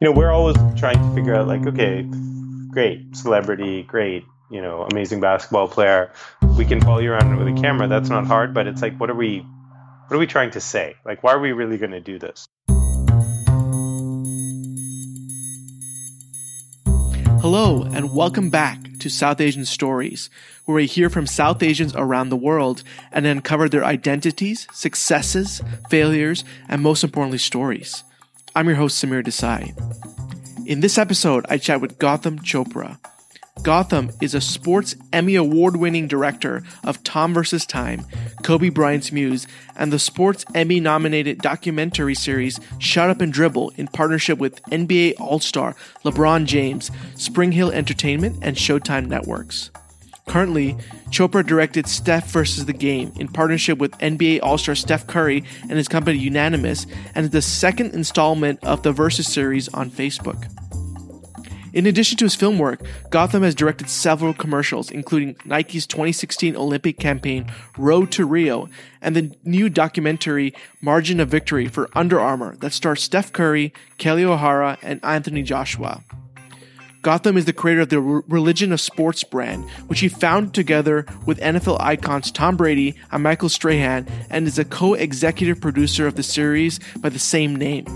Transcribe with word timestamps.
you 0.00 0.06
know, 0.06 0.12
we're 0.12 0.30
always 0.30 0.56
trying 0.76 0.96
to 0.96 1.12
figure 1.12 1.34
out 1.34 1.48
like, 1.48 1.66
okay, 1.66 2.06
great 2.70 3.16
celebrity, 3.16 3.82
great, 3.82 4.24
you 4.48 4.62
know, 4.62 4.86
amazing 4.92 5.18
basketball 5.18 5.66
player. 5.66 6.12
We 6.56 6.64
can 6.64 6.80
follow 6.80 7.00
you 7.00 7.10
around 7.10 7.36
with 7.36 7.48
a 7.48 7.60
camera. 7.60 7.88
That's 7.88 8.08
not 8.08 8.24
hard, 8.24 8.54
but 8.54 8.68
it's 8.68 8.80
like, 8.80 8.96
what 9.00 9.10
are 9.10 9.16
we, 9.16 9.44
what 10.06 10.16
are 10.16 10.20
we 10.20 10.28
trying 10.28 10.52
to 10.52 10.60
say? 10.60 10.94
Like, 11.04 11.24
why 11.24 11.32
are 11.32 11.40
we 11.40 11.50
really 11.50 11.78
going 11.78 11.90
to 11.90 12.00
do 12.00 12.16
this? 12.16 12.46
Hello, 17.40 17.82
and 17.82 18.14
welcome 18.14 18.50
back 18.50 18.78
to 19.00 19.08
South 19.08 19.40
Asian 19.40 19.64
Stories, 19.64 20.30
where 20.64 20.76
we 20.76 20.86
hear 20.86 21.10
from 21.10 21.26
South 21.26 21.60
Asians 21.60 21.92
around 21.96 22.28
the 22.28 22.36
world 22.36 22.84
and 23.10 23.26
uncover 23.26 23.68
their 23.68 23.84
identities, 23.84 24.68
successes, 24.72 25.60
failures, 25.90 26.44
and 26.68 26.82
most 26.82 27.02
importantly, 27.02 27.38
stories. 27.38 28.04
I'm 28.58 28.66
your 28.66 28.74
host, 28.74 29.00
Samir 29.00 29.22
Desai. 29.22 29.72
In 30.66 30.80
this 30.80 30.98
episode, 30.98 31.46
I 31.48 31.58
chat 31.58 31.80
with 31.80 31.96
Gotham 32.00 32.40
Chopra. 32.40 32.98
Gotham 33.62 34.10
is 34.20 34.34
a 34.34 34.40
sports 34.40 34.96
Emmy 35.12 35.36
award 35.36 35.76
winning 35.76 36.08
director 36.08 36.64
of 36.82 37.04
Tom 37.04 37.32
vs. 37.32 37.64
Time, 37.64 38.04
Kobe 38.42 38.70
Bryant's 38.70 39.12
Muse, 39.12 39.46
and 39.76 39.92
the 39.92 39.98
sports 40.00 40.44
Emmy 40.56 40.80
nominated 40.80 41.38
documentary 41.38 42.16
series 42.16 42.58
Shut 42.80 43.08
Up 43.08 43.20
and 43.20 43.32
Dribble 43.32 43.74
in 43.76 43.86
partnership 43.86 44.38
with 44.38 44.60
NBA 44.64 45.20
All 45.20 45.38
Star 45.38 45.76
LeBron 46.04 46.44
James, 46.44 46.90
SpringHill 47.14 47.70
Entertainment, 47.72 48.40
and 48.42 48.56
Showtime 48.56 49.06
Networks. 49.06 49.70
Currently, 50.28 50.74
Chopra 51.10 51.44
directed 51.44 51.86
Steph 51.86 52.30
vs. 52.30 52.66
the 52.66 52.74
Game 52.74 53.12
in 53.16 53.28
partnership 53.28 53.78
with 53.78 53.92
NBA 53.92 54.40
All 54.42 54.58
Star 54.58 54.74
Steph 54.74 55.06
Curry 55.06 55.42
and 55.62 55.72
his 55.72 55.88
company 55.88 56.18
Unanimous, 56.18 56.86
and 57.14 57.24
is 57.24 57.30
the 57.30 57.42
second 57.42 57.94
installment 57.94 58.62
of 58.62 58.82
the 58.82 58.92
Versus 58.92 59.26
series 59.26 59.68
on 59.70 59.90
Facebook. 59.90 60.46
In 61.72 61.86
addition 61.86 62.18
to 62.18 62.24
his 62.24 62.34
film 62.34 62.58
work, 62.58 62.80
Gotham 63.10 63.42
has 63.42 63.54
directed 63.54 63.88
several 63.88 64.34
commercials, 64.34 64.90
including 64.90 65.36
Nike's 65.44 65.86
2016 65.86 66.56
Olympic 66.56 66.98
campaign 66.98 67.50
Road 67.76 68.10
to 68.12 68.26
Rio 68.26 68.68
and 69.00 69.14
the 69.14 69.34
new 69.44 69.68
documentary 69.68 70.54
Margin 70.80 71.20
of 71.20 71.28
Victory 71.28 71.68
for 71.68 71.88
Under 71.94 72.18
Armour 72.20 72.56
that 72.56 72.72
stars 72.72 73.02
Steph 73.02 73.32
Curry, 73.32 73.72
Kelly 73.96 74.24
O'Hara, 74.24 74.78
and 74.82 75.00
Anthony 75.02 75.42
Joshua. 75.42 76.02
Gotham 77.02 77.36
is 77.36 77.44
the 77.44 77.52
creator 77.52 77.82
of 77.82 77.90
the 77.90 78.00
Religion 78.00 78.72
of 78.72 78.80
Sports 78.80 79.22
brand, 79.22 79.68
which 79.86 80.00
he 80.00 80.08
founded 80.08 80.52
together 80.52 81.06
with 81.26 81.38
NFL 81.38 81.80
icons 81.80 82.30
Tom 82.32 82.56
Brady 82.56 82.96
and 83.12 83.22
Michael 83.22 83.48
Strahan, 83.48 84.06
and 84.30 84.46
is 84.46 84.58
a 84.58 84.64
co 84.64 84.94
executive 84.94 85.60
producer 85.60 86.06
of 86.06 86.16
the 86.16 86.22
series 86.22 86.80
by 86.98 87.08
the 87.08 87.18
same 87.18 87.54
name. 87.54 87.86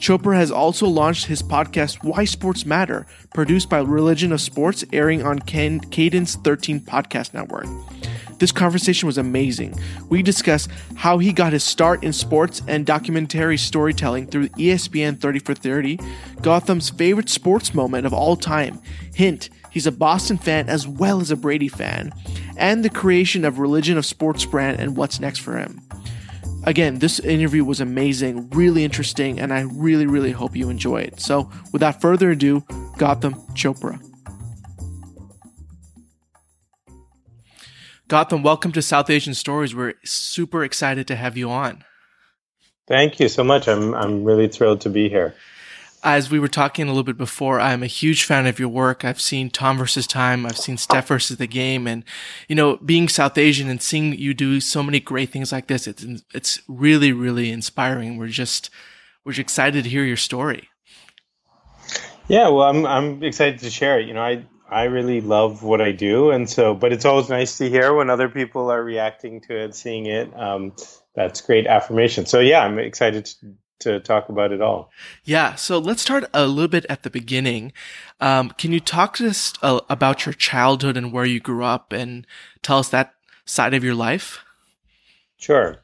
Chopra 0.00 0.34
has 0.34 0.50
also 0.50 0.86
launched 0.86 1.26
his 1.26 1.42
podcast 1.42 2.02
Why 2.02 2.24
Sports 2.24 2.64
Matter, 2.64 3.06
produced 3.34 3.68
by 3.68 3.80
Religion 3.80 4.32
of 4.32 4.40
Sports, 4.40 4.82
airing 4.94 5.22
on 5.22 5.38
Cadence 5.40 6.36
13 6.36 6.80
Podcast 6.80 7.34
Network. 7.34 7.66
This 8.38 8.50
conversation 8.50 9.06
was 9.06 9.18
amazing. 9.18 9.78
We 10.08 10.22
discuss 10.22 10.68
how 10.94 11.18
he 11.18 11.34
got 11.34 11.52
his 11.52 11.62
start 11.64 12.02
in 12.02 12.14
sports 12.14 12.62
and 12.66 12.86
documentary 12.86 13.58
storytelling 13.58 14.28
through 14.28 14.48
ESPN 14.48 15.20
30 15.20 15.38
for 15.40 15.54
30, 15.54 15.98
Gotham's 16.40 16.88
favorite 16.88 17.28
sports 17.28 17.74
moment 17.74 18.06
of 18.06 18.14
all 18.14 18.36
time. 18.36 18.80
Hint, 19.14 19.50
he's 19.70 19.86
a 19.86 19.92
Boston 19.92 20.38
fan 20.38 20.70
as 20.70 20.88
well 20.88 21.20
as 21.20 21.30
a 21.30 21.36
Brady 21.36 21.68
fan, 21.68 22.14
and 22.56 22.82
the 22.82 22.88
creation 22.88 23.44
of 23.44 23.58
Religion 23.58 23.98
of 23.98 24.06
Sports 24.06 24.46
brand 24.46 24.80
and 24.80 24.96
what's 24.96 25.20
next 25.20 25.40
for 25.40 25.58
him. 25.58 25.82
Again, 26.64 26.98
this 26.98 27.18
interview 27.18 27.64
was 27.64 27.80
amazing, 27.80 28.50
really 28.50 28.84
interesting, 28.84 29.40
and 29.40 29.52
I 29.52 29.60
really, 29.60 30.06
really 30.06 30.32
hope 30.32 30.54
you 30.54 30.68
enjoy 30.68 31.00
it. 31.02 31.18
So, 31.18 31.50
without 31.72 32.00
further 32.02 32.30
ado, 32.30 32.64
Gotham 32.98 33.34
Chopra. 33.54 33.98
Gotham, 38.08 38.42
welcome 38.42 38.72
to 38.72 38.82
South 38.82 39.08
Asian 39.08 39.34
Stories. 39.34 39.74
We're 39.74 39.94
super 40.04 40.62
excited 40.62 41.06
to 41.08 41.16
have 41.16 41.36
you 41.36 41.48
on. 41.48 41.84
Thank 42.86 43.20
you 43.20 43.28
so 43.28 43.42
much. 43.42 43.68
I'm 43.68 43.94
I'm 43.94 44.24
really 44.24 44.48
thrilled 44.48 44.82
to 44.82 44.90
be 44.90 45.08
here 45.08 45.34
as 46.02 46.30
we 46.30 46.38
were 46.38 46.48
talking 46.48 46.86
a 46.86 46.88
little 46.88 47.04
bit 47.04 47.18
before, 47.18 47.60
I'm 47.60 47.82
a 47.82 47.86
huge 47.88 48.24
fan 48.24 48.46
of 48.46 48.58
your 48.58 48.68
work. 48.68 49.04
I've 49.04 49.20
seen 49.20 49.50
Tom 49.50 49.78
versus 49.78 50.06
Time. 50.06 50.46
I've 50.46 50.58
seen 50.58 50.76
Steph 50.76 51.08
versus 51.08 51.36
the 51.36 51.46
Game, 51.46 51.86
and 51.86 52.04
you 52.48 52.54
know, 52.54 52.76
being 52.78 53.08
South 53.08 53.36
Asian 53.36 53.68
and 53.68 53.82
seeing 53.82 54.14
you 54.14 54.34
do 54.34 54.60
so 54.60 54.82
many 54.82 55.00
great 55.00 55.30
things 55.30 55.52
like 55.52 55.66
this, 55.66 55.86
it's 55.86 56.04
it's 56.34 56.62
really 56.68 57.12
really 57.12 57.50
inspiring. 57.50 58.16
We're 58.16 58.28
just 58.28 58.70
we're 59.24 59.32
just 59.32 59.40
excited 59.40 59.84
to 59.84 59.90
hear 59.90 60.04
your 60.04 60.16
story. 60.16 60.68
Yeah, 62.28 62.48
well, 62.48 62.62
I'm 62.62 62.86
I'm 62.86 63.22
excited 63.22 63.60
to 63.60 63.70
share 63.70 64.00
it. 64.00 64.08
You 64.08 64.14
know, 64.14 64.22
I 64.22 64.46
I 64.70 64.84
really 64.84 65.20
love 65.20 65.62
what 65.62 65.80
I 65.80 65.92
do, 65.92 66.30
and 66.30 66.48
so, 66.48 66.74
but 66.74 66.92
it's 66.92 67.04
always 67.04 67.28
nice 67.28 67.58
to 67.58 67.68
hear 67.68 67.92
when 67.92 68.08
other 68.08 68.28
people 68.28 68.70
are 68.70 68.82
reacting 68.82 69.40
to 69.42 69.64
it, 69.64 69.74
seeing 69.74 70.06
it. 70.06 70.32
Um, 70.38 70.72
that's 71.14 71.40
great 71.40 71.66
affirmation. 71.66 72.24
So 72.26 72.40
yeah, 72.40 72.60
I'm 72.60 72.78
excited 72.78 73.26
to 73.26 73.54
to 73.80 74.00
talk 74.00 74.28
about 74.28 74.52
it 74.52 74.60
all. 74.60 74.90
Yeah. 75.24 75.54
So 75.56 75.78
let's 75.78 76.02
start 76.02 76.24
a 76.32 76.46
little 76.46 76.68
bit 76.68 76.86
at 76.88 77.02
the 77.02 77.10
beginning. 77.10 77.72
Um, 78.20 78.50
can 78.50 78.72
you 78.72 78.80
talk 78.80 79.16
to 79.16 79.28
us 79.28 79.52
uh, 79.62 79.80
about 79.88 80.26
your 80.26 80.32
childhood 80.32 80.96
and 80.96 81.12
where 81.12 81.24
you 81.24 81.40
grew 81.40 81.64
up 81.64 81.92
and 81.92 82.26
tell 82.62 82.78
us 82.78 82.88
that 82.90 83.14
side 83.44 83.74
of 83.74 83.82
your 83.82 83.94
life? 83.94 84.44
Sure. 85.38 85.78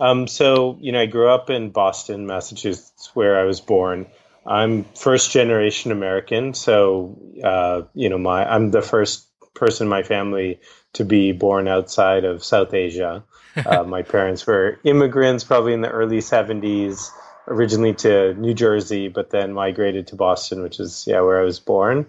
Um, 0.00 0.26
so, 0.26 0.76
you 0.80 0.92
know, 0.92 1.00
I 1.00 1.06
grew 1.06 1.28
up 1.28 1.48
in 1.48 1.70
Boston, 1.70 2.26
Massachusetts, 2.26 3.10
where 3.14 3.40
I 3.40 3.44
was 3.44 3.60
born. 3.60 4.06
I'm 4.46 4.84
first 4.84 5.30
generation 5.30 5.92
American. 5.92 6.52
So, 6.52 7.18
uh, 7.42 7.82
you 7.94 8.10
know, 8.10 8.18
my, 8.18 8.44
I'm 8.44 8.70
the 8.70 8.82
first 8.82 9.26
person 9.54 9.86
in 9.86 9.88
my 9.88 10.02
family 10.02 10.60
to 10.94 11.04
be 11.04 11.32
born 11.32 11.68
outside 11.68 12.24
of 12.24 12.44
South 12.44 12.72
Asia. 12.74 13.24
Uh, 13.66 13.82
my 13.82 14.02
parents 14.02 14.46
were 14.46 14.78
immigrants, 14.84 15.42
probably 15.42 15.72
in 15.72 15.80
the 15.80 15.90
early 15.90 16.18
70s 16.18 17.10
originally 17.48 17.94
to 17.94 18.34
New 18.34 18.54
Jersey, 18.54 19.08
but 19.08 19.30
then 19.30 19.52
migrated 19.52 20.08
to 20.08 20.16
Boston, 20.16 20.62
which 20.62 20.78
is 20.78 21.04
yeah 21.06 21.20
where 21.20 21.40
I 21.40 21.44
was 21.44 21.60
born, 21.60 22.06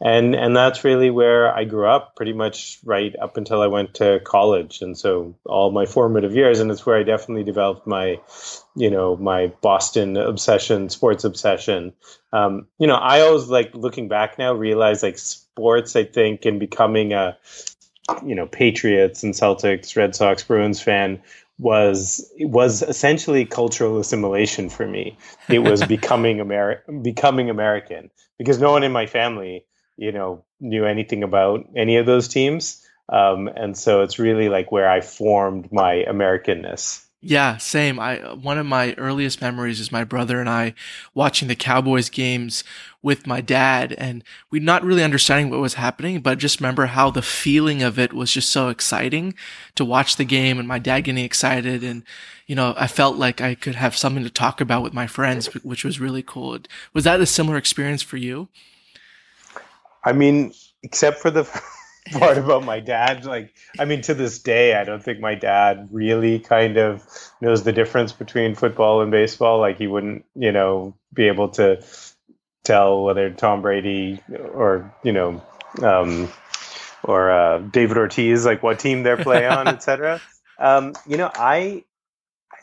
and 0.00 0.34
and 0.34 0.56
that's 0.56 0.84
really 0.84 1.10
where 1.10 1.54
I 1.54 1.64
grew 1.64 1.86
up, 1.86 2.16
pretty 2.16 2.32
much 2.32 2.78
right 2.84 3.14
up 3.20 3.36
until 3.36 3.62
I 3.62 3.68
went 3.68 3.94
to 3.94 4.20
college, 4.24 4.82
and 4.82 4.96
so 4.98 5.34
all 5.46 5.70
my 5.70 5.86
formative 5.86 6.34
years, 6.34 6.60
and 6.60 6.70
it's 6.70 6.84
where 6.84 6.98
I 6.98 7.02
definitely 7.02 7.44
developed 7.44 7.86
my, 7.86 8.20
you 8.76 8.90
know, 8.90 9.16
my 9.16 9.52
Boston 9.62 10.16
obsession, 10.16 10.88
sports 10.88 11.24
obsession. 11.24 11.92
Um, 12.32 12.66
you 12.78 12.86
know, 12.86 12.96
I 12.96 13.20
always 13.20 13.46
like 13.46 13.74
looking 13.74 14.08
back 14.08 14.38
now, 14.38 14.52
realize 14.52 15.02
like 15.02 15.18
sports, 15.18 15.96
I 15.96 16.04
think, 16.04 16.44
and 16.44 16.60
becoming 16.60 17.12
a 17.12 17.38
you 18.24 18.34
know 18.34 18.46
Patriots 18.46 19.22
and 19.22 19.34
Celtics, 19.34 19.96
Red 19.96 20.14
Sox, 20.14 20.42
Bruins 20.42 20.80
fan 20.80 21.22
was 21.60 22.32
was 22.40 22.82
essentially 22.82 23.44
cultural 23.44 24.00
assimilation 24.00 24.70
for 24.70 24.86
me. 24.86 25.18
It 25.48 25.60
was 25.60 25.84
becoming 25.86 26.38
Ameri- 26.38 27.02
becoming 27.02 27.50
American 27.50 28.10
because 28.38 28.58
no 28.58 28.72
one 28.72 28.82
in 28.82 28.92
my 28.92 29.06
family, 29.06 29.64
you 29.96 30.12
know, 30.12 30.44
knew 30.58 30.86
anything 30.86 31.22
about 31.22 31.66
any 31.76 31.98
of 31.98 32.06
those 32.06 32.28
teams, 32.28 32.84
um, 33.10 33.48
and 33.48 33.76
so 33.76 34.02
it's 34.02 34.18
really 34.18 34.48
like 34.48 34.72
where 34.72 34.88
I 34.88 35.02
formed 35.02 35.70
my 35.70 36.04
Americanness. 36.08 37.04
Yeah, 37.22 37.58
same. 37.58 38.00
I 38.00 38.18
uh, 38.18 38.34
one 38.34 38.56
of 38.56 38.64
my 38.64 38.94
earliest 38.94 39.42
memories 39.42 39.78
is 39.78 39.92
my 39.92 40.04
brother 40.04 40.40
and 40.40 40.48
I 40.48 40.74
watching 41.12 41.48
the 41.48 41.54
Cowboys 41.54 42.08
games 42.08 42.64
with 43.02 43.26
my 43.26 43.42
dad 43.42 43.92
and 43.92 44.24
we 44.50 44.58
not 44.58 44.82
really 44.82 45.04
understanding 45.04 45.50
what 45.50 45.60
was 45.60 45.74
happening, 45.74 46.20
but 46.20 46.38
just 46.38 46.60
remember 46.60 46.86
how 46.86 47.10
the 47.10 47.20
feeling 47.20 47.82
of 47.82 47.98
it 47.98 48.14
was 48.14 48.32
just 48.32 48.48
so 48.48 48.68
exciting 48.68 49.34
to 49.74 49.84
watch 49.84 50.16
the 50.16 50.24
game 50.24 50.58
and 50.58 50.66
my 50.66 50.78
dad 50.78 51.02
getting 51.02 51.24
excited 51.24 51.84
and 51.84 52.04
you 52.46 52.56
know, 52.56 52.74
I 52.76 52.86
felt 52.86 53.16
like 53.16 53.40
I 53.40 53.54
could 53.54 53.76
have 53.76 53.96
something 53.96 54.24
to 54.24 54.30
talk 54.30 54.60
about 54.60 54.82
with 54.82 54.92
my 54.92 55.06
friends, 55.06 55.46
which 55.62 55.84
was 55.84 56.00
really 56.00 56.22
cool. 56.22 56.58
Was 56.92 57.04
that 57.04 57.20
a 57.20 57.26
similar 57.26 57.56
experience 57.56 58.02
for 58.02 58.16
you? 58.16 58.48
I 60.04 60.12
mean, 60.12 60.52
except 60.82 61.20
for 61.20 61.30
the 61.30 61.44
part 62.12 62.38
about 62.38 62.64
my 62.64 62.80
dad. 62.80 63.24
Like, 63.24 63.54
I 63.78 63.84
mean, 63.84 64.02
to 64.02 64.14
this 64.14 64.38
day, 64.38 64.74
I 64.74 64.84
don't 64.84 65.02
think 65.02 65.20
my 65.20 65.34
dad 65.34 65.88
really 65.90 66.38
kind 66.38 66.76
of 66.76 67.06
knows 67.40 67.62
the 67.62 67.72
difference 67.72 68.12
between 68.12 68.54
football 68.54 69.02
and 69.02 69.10
baseball. 69.10 69.60
Like, 69.60 69.78
he 69.78 69.86
wouldn't, 69.86 70.24
you 70.34 70.52
know, 70.52 70.94
be 71.12 71.28
able 71.28 71.50
to 71.50 71.84
tell 72.64 73.02
whether 73.02 73.30
Tom 73.30 73.62
Brady 73.62 74.20
or, 74.52 74.94
you 75.02 75.12
know, 75.12 75.42
um, 75.82 76.30
or 77.02 77.30
uh, 77.30 77.58
David 77.58 77.96
Ortiz, 77.96 78.44
like 78.44 78.62
what 78.62 78.78
team 78.78 79.02
they're 79.02 79.16
playing 79.16 79.50
on, 79.50 79.68
etc. 79.68 80.20
Um, 80.58 80.94
you 81.06 81.16
know, 81.16 81.30
I, 81.34 81.84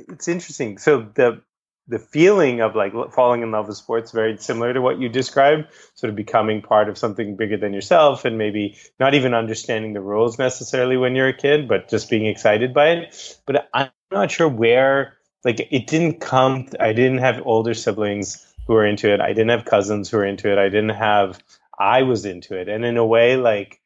it's 0.09 0.27
interesting. 0.27 0.77
So 0.77 1.09
the 1.13 1.41
the 1.87 1.99
feeling 1.99 2.61
of 2.61 2.75
like 2.75 2.93
falling 3.13 3.41
in 3.41 3.51
love 3.51 3.67
with 3.67 3.77
sports 3.77 4.11
very 4.11 4.37
similar 4.37 4.73
to 4.73 4.81
what 4.81 4.99
you 4.99 5.09
described 5.09 5.67
sort 5.95 6.09
of 6.09 6.15
becoming 6.15 6.61
part 6.61 6.89
of 6.89 6.97
something 6.97 7.35
bigger 7.35 7.57
than 7.57 7.73
yourself 7.73 8.25
and 8.25 8.37
maybe 8.37 8.75
not 8.99 9.13
even 9.13 9.33
understanding 9.33 9.93
the 9.93 10.01
rules 10.01 10.37
necessarily 10.37 10.97
when 10.97 11.15
you're 11.15 11.29
a 11.29 11.37
kid 11.37 11.67
but 11.67 11.89
just 11.89 12.09
being 12.09 12.25
excited 12.25 12.73
by 12.73 12.89
it 12.89 13.39
but 13.45 13.69
i'm 13.73 13.89
not 14.11 14.31
sure 14.31 14.49
where 14.49 15.13
like 15.45 15.65
it 15.71 15.87
didn't 15.87 16.19
come 16.19 16.67
i 16.79 16.93
didn't 16.93 17.19
have 17.19 17.41
older 17.45 17.73
siblings 17.73 18.47
who 18.67 18.73
were 18.73 18.85
into 18.85 19.11
it. 19.11 19.21
I 19.21 19.29
didn't 19.29 19.49
have 19.49 19.65
cousins 19.65 20.09
who 20.09 20.17
were 20.17 20.25
into 20.25 20.51
it. 20.51 20.57
I 20.57 20.65
didn't 20.69 20.89
have. 20.89 21.41
I 21.79 22.03
was 22.03 22.25
into 22.25 22.57
it, 22.57 22.67
and 22.67 22.83
in 22.83 22.97
a 22.97 23.05
way, 23.05 23.37
like 23.37 23.79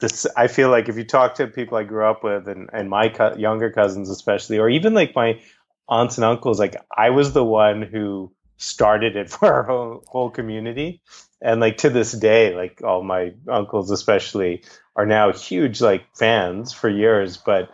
this, 0.00 0.26
I 0.36 0.46
feel 0.46 0.70
like 0.70 0.88
if 0.88 0.96
you 0.96 1.04
talk 1.04 1.34
to 1.36 1.46
people 1.46 1.76
I 1.76 1.84
grew 1.84 2.06
up 2.06 2.24
with, 2.24 2.48
and 2.48 2.70
and 2.72 2.88
my 2.88 3.08
co- 3.08 3.36
younger 3.36 3.70
cousins 3.70 4.08
especially, 4.08 4.58
or 4.58 4.68
even 4.68 4.94
like 4.94 5.14
my 5.14 5.40
aunts 5.88 6.18
and 6.18 6.24
uncles, 6.24 6.58
like 6.58 6.76
I 6.96 7.10
was 7.10 7.32
the 7.32 7.44
one 7.44 7.82
who 7.82 8.32
started 8.56 9.16
it 9.16 9.30
for 9.30 9.52
our 9.52 9.62
whole, 9.62 10.04
whole 10.08 10.30
community. 10.30 11.00
And 11.42 11.60
like 11.60 11.76
to 11.78 11.90
this 11.90 12.12
day 12.12 12.54
like 12.54 12.82
all 12.82 13.02
my 13.02 13.34
uncles 13.46 13.90
especially 13.90 14.64
are 14.96 15.04
now 15.06 15.32
huge 15.32 15.82
like 15.82 16.04
fans 16.16 16.72
for 16.72 16.88
years. 16.88 17.36
But 17.36 17.70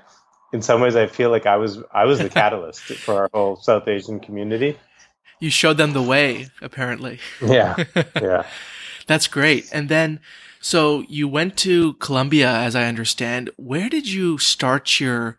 in 0.53 0.63
some 0.63 0.81
ways 0.81 0.97
i 0.97 1.07
feel 1.07 1.31
like 1.31 1.47
i 1.47 1.57
was 1.57 1.79
i 1.93 2.05
was 2.05 2.19
the 2.19 2.29
catalyst 2.41 2.83
for 2.83 3.23
our 3.23 3.31
whole 3.33 3.57
south 3.57 3.89
asian 3.89 4.21
community. 4.21 4.79
You 5.41 5.51
showed 5.51 5.77
them 5.77 5.93
the 5.93 6.03
way 6.03 6.49
apparently. 6.61 7.19
Yeah. 7.41 7.85
Yeah. 8.21 8.47
That's 9.09 9.27
great. 9.27 9.69
And 9.73 9.89
then 9.89 10.21
so 10.61 11.05
you 11.09 11.27
went 11.27 11.57
to 11.59 11.95
columbia 11.95 12.49
as 12.49 12.77
i 12.77 12.85
understand. 12.85 13.51
Where 13.57 13.89
did 13.89 14.07
you 14.07 14.39
start 14.39 15.01
your 15.01 15.39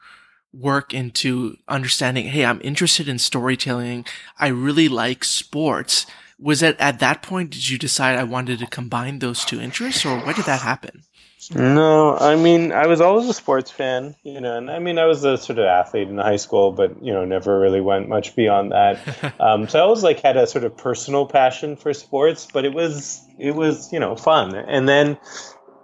work 0.53 0.94
into 0.94 1.57
understanding, 1.67 2.27
hey, 2.27 2.45
I'm 2.45 2.61
interested 2.63 3.07
in 3.07 3.19
storytelling. 3.19 4.05
I 4.39 4.47
really 4.47 4.88
like 4.88 5.23
sports. 5.23 6.05
Was 6.39 6.61
it 6.61 6.75
at 6.79 7.00
that 7.00 7.21
point 7.21 7.51
did 7.51 7.69
you 7.69 7.77
decide 7.77 8.17
I 8.17 8.23
wanted 8.23 8.59
to 8.59 8.67
combine 8.67 9.19
those 9.19 9.45
two 9.45 9.59
interests 9.59 10.05
or 10.05 10.19
why 10.19 10.33
did 10.33 10.45
that 10.45 10.61
happen? 10.61 11.03
No, 11.51 12.17
I 12.17 12.35
mean, 12.35 12.71
I 12.71 12.88
was 12.88 13.01
always 13.01 13.27
a 13.27 13.33
sports 13.33 13.69
fan, 13.69 14.15
you 14.23 14.39
know, 14.39 14.57
and 14.57 14.71
I 14.71 14.79
mean, 14.79 14.97
I 14.97 15.05
was 15.05 15.25
a 15.25 15.38
sort 15.38 15.59
of 15.59 15.65
athlete 15.65 16.07
in 16.07 16.17
high 16.17 16.38
school, 16.38 16.71
but, 16.71 17.03
you 17.03 17.11
know, 17.11 17.25
never 17.25 17.59
really 17.59 17.81
went 17.81 18.07
much 18.07 18.35
beyond 18.35 18.71
that. 18.71 19.35
um, 19.41 19.67
so 19.67 19.79
I 19.79 19.81
always 19.81 20.03
like 20.03 20.21
had 20.21 20.38
a 20.38 20.47
sort 20.47 20.63
of 20.63 20.77
personal 20.77 21.25
passion 21.25 21.75
for 21.75 21.94
sports, 21.94 22.47
but 22.51 22.63
it 22.63 22.73
was, 22.73 23.21
it 23.38 23.53
was, 23.55 23.91
you 23.91 24.00
know, 24.00 24.15
fun. 24.15 24.55
And 24.55 24.88
then, 24.88 25.17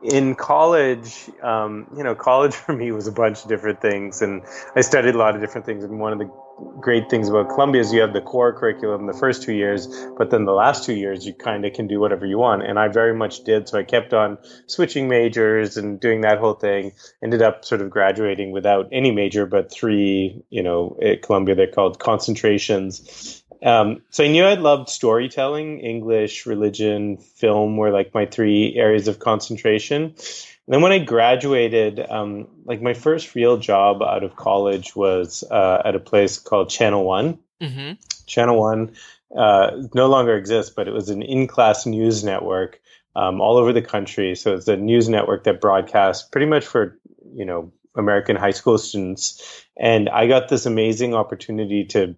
in 0.02 0.36
college, 0.36 1.30
um, 1.42 1.88
you 1.96 2.04
know, 2.04 2.16
college 2.16 2.56
for 2.66 2.74
me 2.74 2.92
was 2.92 3.08
a 3.08 3.12
bunch 3.12 3.44
of 3.44 3.50
different 3.50 3.82
things, 3.82 4.22
and 4.22 4.44
I 4.76 4.82
studied 4.82 5.16
a 5.16 5.18
lot 5.18 5.36
of 5.36 5.42
different 5.42 5.66
things. 5.66 5.84
And 5.84 6.00
one 6.00 6.14
of 6.14 6.20
the 6.20 6.32
great 6.80 7.10
things 7.10 7.30
about 7.30 7.50
Columbia 7.50 7.82
is 7.82 7.94
you 7.94 8.02
have 8.02 8.14
the 8.14 8.22
core 8.22 8.52
curriculum 8.54 9.08
the 9.08 9.14
first 9.14 9.44
two 9.44 9.54
years, 9.54 9.88
but 10.18 10.30
then 10.30 10.46
the 10.46 10.54
last 10.54 10.84
two 10.84 10.94
years 10.94 11.26
you 11.26 11.34
kind 11.34 11.66
of 11.66 11.74
can 11.74 11.88
do 11.88 12.00
whatever 12.00 12.26
you 12.26 12.38
want. 12.38 12.64
And 12.64 12.78
I 12.78 12.88
very 12.88 13.14
much 13.14 13.44
did, 13.44 13.70
so 13.70 13.78
I 13.78 13.84
kept 13.84 14.14
on 14.14 14.38
switching 14.68 15.08
majors 15.08 15.78
and 15.78 16.00
doing 16.00 16.22
that 16.22 16.40
whole 16.40 16.54
thing. 16.54 16.94
Ended 17.24 17.42
up 17.42 17.66
sort 17.66 17.82
of 17.82 17.90
graduating 17.90 18.52
without 18.52 18.90
any 18.92 19.12
major, 19.12 19.46
but 19.46 19.72
three, 19.72 20.44
you 20.50 20.64
know, 20.64 20.98
at 21.02 21.22
Columbia 21.22 21.56
they're 21.56 21.68
called 21.68 22.00
concentrations 22.00 23.39
um, 23.64 24.02
so 24.10 24.24
I 24.24 24.28
knew 24.28 24.44
I 24.44 24.56
loved 24.56 24.90
storytelling, 24.90 25.80
English, 25.80 26.46
religion, 26.46 27.18
film 27.18 27.78
were 27.78 27.92
like 27.92 28.14
my 28.14 28.26
three 28.26 28.76
areas 28.76 29.08
of 29.08 29.20
concentration. 29.20 30.04
And 30.04 30.76
then 30.76 30.82
when 30.82 30.92
I 30.92 31.00
graduated, 31.00 32.00
um, 32.10 32.48
like 32.66 32.82
my 32.82 32.94
first 32.94 33.36
real 33.36 33.58
job 33.58 34.02
out 34.02 34.24
of 34.24 34.36
college 34.36 34.96
was 34.96 35.44
uh, 35.50 35.82
at 35.84 35.96
a 35.96 36.00
place 36.00 36.38
called 36.38 36.70
Channel 36.70 37.04
One. 37.04 37.40
Mm-hmm. 37.62 37.94
Channel 38.28 38.60
One 38.60 38.92
uh, 39.36 39.72
no 39.94 40.08
longer 40.08 40.38
exists, 40.38 40.74
but 40.74 40.88
it 40.88 40.94
was 40.94 41.10
an 41.10 41.22
in-class 41.22 41.86
news 41.86 42.24
network 42.24 42.80
um, 43.16 43.42
all 43.42 43.58
over 43.58 43.74
the 43.74 43.82
country. 43.82 44.36
So 44.36 44.56
it's 44.56 44.68
a 44.68 44.78
news 44.78 45.10
network 45.10 45.44
that 45.46 45.60
broadcasts 45.60 46.28
pretty 46.28 46.48
much 46.48 46.66
for 46.66 46.98
you 47.34 47.46
know 47.46 47.72
American 47.96 48.36
high 48.36 48.52
school 48.52 48.78
students. 48.78 49.66
And 49.76 50.10
I 50.10 50.28
got 50.28 50.50
this 50.50 50.66
amazing 50.66 51.14
opportunity 51.14 51.86
to 51.86 52.16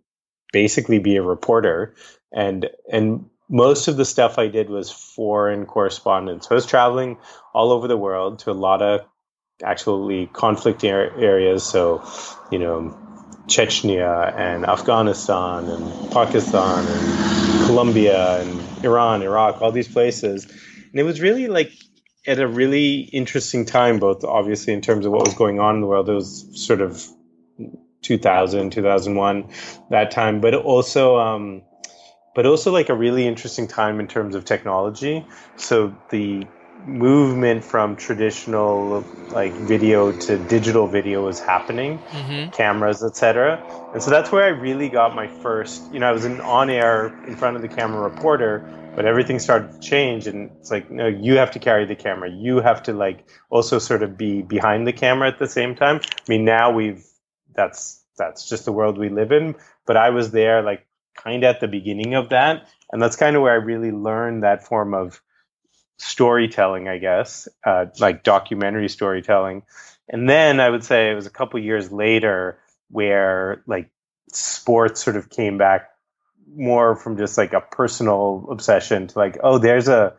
basically 0.52 1.00
be 1.00 1.16
a 1.16 1.22
reporter 1.22 1.96
and 2.32 2.70
and 2.92 3.26
most 3.52 3.90
of 3.90 3.98
the 3.98 4.06
stuff 4.06 4.40
I 4.40 4.48
did 4.48 4.70
was 4.70 4.90
foreign 4.90 5.66
correspondence. 5.66 6.48
I 6.50 6.54
was 6.54 6.66
traveling 6.66 7.18
all 7.54 7.74
over 7.74 7.88
the 7.88 7.98
world 7.98 8.40
to 8.40 8.52
a 8.52 8.54
lot 8.54 8.82
of 8.82 9.02
actually 9.62 10.28
conflict 10.28 10.86
areas. 10.86 11.64
So, 11.64 12.02
you 12.50 12.60
know, 12.60 12.98
Chechnya 13.48 14.34
and 14.38 14.66
Afghanistan 14.66 15.66
and 15.66 16.12
Pakistan 16.12 16.86
and 16.88 17.66
Colombia 17.66 18.42
and 18.42 18.86
Iran, 18.86 19.22
Iraq, 19.22 19.62
all 19.62 19.74
these 19.74 19.90
places. 19.90 20.46
And 20.46 21.00
it 21.00 21.04
was 21.04 21.20
really 21.20 21.48
like 21.48 21.72
at 22.26 22.40
a 22.40 22.48
really 22.48 23.00
interesting 23.00 23.66
time, 23.66 24.00
both 24.00 24.24
obviously 24.24 24.74
in 24.74 24.80
terms 24.82 25.06
of 25.06 25.12
what 25.12 25.26
was 25.26 25.36
going 25.36 25.60
on 25.60 25.76
in 25.76 25.82
the 25.82 25.88
world. 25.88 26.08
It 26.08 26.14
was 26.14 26.48
sort 26.54 26.80
of 26.80 27.06
2000, 28.02 28.72
2001, 28.72 29.50
that 29.90 30.12
time, 30.12 30.42
but 30.42 30.54
also, 30.54 31.18
um, 31.18 31.62
but 32.36 32.46
also 32.46 32.72
like 32.72 32.90
a 32.90 32.96
really 32.96 33.28
interesting 33.28 33.68
time 33.68 34.00
in 34.00 34.08
terms 34.08 34.36
of 34.36 34.46
technology. 34.46 35.26
So 35.58 35.96
the 36.10 36.46
movement 36.86 37.64
from 37.64 37.96
traditional 37.96 39.06
like 39.30 39.54
video 39.54 40.12
to 40.12 40.38
digital 40.48 40.88
video 40.88 41.26
was 41.26 41.40
happening, 41.40 42.00
mm-hmm. 42.00 42.50
cameras, 42.52 43.04
etc. 43.04 43.64
And 43.94 44.02
so 44.02 44.10
that's 44.10 44.32
where 44.32 44.44
I 44.44 44.48
really 44.48 44.90
got 44.90 45.16
my 45.16 45.28
first. 45.28 45.92
You 45.94 46.00
know, 46.00 46.08
I 46.08 46.12
was 46.12 46.26
an 46.26 46.42
on-air 46.42 47.08
in 47.28 47.36
front 47.36 47.56
of 47.56 47.62
the 47.62 47.68
camera 47.68 48.02
reporter, 48.02 48.68
but 48.96 49.06
everything 49.06 49.40
started 49.40 49.74
to 49.74 49.80
change, 49.80 50.28
and 50.28 50.52
it's 50.60 50.72
like, 50.72 50.90
no, 50.92 51.08
you 51.08 51.38
have 51.38 51.52
to 51.52 51.60
carry 51.60 51.86
the 51.86 51.96
camera. 51.96 52.30
You 52.30 52.60
have 52.60 52.84
to 52.84 52.94
like 52.94 53.26
also 53.50 53.80
sort 53.80 54.04
of 54.04 54.18
be 54.18 54.42
behind 54.42 54.88
the 54.88 54.94
camera 54.94 55.28
at 55.28 55.40
the 55.40 55.48
same 55.48 55.76
time. 55.76 56.02
I 56.04 56.24
mean, 56.28 56.46
now 56.46 56.72
we've 56.72 57.06
that's 57.62 58.04
that's 58.18 58.50
just 58.50 58.66
the 58.66 58.72
world 58.72 58.98
we 58.98 59.10
live 59.10 59.32
in. 59.32 59.56
But 59.86 59.98
I 59.98 60.10
was 60.10 60.32
there 60.32 60.62
like 60.62 60.86
kind 61.16 61.44
of 61.44 61.56
at 61.56 61.62
the 61.62 61.68
beginning 61.68 62.16
of 62.16 62.30
that, 62.30 62.68
and 62.92 63.02
that's 63.02 63.16
kind 63.16 63.36
of 63.36 63.42
where 63.42 63.54
I 63.54 63.64
really 63.64 63.92
learned 63.92 64.44
that 64.44 64.66
form 64.66 64.94
of 64.94 65.22
storytelling, 65.98 66.88
I 66.88 66.98
guess, 66.98 67.48
uh, 67.66 67.86
like 68.00 68.24
documentary 68.24 68.90
storytelling. 68.90 69.64
And 70.10 70.28
then 70.28 70.60
I 70.60 70.70
would 70.70 70.84
say 70.84 71.12
it 71.12 71.16
was 71.16 71.28
a 71.28 71.32
couple 71.32 71.60
years 71.60 71.92
later 71.92 72.60
where 72.90 73.64
like 73.68 73.90
sports 74.34 75.04
sort 75.04 75.16
of 75.16 75.30
came 75.30 75.58
back 75.58 75.90
more 76.54 76.96
from 76.96 77.18
just 77.18 77.38
like 77.38 77.54
a 77.54 77.62
personal 77.62 78.48
obsession 78.52 79.08
to 79.08 79.20
like, 79.20 79.38
oh, 79.44 79.58
there's 79.58 79.88
a 79.88 80.14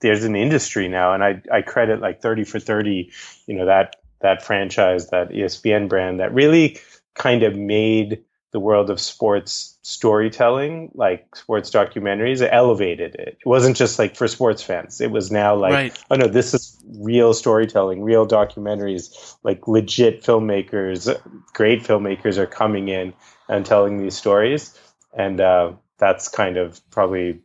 there's 0.00 0.24
an 0.24 0.36
industry 0.36 0.88
now, 0.88 1.14
and 1.14 1.24
I 1.24 1.42
I 1.50 1.62
credit 1.62 2.00
like 2.00 2.20
thirty 2.20 2.44
for 2.44 2.60
thirty, 2.60 3.10
you 3.46 3.56
know 3.56 3.66
that 3.66 3.96
that 4.24 4.42
franchise, 4.42 5.10
that 5.10 5.28
ESPN 5.28 5.86
brand 5.86 6.18
that 6.18 6.32
really 6.32 6.78
kind 7.14 7.42
of 7.42 7.56
made 7.56 8.24
the 8.52 8.58
world 8.58 8.88
of 8.88 8.98
sports 8.98 9.78
storytelling, 9.82 10.90
like 10.94 11.36
sports 11.36 11.70
documentaries, 11.70 12.40
it 12.40 12.48
elevated 12.50 13.14
it. 13.16 13.36
It 13.40 13.46
wasn't 13.46 13.76
just 13.76 13.98
like 13.98 14.16
for 14.16 14.26
sports 14.26 14.62
fans. 14.62 15.02
It 15.02 15.10
was 15.10 15.30
now 15.30 15.54
like, 15.54 15.72
right. 15.72 16.04
oh 16.10 16.16
no, 16.16 16.26
this 16.26 16.54
is 16.54 16.82
real 16.98 17.34
storytelling, 17.34 18.02
real 18.02 18.26
documentaries, 18.26 19.36
like 19.42 19.68
legit 19.68 20.22
filmmakers, 20.22 21.14
great 21.52 21.82
filmmakers 21.82 22.38
are 22.38 22.46
coming 22.46 22.88
in 22.88 23.12
and 23.48 23.66
telling 23.66 23.98
these 23.98 24.16
stories. 24.16 24.78
And 25.12 25.38
uh, 25.38 25.72
that's 25.98 26.28
kind 26.28 26.56
of 26.56 26.80
probably 26.90 27.40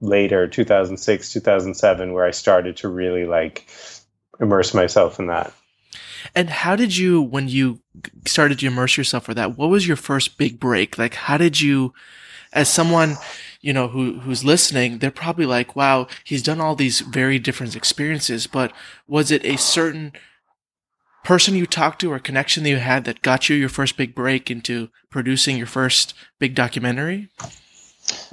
later, 0.00 0.46
2006, 0.46 1.32
2007, 1.32 2.12
where 2.12 2.24
I 2.24 2.30
started 2.30 2.76
to 2.78 2.88
really 2.88 3.24
like 3.24 3.68
immerse 4.38 4.74
myself 4.74 5.18
in 5.18 5.26
that. 5.26 5.52
And 6.34 6.50
how 6.50 6.76
did 6.76 6.96
you, 6.96 7.20
when 7.20 7.48
you 7.48 7.80
started 8.26 8.58
to 8.60 8.66
immerse 8.66 8.96
yourself 8.96 9.24
for 9.24 9.34
that, 9.34 9.56
what 9.56 9.70
was 9.70 9.86
your 9.86 9.96
first 9.96 10.38
big 10.38 10.60
break? 10.60 10.98
Like, 10.98 11.14
how 11.14 11.36
did 11.36 11.60
you, 11.60 11.92
as 12.52 12.68
someone, 12.68 13.16
you 13.60 13.72
know, 13.72 13.88
who, 13.88 14.20
who's 14.20 14.44
listening, 14.44 14.98
they're 14.98 15.10
probably 15.10 15.46
like, 15.46 15.76
wow, 15.76 16.06
he's 16.24 16.42
done 16.42 16.60
all 16.60 16.74
these 16.74 17.00
very 17.00 17.38
different 17.38 17.76
experiences, 17.76 18.46
but 18.46 18.72
was 19.06 19.30
it 19.30 19.44
a 19.44 19.56
certain 19.56 20.12
person 21.22 21.54
you 21.54 21.66
talked 21.66 22.00
to 22.00 22.12
or 22.12 22.18
connection 22.18 22.62
that 22.62 22.70
you 22.70 22.76
had 22.76 23.04
that 23.04 23.22
got 23.22 23.48
you 23.48 23.56
your 23.56 23.68
first 23.68 23.96
big 23.96 24.14
break 24.14 24.50
into 24.50 24.88
producing 25.10 25.56
your 25.56 25.66
first 25.66 26.14
big 26.38 26.54
documentary? 26.54 27.28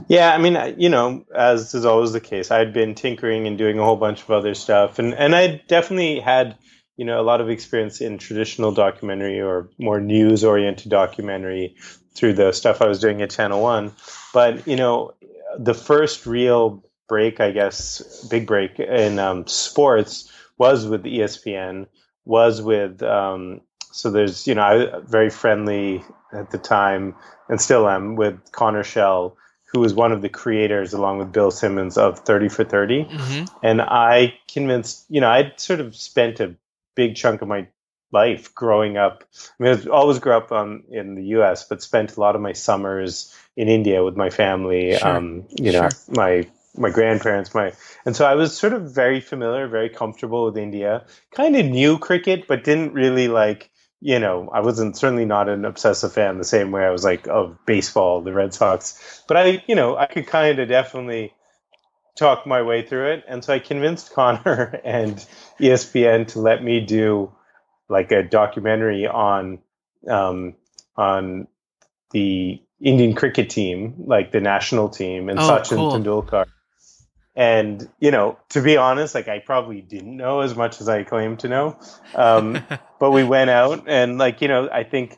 Yeah, 0.08 0.34
I 0.34 0.38
mean, 0.38 0.75
you 0.77 0.89
know, 0.89 1.25
as 1.36 1.74
is 1.74 1.86
always 1.86 2.12
the 2.12 2.22
case, 2.22 2.50
I 2.50 2.60
had 2.60 2.74
been 2.74 2.96
tinkering 2.96 3.46
and 3.46 3.58
doing 3.58 3.77
a 3.77 3.84
whole 3.84 3.98
bunch 3.98 4.24
of 4.24 4.32
other 4.32 4.53
stuff, 4.53 4.98
and 4.98 5.13
and 5.13 5.36
I 5.36 5.62
definitely 5.67 6.20
had 6.20 6.58
you 6.98 7.06
know 7.06 7.22
a 7.22 7.24
lot 7.24 7.39
of 7.39 7.50
experience 7.50 8.01
in 8.01 8.18
traditional 8.18 8.72
documentary 8.72 9.39
or 9.39 9.70
more 9.77 10.01
news 10.01 10.44
oriented 10.44 10.89
documentary 10.89 11.75
through 12.13 12.34
the 12.34 12.51
stuff 12.51 12.82
I 12.82 12.88
was 12.88 13.00
doing 13.00 13.22
at 13.22 13.30
Channel 13.30 13.62
One. 13.62 13.94
But 14.34 14.68
you 14.68 14.75
know, 14.75 15.13
the 15.58 15.75
first 15.75 16.25
real 16.25 16.84
break, 17.08 17.39
I 17.39 17.51
guess, 17.51 18.27
big 18.30 18.48
break 18.48 18.80
in 18.80 19.20
um, 19.20 19.48
sports 19.48 20.32
was 20.58 20.86
with 20.86 21.04
ESPN. 21.04 21.88
Was 22.25 22.62
with 22.62 23.01
um, 23.04 23.62
so 23.92 24.12
there's 24.12 24.48
you 24.48 24.56
know 24.56 24.63
I 24.63 25.00
very 25.00 25.30
friendly 25.30 26.04
at 26.34 26.51
the 26.51 26.58
time 26.58 27.16
and 27.48 27.62
still 27.62 27.88
am 27.88 28.16
with 28.16 28.51
Connor 28.51 28.84
Schell 28.84 29.38
who 29.68 29.82
was 29.82 29.94
one 29.94 30.12
of 30.12 30.22
the 30.22 30.30
creators 30.30 30.94
along 30.94 31.18
with 31.18 31.32
Bill 31.32 31.51
Simmons 31.51 31.98
of 31.98 32.20
30 32.20 32.50
for 32.50 32.63
30. 32.63 33.04
Mm-hmm. 33.04 33.58
And 33.62 33.82
I 33.82 34.34
convinced, 34.48 35.06
you 35.10 35.20
know, 35.20 35.30
I'd 35.30 35.60
sort 35.60 35.82
of 35.82 35.94
spent 35.94 36.39
a 36.39 36.56
big 36.98 37.16
chunk 37.16 37.42
of 37.42 37.48
my 37.48 37.68
life 38.12 38.54
growing 38.54 38.98
up. 38.98 39.24
I 39.60 39.63
mean, 39.63 39.80
I 39.80 39.89
always 39.89 40.20
grew 40.20 40.34
up 40.34 40.51
um, 40.51 40.84
in 40.89 41.16
the 41.16 41.24
U.S., 41.38 41.63
but 41.63 41.82
spent 41.82 42.18
a 42.18 42.20
lot 42.20 42.36
of 42.36 42.42
my 42.42 42.54
summers 42.54 43.34
in 43.56 43.70
India 43.70 44.04
with 44.04 44.18
my 44.18 44.30
family. 44.30 44.98
Sure. 44.98 45.08
Um, 45.08 45.48
you 45.58 45.72
know, 45.72 45.88
sure. 45.89 45.92
my 46.10 46.48
my 46.75 46.89
grandparents, 46.89 47.56
my 47.56 47.74
and 48.06 48.16
so 48.16 48.25
I 48.25 48.36
was 48.36 48.56
sort 48.56 48.74
of 48.74 48.94
very 48.94 49.20
familiar, 49.22 49.68
very 49.68 49.89
comfortable 49.89 50.46
with 50.46 50.58
India. 50.58 51.06
Kind 51.32 51.56
of 51.56 51.66
knew 51.66 51.98
cricket, 51.98 52.48
but 52.48 52.66
didn't 52.66 52.94
really 52.94 53.30
like. 53.30 53.70
You 54.00 54.20
know, 54.20 54.48
I 54.54 54.60
wasn't 54.60 54.96
certainly 54.96 55.25
not 55.25 55.50
an 55.50 55.66
obsessive 55.66 56.13
fan 56.13 56.38
the 56.38 56.44
same 56.44 56.72
way 56.72 56.84
I 56.84 56.92
was 56.92 57.04
like 57.04 57.27
of 57.27 57.58
baseball, 57.66 58.22
the 58.22 58.32
Red 58.32 58.54
Sox. 58.54 59.24
But 59.27 59.38
I, 59.38 59.63
you 59.68 59.74
know, 59.74 59.98
I 59.98 60.06
could 60.06 60.27
kind 60.27 60.60
of 60.60 60.70
definitely 60.70 61.34
talk 62.18 62.46
my 62.46 62.62
way 62.62 62.86
through 62.86 63.12
it, 63.12 63.24
and 63.28 63.44
so 63.44 63.54
I 63.54 63.60
convinced 63.60 64.14
Connor 64.14 64.82
and 64.84 65.16
ESPN 65.60 66.28
to 66.30 66.40
let 66.40 66.64
me 66.64 66.82
do 66.82 67.32
like 67.90 68.12
a 68.12 68.24
documentary 68.24 69.08
on 69.08 69.60
um, 70.08 70.56
on 70.96 71.48
the 72.12 72.62
Indian 72.82 73.16
cricket 73.16 73.50
team, 73.50 73.96
like 74.06 74.32
the 74.32 74.42
national 74.42 74.90
team, 74.90 75.30
and 75.30 75.40
oh, 75.40 75.44
Sachin 75.44 75.78
cool. 75.78 75.92
Tendulkar. 75.94 76.46
And 77.36 77.88
you 78.00 78.12
know, 78.12 78.38
to 78.50 78.62
be 78.62 78.78
honest, 78.78 79.14
like 79.14 79.28
I 79.28 79.40
probably 79.40 79.82
didn't 79.82 80.18
know 80.18 80.42
as 80.42 80.56
much 80.56 80.82
as 80.82 80.90
I 80.90 81.04
claim 81.04 81.38
to 81.38 81.48
know. 81.48 81.80
Um, 82.16 82.64
but 83.00 83.12
we 83.12 83.24
went 83.24 83.50
out, 83.50 83.84
and 83.88 84.18
like 84.18 84.42
you 84.42 84.48
know, 84.48 84.70
I 84.70 84.84
think 84.84 85.18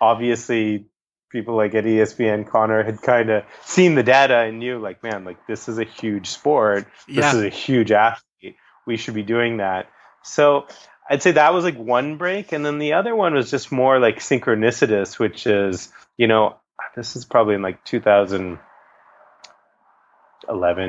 obviously 0.00 0.86
people 1.30 1.56
like 1.56 1.74
at 1.74 1.84
ESPN, 1.84 2.46
Connor 2.46 2.82
had 2.82 3.00
kind 3.00 3.30
of 3.30 3.44
seen 3.64 3.94
the 3.94 4.02
data 4.02 4.36
and 4.38 4.58
knew, 4.58 4.78
like, 4.78 5.02
man, 5.02 5.24
like 5.24 5.46
this 5.46 5.68
is 5.68 5.78
a 5.78 5.84
huge 5.84 6.28
sport. 6.28 6.86
This 7.06 7.16
yeah. 7.16 7.34
is 7.34 7.42
a 7.42 7.48
huge 7.48 7.92
athlete. 7.92 8.56
We 8.86 8.96
should 8.96 9.14
be 9.14 9.22
doing 9.22 9.58
that. 9.58 9.88
So 10.22 10.66
I'd 11.08 11.22
say 11.22 11.32
that 11.32 11.54
was 11.54 11.64
like 11.64 11.76
one 11.76 12.16
break, 12.18 12.52
and 12.52 12.64
then 12.64 12.78
the 12.78 12.92
other 12.94 13.16
one 13.16 13.34
was 13.34 13.50
just 13.50 13.72
more 13.72 13.98
like 13.98 14.18
synchronicitous, 14.18 15.18
which 15.18 15.46
is 15.46 15.90
you 16.16 16.26
know 16.26 16.56
this 16.94 17.16
is 17.16 17.24
probably 17.24 17.54
in 17.54 17.62
like 17.62 17.84
2011, 17.84 18.58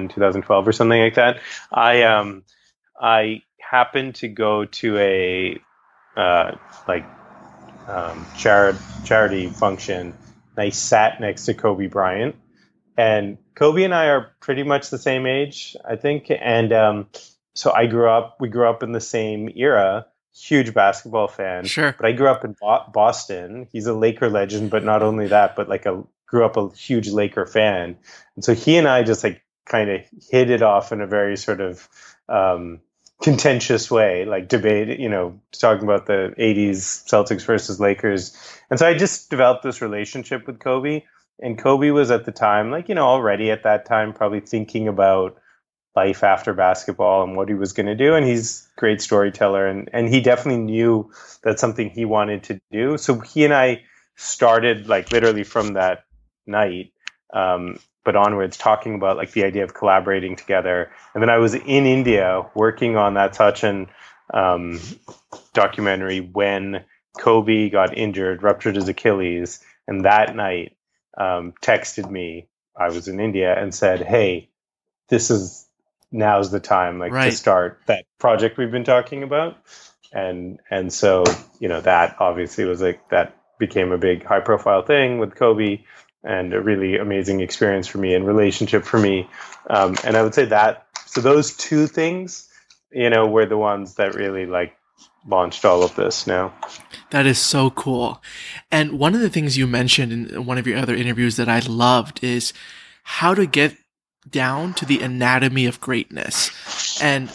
2012 0.09 0.67
or 0.67 0.71
something 0.71 1.01
like 1.01 1.15
that. 1.15 1.39
I 1.71 2.03
um 2.03 2.43
I 2.99 3.43
happened 3.59 4.15
to 4.15 4.27
go 4.27 4.65
to 4.65 4.97
a 4.97 5.59
uh, 6.15 6.55
like 6.87 7.05
um, 7.87 8.25
charity 8.37 8.79
charity 9.05 9.47
function. 9.47 10.13
I 10.61 10.69
sat 10.69 11.19
next 11.19 11.45
to 11.45 11.53
Kobe 11.53 11.87
Bryant, 11.87 12.35
and 12.97 13.37
Kobe 13.55 13.83
and 13.83 13.93
I 13.93 14.07
are 14.07 14.31
pretty 14.39 14.63
much 14.63 14.89
the 14.89 14.97
same 14.97 15.25
age, 15.25 15.75
I 15.83 15.95
think, 15.95 16.27
and 16.29 16.71
um, 16.71 17.07
so 17.55 17.71
I 17.71 17.87
grew 17.87 18.09
up. 18.09 18.37
We 18.39 18.49
grew 18.49 18.69
up 18.69 18.83
in 18.83 18.91
the 18.91 19.01
same 19.01 19.49
era 19.55 20.05
huge 20.33 20.73
basketball 20.73 21.27
fan. 21.27 21.65
Sure. 21.65 21.93
But 21.97 22.05
I 22.05 22.11
grew 22.13 22.27
up 22.27 22.45
in 22.45 22.55
Boston. 22.61 23.67
He's 23.71 23.87
a 23.87 23.93
Laker 23.93 24.29
legend, 24.29 24.69
but 24.69 24.83
not 24.83 25.03
only 25.03 25.27
that, 25.27 25.55
but 25.55 25.67
like 25.67 25.85
a 25.85 26.03
grew 26.25 26.45
up 26.45 26.57
a 26.57 26.69
huge 26.69 27.09
Laker 27.09 27.45
fan. 27.45 27.97
And 28.35 28.45
so 28.45 28.53
he 28.53 28.77
and 28.77 28.87
I 28.87 29.03
just 29.03 29.23
like 29.23 29.43
kind 29.65 29.89
of 29.89 30.01
hit 30.29 30.49
it 30.49 30.61
off 30.61 30.91
in 30.91 31.01
a 31.01 31.07
very 31.07 31.37
sort 31.37 31.59
of 31.59 31.87
um, 32.29 32.79
contentious 33.21 33.91
way, 33.91 34.25
like 34.25 34.47
debate, 34.47 34.99
you 34.99 35.09
know, 35.09 35.39
talking 35.51 35.83
about 35.83 36.07
the 36.07 36.33
80s 36.39 37.05
Celtics 37.07 37.45
versus 37.45 37.79
Lakers. 37.79 38.35
And 38.69 38.79
so 38.79 38.87
I 38.87 38.95
just 38.95 39.29
developed 39.29 39.63
this 39.63 39.81
relationship 39.81 40.47
with 40.47 40.59
Kobe. 40.59 41.03
And 41.39 41.57
Kobe 41.57 41.91
was 41.91 42.11
at 42.11 42.25
the 42.25 42.31
time, 42.31 42.71
like, 42.71 42.89
you 42.89 42.95
know, 42.95 43.05
already 43.05 43.51
at 43.51 43.63
that 43.63 43.85
time, 43.85 44.13
probably 44.13 44.41
thinking 44.41 44.87
about 44.87 45.37
life 45.95 46.23
after 46.23 46.53
basketball 46.53 47.23
and 47.23 47.35
what 47.35 47.49
he 47.49 47.53
was 47.55 47.73
going 47.73 47.85
to 47.85 47.95
do. 47.95 48.15
And 48.15 48.25
he's 48.25 48.67
a 48.77 48.79
great 48.79 49.01
storyteller. 49.01 49.67
And, 49.67 49.89
and 49.93 50.09
he 50.09 50.21
definitely 50.21 50.63
knew 50.63 51.11
that's 51.43 51.61
something 51.61 51.89
he 51.89 52.05
wanted 52.05 52.43
to 52.43 52.61
do. 52.71 52.97
So 52.97 53.19
he 53.19 53.45
and 53.45 53.53
I 53.53 53.83
started 54.15 54.87
like 54.87 55.11
literally 55.11 55.43
from 55.43 55.73
that 55.73 56.05
night, 56.45 56.93
um, 57.33 57.77
but 58.03 58.15
onwards 58.15 58.57
talking 58.57 58.95
about 58.95 59.17
like 59.17 59.31
the 59.31 59.43
idea 59.43 59.63
of 59.63 59.73
collaborating 59.73 60.35
together. 60.35 60.91
And 61.13 61.21
then 61.21 61.29
I 61.29 61.37
was 61.37 61.53
in 61.53 61.85
India 61.85 62.49
working 62.55 62.97
on 62.97 63.13
that 63.15 63.33
Sachin 63.33 63.87
um, 64.33 64.79
documentary 65.53 66.19
when 66.19 66.85
Kobe 67.19 67.69
got 67.69 67.97
injured, 67.97 68.43
ruptured 68.43 68.75
his 68.75 68.87
Achilles. 68.87 69.59
And 69.87 70.05
that 70.05 70.35
night 70.35 70.75
um, 71.17 71.53
texted 71.61 72.09
me, 72.09 72.47
I 72.75 72.87
was 72.87 73.07
in 73.07 73.19
India 73.19 73.53
and 73.55 73.73
said, 73.73 74.01
Hey, 74.01 74.49
this 75.09 75.29
is 75.29 75.67
now's 76.11 76.51
the 76.51 76.59
time 76.59 76.99
like 76.99 77.11
right. 77.11 77.31
to 77.31 77.37
start 77.37 77.79
that 77.85 78.05
project 78.19 78.57
we've 78.57 78.71
been 78.71 78.83
talking 78.83 79.23
about 79.23 79.57
and 80.11 80.59
and 80.69 80.91
so 80.91 81.23
you 81.59 81.69
know 81.69 81.79
that 81.81 82.15
obviously 82.19 82.65
was 82.65 82.81
like 82.81 83.07
that 83.09 83.37
became 83.57 83.91
a 83.91 83.97
big 83.97 84.23
high 84.25 84.39
profile 84.39 84.81
thing 84.81 85.19
with 85.19 85.35
kobe 85.35 85.81
and 86.23 86.53
a 86.53 86.61
really 86.61 86.97
amazing 86.97 87.41
experience 87.41 87.87
for 87.87 87.97
me 87.97 88.13
and 88.13 88.25
relationship 88.25 88.83
for 88.83 88.99
me. 88.99 89.29
Um, 89.69 89.95
and 90.03 90.17
i 90.17 90.23
would 90.23 90.33
say 90.33 90.45
that 90.45 90.87
so 91.05 91.21
those 91.21 91.55
two 91.55 91.87
things 91.87 92.49
you 92.91 93.09
know 93.09 93.27
were 93.27 93.45
the 93.45 93.57
ones 93.57 93.95
that 93.95 94.15
really 94.15 94.45
like 94.45 94.75
launched 95.27 95.65
all 95.65 95.83
of 95.83 95.95
this 95.95 96.25
now 96.25 96.53
that 97.11 97.25
is 97.25 97.37
so 97.37 97.69
cool. 97.69 98.21
And 98.71 98.97
one 98.97 99.13
of 99.13 99.21
the 99.21 99.29
things 99.29 99.57
you 99.57 99.67
mentioned 99.67 100.11
in 100.31 100.45
one 100.45 100.57
of 100.57 100.65
your 100.65 100.77
other 100.77 100.95
interviews 100.95 101.35
that 101.35 101.49
i 101.49 101.59
loved 101.59 102.23
is 102.23 102.53
how 103.03 103.33
to 103.33 103.45
get 103.45 103.75
down 104.29 104.73
to 104.75 104.85
the 104.85 105.01
anatomy 105.01 105.65
of 105.65 105.81
greatness. 105.81 106.51
And 107.01 107.29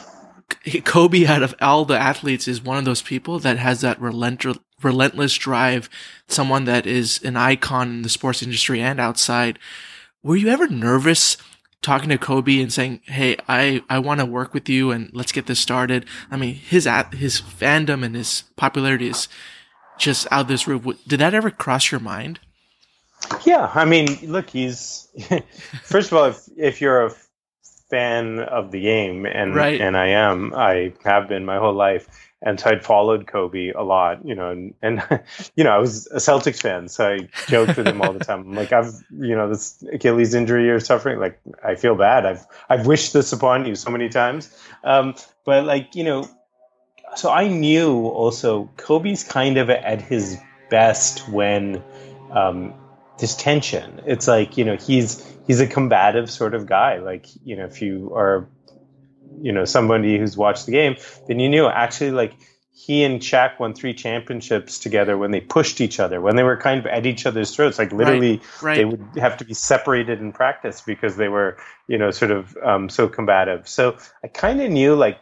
Kobe, 0.84 1.26
out 1.26 1.42
of 1.42 1.54
all 1.60 1.84
the 1.84 1.98
athletes, 1.98 2.48
is 2.48 2.62
one 2.62 2.78
of 2.78 2.84
those 2.84 3.02
people 3.02 3.38
that 3.40 3.58
has 3.58 3.80
that 3.80 4.00
relent- 4.00 4.44
relentless 4.82 5.34
drive, 5.34 5.88
someone 6.28 6.64
that 6.64 6.86
is 6.86 7.20
an 7.24 7.36
icon 7.36 7.88
in 7.88 8.02
the 8.02 8.08
sports 8.08 8.42
industry 8.42 8.80
and 8.80 9.00
outside. 9.00 9.58
Were 10.22 10.36
you 10.36 10.48
ever 10.48 10.68
nervous 10.68 11.36
talking 11.82 12.08
to 12.08 12.18
Kobe 12.18 12.60
and 12.60 12.72
saying, 12.72 13.00
"Hey, 13.04 13.36
I 13.48 13.82
I 13.88 13.98
want 13.98 14.20
to 14.20 14.26
work 14.26 14.54
with 14.54 14.68
you 14.68 14.90
and 14.90 15.10
let's 15.12 15.32
get 15.32 15.46
this 15.46 15.60
started"? 15.60 16.04
I 16.30 16.36
mean, 16.36 16.54
his 16.54 16.86
at 16.86 17.14
his 17.14 17.40
fandom 17.40 18.04
and 18.04 18.14
his 18.14 18.44
popularity 18.56 19.08
is 19.08 19.28
just 19.98 20.26
out 20.30 20.48
this 20.48 20.66
roof. 20.66 20.84
Did 21.06 21.20
that 21.20 21.34
ever 21.34 21.50
cross 21.50 21.90
your 21.90 22.00
mind? 22.00 22.40
Yeah, 23.44 23.70
I 23.74 23.84
mean, 23.84 24.18
look, 24.22 24.50
he's 24.50 25.08
first 25.84 26.10
of 26.10 26.18
all, 26.18 26.24
if 26.26 26.48
if 26.56 26.80
you're 26.80 27.06
a 27.06 27.14
fan 27.90 28.40
of 28.40 28.70
the 28.70 28.80
game, 28.80 29.26
and 29.26 29.54
right. 29.54 29.80
and 29.80 29.96
I 29.96 30.08
am, 30.08 30.52
I 30.54 30.92
have 31.04 31.28
been 31.28 31.44
my 31.44 31.58
whole 31.58 31.74
life, 31.74 32.08
and 32.42 32.58
so 32.58 32.70
I'd 32.70 32.84
followed 32.84 33.26
Kobe 33.26 33.70
a 33.70 33.82
lot, 33.82 34.24
you 34.26 34.34
know, 34.34 34.50
and, 34.50 34.74
and 34.82 35.02
you 35.56 35.64
know, 35.64 35.70
I 35.70 35.78
was 35.78 36.06
a 36.08 36.16
Celtics 36.16 36.60
fan, 36.60 36.88
so 36.88 37.14
I 37.14 37.28
joked 37.48 37.76
with 37.76 37.86
him 37.86 38.02
all 38.02 38.12
the 38.12 38.24
time. 38.24 38.40
I'm 38.40 38.54
like, 38.54 38.72
I've, 38.72 38.92
you 39.18 39.36
know, 39.36 39.48
this 39.48 39.82
Achilles 39.92 40.34
injury 40.34 40.66
you're 40.66 40.80
suffering, 40.80 41.18
like, 41.18 41.40
I 41.64 41.76
feel 41.76 41.94
bad. 41.94 42.26
I've 42.26 42.46
I've 42.68 42.86
wished 42.86 43.12
this 43.12 43.32
upon 43.32 43.66
you 43.66 43.74
so 43.74 43.90
many 43.90 44.08
times, 44.08 44.54
um, 44.84 45.14
but 45.44 45.64
like, 45.64 45.94
you 45.94 46.04
know, 46.04 46.28
so 47.14 47.30
I 47.30 47.48
knew 47.48 48.06
also 48.06 48.68
Kobe's 48.76 49.24
kind 49.24 49.56
of 49.58 49.70
at 49.70 50.00
his 50.02 50.38
best 50.70 51.28
when. 51.28 51.82
Um, 52.32 52.74
this 53.18 53.36
tension. 53.36 54.02
It's 54.06 54.28
like 54.28 54.56
you 54.56 54.64
know 54.64 54.76
he's 54.76 55.24
he's 55.46 55.60
a 55.60 55.66
combative 55.66 56.30
sort 56.30 56.54
of 56.54 56.66
guy. 56.66 56.98
Like 56.98 57.26
you 57.44 57.56
know 57.56 57.64
if 57.64 57.82
you 57.82 58.12
are 58.14 58.48
you 59.40 59.52
know 59.52 59.64
somebody 59.64 60.18
who's 60.18 60.36
watched 60.36 60.66
the 60.66 60.72
game, 60.72 60.96
then 61.28 61.40
you 61.40 61.48
knew 61.48 61.66
actually 61.66 62.10
like 62.10 62.34
he 62.78 63.04
and 63.04 63.22
Shaq 63.22 63.58
won 63.58 63.72
three 63.72 63.94
championships 63.94 64.78
together 64.78 65.16
when 65.16 65.30
they 65.30 65.40
pushed 65.40 65.80
each 65.80 65.98
other, 65.98 66.20
when 66.20 66.36
they 66.36 66.42
were 66.42 66.58
kind 66.58 66.78
of 66.78 66.86
at 66.86 67.06
each 67.06 67.24
other's 67.24 67.54
throats. 67.56 67.78
Like 67.78 67.90
literally, 67.90 68.36
right, 68.36 68.62
right. 68.62 68.76
they 68.76 68.84
would 68.84 69.08
have 69.16 69.38
to 69.38 69.46
be 69.46 69.54
separated 69.54 70.20
in 70.20 70.30
practice 70.32 70.82
because 70.82 71.16
they 71.16 71.28
were, 71.28 71.56
you 71.88 71.96
know, 71.96 72.10
sort 72.10 72.32
of 72.32 72.54
um, 72.62 72.90
so 72.90 73.08
combative. 73.08 73.66
So 73.66 73.96
I 74.22 74.28
kind 74.28 74.60
of 74.60 74.70
knew 74.70 74.94
like 74.94 75.18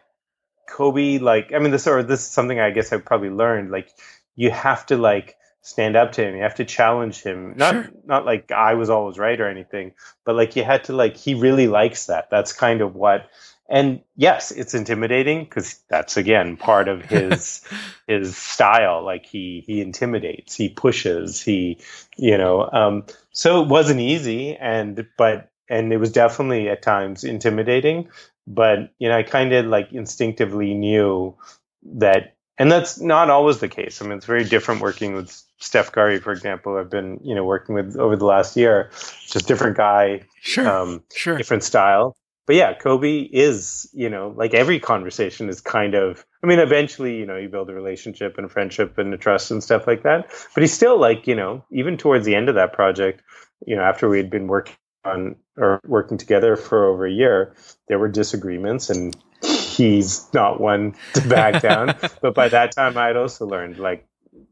Kobe, 0.69 1.19
like 1.19 1.53
I 1.55 1.61
mean, 1.61 1.71
this 1.71 1.87
or 1.87 2.03
this 2.03 2.21
is 2.23 2.27
something 2.27 2.59
I 2.59 2.71
guess 2.71 2.93
I 2.93 2.99
probably 2.99 3.31
learned. 3.31 3.71
Like 3.71 3.89
you 4.35 4.51
have 4.51 4.85
to 4.87 4.97
like 4.97 5.37
stand 5.65 5.97
up 5.97 6.13
to 6.13 6.23
him. 6.23 6.37
You 6.37 6.43
have 6.43 6.57
to 6.57 6.65
challenge 6.65 7.23
him. 7.23 7.55
Not 7.57 7.73
sure. 7.73 7.91
not 8.05 8.25
like 8.25 8.53
I 8.53 8.75
was 8.75 8.91
always 8.91 9.19
right 9.19 9.41
or 9.41 9.49
anything, 9.49 9.93
but 10.25 10.37
like 10.37 10.55
you 10.57 10.63
had 10.63 10.85
to 10.85 10.93
like 10.93 11.17
he 11.17 11.35
really 11.35 11.67
likes 11.67 12.07
that. 12.07 12.31
That's 12.31 12.53
kind 12.53 12.81
of 12.81 12.95
what 12.95 13.29
and 13.69 14.03
yes, 14.15 14.51
it's 14.51 14.75
intimidating 14.75 15.45
because 15.45 15.81
that's 15.89 16.17
again 16.19 16.57
part 16.57 16.89
of 16.89 17.03
his 17.03 17.63
his 18.07 18.37
style. 18.37 19.03
Like 19.03 19.25
he 19.25 19.65
he 19.67 19.81
intimidates, 19.81 20.55
he 20.55 20.69
pushes, 20.69 21.41
he 21.41 21.79
you 22.17 22.37
know. 22.37 22.69
Um, 22.71 23.05
so 23.33 23.63
it 23.63 23.69
wasn't 23.69 24.01
easy, 24.01 24.57
and 24.57 25.07
but 25.17 25.51
and 25.69 25.93
it 25.93 25.97
was 25.97 26.13
definitely 26.13 26.69
at 26.69 26.83
times 26.83 27.25
intimidating. 27.25 28.11
But 28.47 28.93
you 28.99 29.09
know, 29.09 29.17
I 29.17 29.23
kind 29.23 29.55
of 29.55 29.65
like 29.65 29.93
instinctively 29.93 30.75
knew 30.75 31.37
that, 31.85 32.37
and 32.59 32.71
that's 32.71 33.01
not 33.01 33.31
always 33.31 33.61
the 33.61 33.69
case. 33.69 34.03
I 34.03 34.05
mean, 34.05 34.19
it's 34.19 34.27
very 34.27 34.45
different 34.45 34.83
working 34.83 35.15
with 35.15 35.43
Steph 35.59 35.93
Curry, 35.93 36.19
for 36.21 36.33
example, 36.33 36.77
I've 36.77 36.91
been 36.91 37.21
you 37.23 37.35
know 37.35 37.45
working 37.45 37.75
with 37.75 37.97
over 37.97 38.17
the 38.17 38.27
last 38.27 38.57
year. 38.57 38.91
Just 39.27 39.47
different 39.47 39.77
guy, 39.77 40.23
sure, 40.41 40.69
um, 40.69 41.03
sure, 41.15 41.37
different 41.37 41.63
style. 41.63 42.17
but 42.47 42.57
yeah, 42.57 42.75
Kobe 42.75 43.21
is, 43.21 43.89
you 43.93 44.11
know, 44.11 44.35
like 44.37 44.53
every 44.53 44.79
conversation 44.79 45.49
is 45.49 45.61
kind 45.61 45.95
of, 45.95 46.25
I 46.43 46.47
mean, 46.47 46.59
eventually, 46.59 47.17
you 47.17 47.25
know, 47.25 47.37
you 47.37 47.49
build 47.49 47.71
a 47.71 47.75
relationship 47.75 48.37
and 48.37 48.47
a 48.47 48.51
friendship 48.51 48.99
and 48.99 49.15
a 49.15 49.17
trust 49.17 49.51
and 49.51 49.63
stuff 49.63 49.87
like 49.87 50.03
that. 50.03 50.27
But 50.55 50.63
he's 50.63 50.75
still 50.75 50.99
like, 51.01 51.27
you 51.27 51.35
know, 51.35 51.65
even 51.71 51.97
towards 51.97 52.27
the 52.27 52.35
end 52.35 52.49
of 52.49 52.55
that 52.57 52.73
project, 52.73 53.23
you 53.67 53.77
know, 53.77 53.83
after 53.83 54.09
we 54.09 54.19
had 54.19 54.31
been 54.31 54.47
working 54.47 54.75
on 55.05 55.37
or 55.57 55.81
working 55.87 56.19
together 56.19 56.57
for 56.57 56.87
over 56.87 57.07
a 57.07 57.13
year, 57.13 57.55
there 57.89 57.99
were 57.99 58.09
disagreements 58.09 58.91
and 58.91 59.17
he's 59.43 60.33
not 60.35 60.61
one 60.61 60.95
to 61.15 61.27
back 61.29 61.63
down. 61.63 61.95
but 62.23 62.35
by 62.35 62.49
that 62.49 62.73
time, 62.73 62.99
I 62.99 63.07
had 63.07 63.17
also 63.17 63.47
learned, 63.47 63.79
like, 63.79 64.07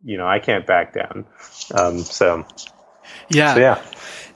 you 0.05 0.17
know, 0.17 0.27
I 0.27 0.39
can't 0.39 0.67
back 0.67 0.95
down. 0.95 1.27
Um, 1.75 1.99
so, 1.99 2.45
yeah. 3.29 3.55
So, 3.55 3.61
yeah. 3.61 3.83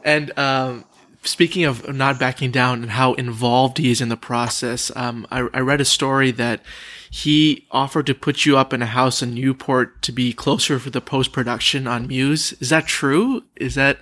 And, 0.04 0.38
um, 0.38 0.84
speaking 1.22 1.64
of 1.64 1.92
not 1.92 2.18
backing 2.18 2.50
down 2.50 2.82
and 2.82 2.92
how 2.92 3.14
involved 3.14 3.78
he 3.78 3.90
is 3.90 4.00
in 4.00 4.08
the 4.08 4.16
process, 4.16 4.90
um, 4.96 5.26
I, 5.30 5.48
I, 5.52 5.60
read 5.60 5.80
a 5.80 5.84
story 5.84 6.30
that 6.32 6.60
he 7.10 7.66
offered 7.70 8.06
to 8.06 8.14
put 8.14 8.46
you 8.46 8.56
up 8.56 8.72
in 8.72 8.82
a 8.82 8.86
house 8.86 9.22
in 9.22 9.34
Newport 9.34 10.02
to 10.02 10.12
be 10.12 10.32
closer 10.32 10.78
for 10.78 10.90
the 10.90 11.00
post 11.00 11.32
production 11.32 11.86
on 11.86 12.06
Muse. 12.06 12.52
Is 12.54 12.70
that 12.70 12.86
true? 12.86 13.44
Is 13.56 13.74
that 13.74 13.98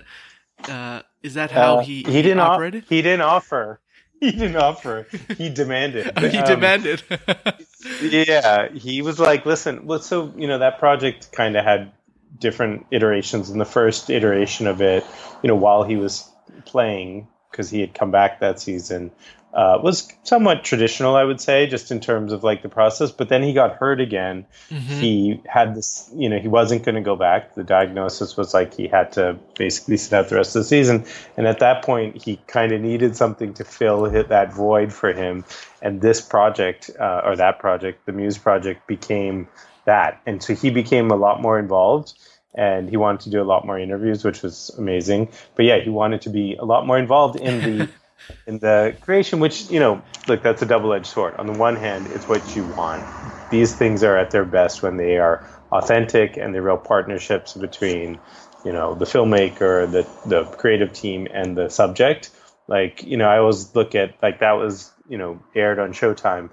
uh, 0.69 1.01
is 1.23 1.33
that 1.33 1.51
how 1.51 1.79
uh, 1.79 1.81
he, 1.81 2.03
he, 2.03 2.13
he 2.13 2.21
didn't 2.21 2.39
operated? 2.39 2.85
he 2.87 3.01
didn't 3.01 3.21
offer. 3.21 3.79
He 4.31 4.31
didn't 4.31 4.55
offer. 4.55 5.07
He 5.37 5.49
demanded. 5.49 6.11
oh, 6.15 6.27
he 6.27 6.39
um, 6.39 6.45
demanded. 6.47 7.03
yeah, 8.01 8.69
he 8.69 9.03
was 9.03 9.19
like, 9.19 9.45
"Listen, 9.45 9.87
so 10.01 10.33
you 10.35 10.47
know 10.47 10.57
that 10.57 10.79
project 10.79 11.31
kind 11.31 11.55
of 11.55 11.63
had 11.63 11.91
different 12.39 12.87
iterations. 12.89 13.51
In 13.51 13.59
the 13.59 13.65
first 13.65 14.09
iteration 14.09 14.65
of 14.65 14.81
it, 14.81 15.05
you 15.43 15.47
know, 15.47 15.55
while 15.55 15.83
he 15.83 15.95
was 15.95 16.27
playing 16.65 17.27
because 17.55 17.69
he 17.69 17.79
had 17.79 17.93
come 17.93 18.11
back 18.11 18.41
that 18.41 18.59
season 18.59 19.11
uh, 19.53 19.79
was 19.81 20.11
somewhat 20.23 20.65
traditional, 20.65 21.15
I 21.15 21.23
would 21.23 21.39
say, 21.39 21.65
just 21.65 21.89
in 21.89 22.01
terms 22.01 22.33
of 22.33 22.43
like 22.43 22.61
the 22.61 22.67
process. 22.67 23.11
But 23.11 23.29
then 23.29 23.41
he 23.41 23.53
got 23.53 23.77
hurt 23.77 24.01
again. 24.01 24.45
Mm-hmm. 24.69 24.99
He 24.99 25.41
had 25.45 25.75
this, 25.75 26.11
you 26.13 26.27
know, 26.27 26.37
he 26.37 26.49
wasn't 26.49 26.83
going 26.83 26.95
to 26.95 27.01
go 27.01 27.15
back. 27.15 27.55
The 27.55 27.63
diagnosis 27.63 28.35
was 28.35 28.53
like 28.53 28.73
he 28.73 28.89
had 28.89 29.13
to 29.13 29.39
basically 29.57 29.95
sit 29.95 30.11
out 30.11 30.27
the 30.27 30.35
rest 30.35 30.57
of 30.57 30.63
the 30.63 30.67
season. 30.67 31.05
And 31.37 31.47
at 31.47 31.59
that 31.59 31.85
point, 31.85 32.21
he 32.21 32.35
kind 32.47 32.73
of 32.73 32.81
needed 32.81 33.15
something 33.15 33.53
to 33.53 33.63
fill 33.63 34.09
that 34.09 34.53
void 34.53 34.91
for 34.91 35.13
him. 35.13 35.45
And 35.81 36.01
this 36.01 36.19
project, 36.19 36.91
uh, 36.99 37.21
or 37.23 37.37
that 37.37 37.59
project, 37.59 38.05
the 38.05 38.11
Muse 38.11 38.37
project, 38.37 38.85
became 38.87 39.47
that. 39.85 40.19
And 40.25 40.43
so 40.43 40.53
he 40.53 40.69
became 40.69 41.11
a 41.11 41.15
lot 41.15 41.41
more 41.41 41.57
involved 41.57 42.13
and 42.55 42.89
he 42.89 42.97
wanted 42.97 43.21
to 43.21 43.29
do 43.29 43.41
a 43.41 43.43
lot 43.43 43.65
more 43.65 43.77
interviews, 43.77 44.23
which 44.23 44.41
was 44.41 44.71
amazing. 44.77 45.29
But 45.55 45.65
yeah, 45.65 45.79
he 45.79 45.89
wanted 45.89 46.21
to 46.21 46.29
be 46.29 46.55
a 46.55 46.65
lot 46.65 46.87
more 46.87 46.97
involved 46.97 47.39
in 47.39 47.61
the 47.61 47.89
in 48.47 48.59
the 48.59 48.95
creation. 49.01 49.39
Which 49.39 49.69
you 49.69 49.79
know, 49.79 50.01
look, 50.27 50.41
that's 50.41 50.61
a 50.61 50.65
double 50.65 50.93
edged 50.93 51.07
sword. 51.07 51.35
On 51.35 51.45
the 51.45 51.53
one 51.53 51.75
hand, 51.75 52.07
it's 52.07 52.27
what 52.27 52.55
you 52.55 52.63
want. 52.63 53.03
These 53.51 53.75
things 53.75 54.03
are 54.03 54.17
at 54.17 54.31
their 54.31 54.45
best 54.45 54.81
when 54.81 54.97
they 54.97 55.17
are 55.17 55.47
authentic 55.71 56.37
and 56.37 56.55
the 56.55 56.61
real 56.61 56.77
partnerships 56.77 57.53
between 57.53 58.19
you 58.63 58.71
know 58.71 58.95
the 58.95 59.05
filmmaker, 59.05 59.89
the 59.91 60.07
the 60.27 60.45
creative 60.57 60.93
team, 60.93 61.27
and 61.31 61.57
the 61.57 61.69
subject. 61.69 62.31
Like 62.67 63.03
you 63.03 63.17
know, 63.17 63.27
I 63.27 63.37
always 63.37 63.75
look 63.75 63.95
at 63.95 64.15
like 64.23 64.39
that 64.39 64.53
was 64.53 64.91
you 65.07 65.17
know 65.17 65.43
aired 65.55 65.79
on 65.79 65.93
Showtime. 65.93 66.49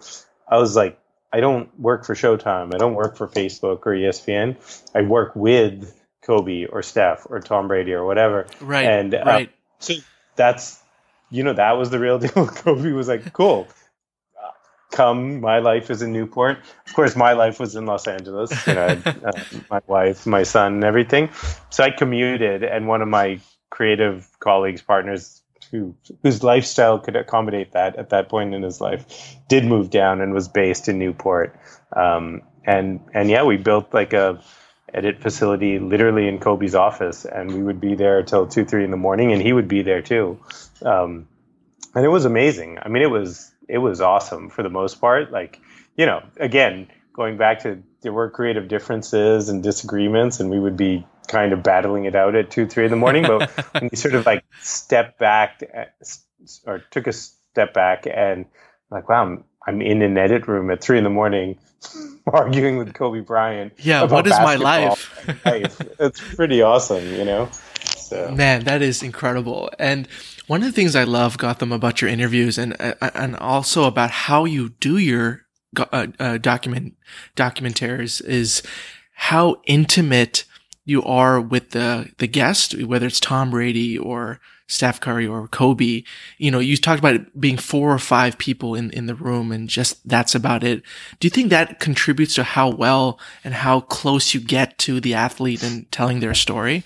I 0.49 0.59
was 0.59 0.77
like 0.77 0.99
I 1.33 1.41
don't 1.41 1.79
work 1.79 2.05
for 2.05 2.15
Showtime. 2.15 2.75
I 2.75 2.79
don't 2.79 2.95
work 2.95 3.17
for 3.17 3.27
Facebook 3.27 3.81
or 3.87 3.93
ESPN. 3.93 4.57
I 4.95 5.03
work 5.03 5.35
with 5.35 5.99
Kobe 6.23 6.67
or 6.67 6.83
Steph 6.83 7.27
or 7.29 7.41
Tom 7.41 7.69
Brady 7.69 7.95
or 7.95 8.05
whatever. 8.05 8.47
Right. 8.61 8.87
And 8.87 9.15
uh, 9.15 9.23
right. 9.25 9.53
so 9.79 9.95
that's 10.37 10.81
you 11.31 11.43
know 11.43 11.55
that 11.55 11.73
was 11.73 11.91
the 11.91 11.99
real 11.99 12.19
deal. 12.21 12.47
Kobe 12.47 12.93
was 12.93 13.09
like, 13.09 13.33
"Cool, 13.33 13.67
come. 14.93 15.41
My 15.41 15.59
life 15.59 15.91
is 15.91 16.03
in 16.03 16.12
Newport. 16.12 16.59
Of 16.87 16.95
course, 16.95 17.17
my 17.17 17.33
life 17.33 17.59
was 17.59 17.75
in 17.75 17.87
Los 17.87 18.07
Angeles. 18.07 18.67
You 18.67 18.75
know, 18.75 18.87
uh, 19.07 19.33
my 19.71 19.81
wife, 19.87 20.27
my 20.27 20.45
son, 20.45 20.75
and 20.75 20.85
everything. 20.85 21.31
So 21.71 21.83
I 21.83 21.91
commuted, 21.91 22.62
and 22.62 22.87
one 22.87 23.03
of 23.03 23.09
my 23.09 23.41
creative 23.71 24.29
colleagues, 24.39 24.83
partners, 24.83 25.42
who 25.73 25.97
whose 26.23 26.45
lifestyle 26.45 26.99
could 26.99 27.17
accommodate 27.17 27.73
that 27.73 27.97
at 27.97 28.11
that 28.11 28.29
point 28.29 28.55
in 28.55 28.62
his 28.62 28.81
life 28.81 29.35
did 29.49 29.64
move 29.64 29.91
down 29.91 30.21
and 30.21 30.33
was 30.33 30.47
based 30.47 30.88
in 30.88 30.99
Newport. 30.99 31.59
Um, 31.97 32.42
and 32.64 33.01
and 33.12 33.29
yeah, 33.29 33.42
we 33.42 33.57
built 33.57 33.92
like 33.92 34.12
a 34.12 34.40
edit 34.94 35.20
facility 35.20 35.79
literally 35.79 36.29
in 36.29 36.38
Kobe's 36.38 36.75
office, 36.75 37.25
and 37.25 37.53
we 37.53 37.62
would 37.62 37.81
be 37.81 37.94
there 37.94 38.23
till 38.23 38.47
two 38.47 38.64
three 38.64 38.85
in 38.85 38.90
the 38.90 38.97
morning, 38.97 39.33
and 39.33 39.42
he 39.42 39.53
would 39.53 39.66
be 39.66 39.83
there 39.83 40.03
too. 40.03 40.38
Um, 40.83 41.27
and 41.94 42.05
it 42.05 42.11
was 42.11 42.27
amazing. 42.27 42.79
I 42.81 42.88
mean, 42.88 43.03
it 43.03 43.11
was 43.11 43.51
it 43.66 43.79
was 43.79 44.01
awesome 44.01 44.51
for 44.51 44.62
the 44.62 44.70
most 44.70 45.01
part. 45.01 45.33
Like 45.33 45.59
you 45.97 46.05
know, 46.05 46.23
again, 46.37 46.88
going 47.14 47.38
back 47.38 47.62
to 47.62 47.83
there 48.03 48.12
were 48.12 48.29
creative 48.29 48.68
differences 48.68 49.49
and 49.49 49.62
disagreements, 49.62 50.38
and 50.38 50.51
we 50.51 50.61
would 50.61 50.77
be 50.77 51.07
kind 51.33 51.53
of 51.53 51.62
battling 51.62 52.05
it 52.05 52.14
out 52.14 52.35
at 52.37 52.51
two, 52.51 52.66
three 52.66 52.85
in 52.85 52.90
the 52.90 52.97
morning. 52.97 53.25
But 53.27 53.51
when 53.73 53.88
you 53.90 53.97
sort 53.97 54.14
of 54.14 54.27
like 54.27 54.45
step 54.61 55.18
back 55.18 55.62
or 56.66 56.81
took 56.90 57.07
a 57.07 57.12
step 57.12 57.73
back 57.73 58.07
and 58.07 58.45
like, 58.90 59.09
wow, 59.09 59.23
I'm, 59.23 59.45
I'm 59.66 59.81
in 59.81 60.03
an 60.03 60.18
edit 60.18 60.47
room 60.47 60.71
at 60.71 60.83
three 60.83 60.99
in 60.99 61.05
the 61.05 61.11
morning 61.11 61.59
arguing 62.27 62.77
with 62.77 62.92
Kobe 62.95 63.21
Bryant. 63.21 63.73
Yeah, 63.79 64.05
what 64.05 64.27
is 64.27 64.33
my 64.33 64.57
life? 64.57 65.27
life? 65.45 65.81
It's 65.99 66.35
pretty 66.35 66.61
awesome, 66.62 67.05
you 67.14 67.25
know? 67.25 67.49
So. 67.81 68.31
Man, 68.31 68.64
that 68.64 68.83
is 68.83 69.03
incredible. 69.03 69.71
And 69.79 70.07
one 70.47 70.61
of 70.61 70.66
the 70.66 70.73
things 70.73 70.95
I 70.95 71.05
love, 71.05 71.38
Gotham, 71.38 71.73
about 71.73 72.03
your 72.03 72.11
interviews 72.11 72.59
and 72.59 72.77
uh, 72.79 73.11
and 73.14 73.37
also 73.37 73.85
about 73.85 74.11
how 74.11 74.45
you 74.45 74.71
do 74.81 74.99
your 74.99 75.47
uh, 75.79 76.09
uh, 76.21 76.37
document 76.37 76.95
documentaries 77.37 78.23
is 78.23 78.62
how 79.14 79.62
intimate 79.64 80.45
you 80.85 81.03
are 81.05 81.40
with 81.40 81.71
the 81.71 82.11
the 82.18 82.27
guest, 82.27 82.81
whether 82.83 83.07
it's 83.07 83.21
Tom 83.21 83.51
Brady 83.51 83.97
or 83.97 84.40
Steph 84.66 85.01
Curry 85.01 85.27
or 85.27 85.49
Kobe. 85.49 86.03
You 86.38 86.51
know, 86.51 86.59
you 86.59 86.77
talked 86.77 86.99
about 86.99 87.14
it 87.14 87.40
being 87.40 87.57
four 87.57 87.92
or 87.92 87.99
five 87.99 88.38
people 88.38 88.75
in 88.75 88.90
in 88.90 89.07
the 89.07 89.14
room, 89.14 89.53
and 89.53 89.68
just 89.68 90.07
that's 90.09 90.35
about 90.35 90.64
it. 90.64 90.83
Do 91.21 91.27
you 91.27 91.31
think 91.31 91.51
that 91.51 91.81
contributes 91.81 92.35
to 92.35 92.42
how 92.42 92.71
well 92.71 93.18
and 93.45 93.55
how 93.55 93.81
close 93.81 94.35
you 94.35 94.40
get 94.40 94.79
to 94.79 95.01
the 95.01 95.14
athlete 95.14 95.62
and 95.62 95.90
telling 95.92 96.21
their 96.21 96.35
story? 96.35 96.85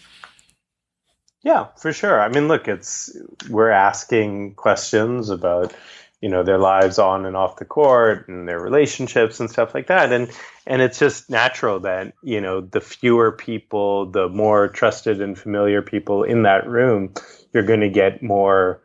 Yeah, 1.42 1.68
for 1.76 1.92
sure. 1.92 2.20
I 2.20 2.28
mean, 2.28 2.48
look, 2.48 2.66
it's 2.66 3.16
we're 3.48 3.70
asking 3.70 4.54
questions 4.56 5.30
about 5.30 5.72
you 6.20 6.28
know 6.28 6.42
their 6.42 6.58
lives 6.58 6.98
on 6.98 7.26
and 7.26 7.36
off 7.36 7.56
the 7.56 7.64
court 7.64 8.28
and 8.28 8.48
their 8.48 8.58
relationships 8.58 9.40
and 9.40 9.50
stuff 9.50 9.74
like 9.74 9.88
that. 9.88 10.12
And 10.12 10.30
and 10.66 10.82
it's 10.82 10.98
just 10.98 11.30
natural 11.30 11.80
that 11.80 12.14
you 12.22 12.40
know 12.40 12.60
the 12.60 12.80
fewer 12.80 13.32
people 13.32 14.10
the 14.10 14.28
more 14.28 14.68
trusted 14.68 15.20
and 15.20 15.38
familiar 15.38 15.82
people 15.82 16.22
in 16.22 16.42
that 16.42 16.66
room 16.68 17.12
you're 17.52 17.62
going 17.62 17.80
to 17.80 17.88
get 17.88 18.22
more 18.22 18.80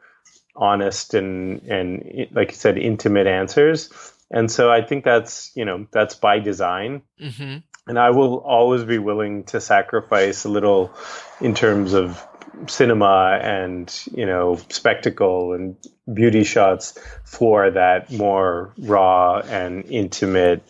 honest 0.56 1.13
and 1.13 1.62
and 1.63 2.28
like 2.32 2.52
you 2.52 2.58
said 2.58 2.78
intimate 2.78 3.28
answers. 3.28 3.89
And 4.30 4.50
so 4.50 4.72
i 4.72 4.82
think 4.82 5.04
that's 5.04 5.52
you 5.56 5.65
know 5.65 5.88
that's 5.91 6.15
by 6.15 6.39
design. 6.39 7.02
Mm-hmm. 7.20 7.58
and 7.88 8.00
i 8.00 8.10
will 8.10 8.38
always 8.38 8.84
be 8.84 8.98
willing 8.98 9.44
to 9.46 9.60
sacrifice 9.62 10.46
a 10.46 10.50
little 10.50 10.94
in 11.39 11.56
terms 11.56 11.94
of 11.94 12.26
cinema 12.68 13.40
and 13.42 14.04
you 14.14 14.26
know 14.26 14.60
spectacle 14.70 15.54
and 15.54 15.76
beauty 16.14 16.44
shots 16.44 16.98
for 17.24 17.72
that 17.72 18.12
more 18.12 18.74
raw 18.78 19.40
and 19.40 19.86
intimate 19.86 20.64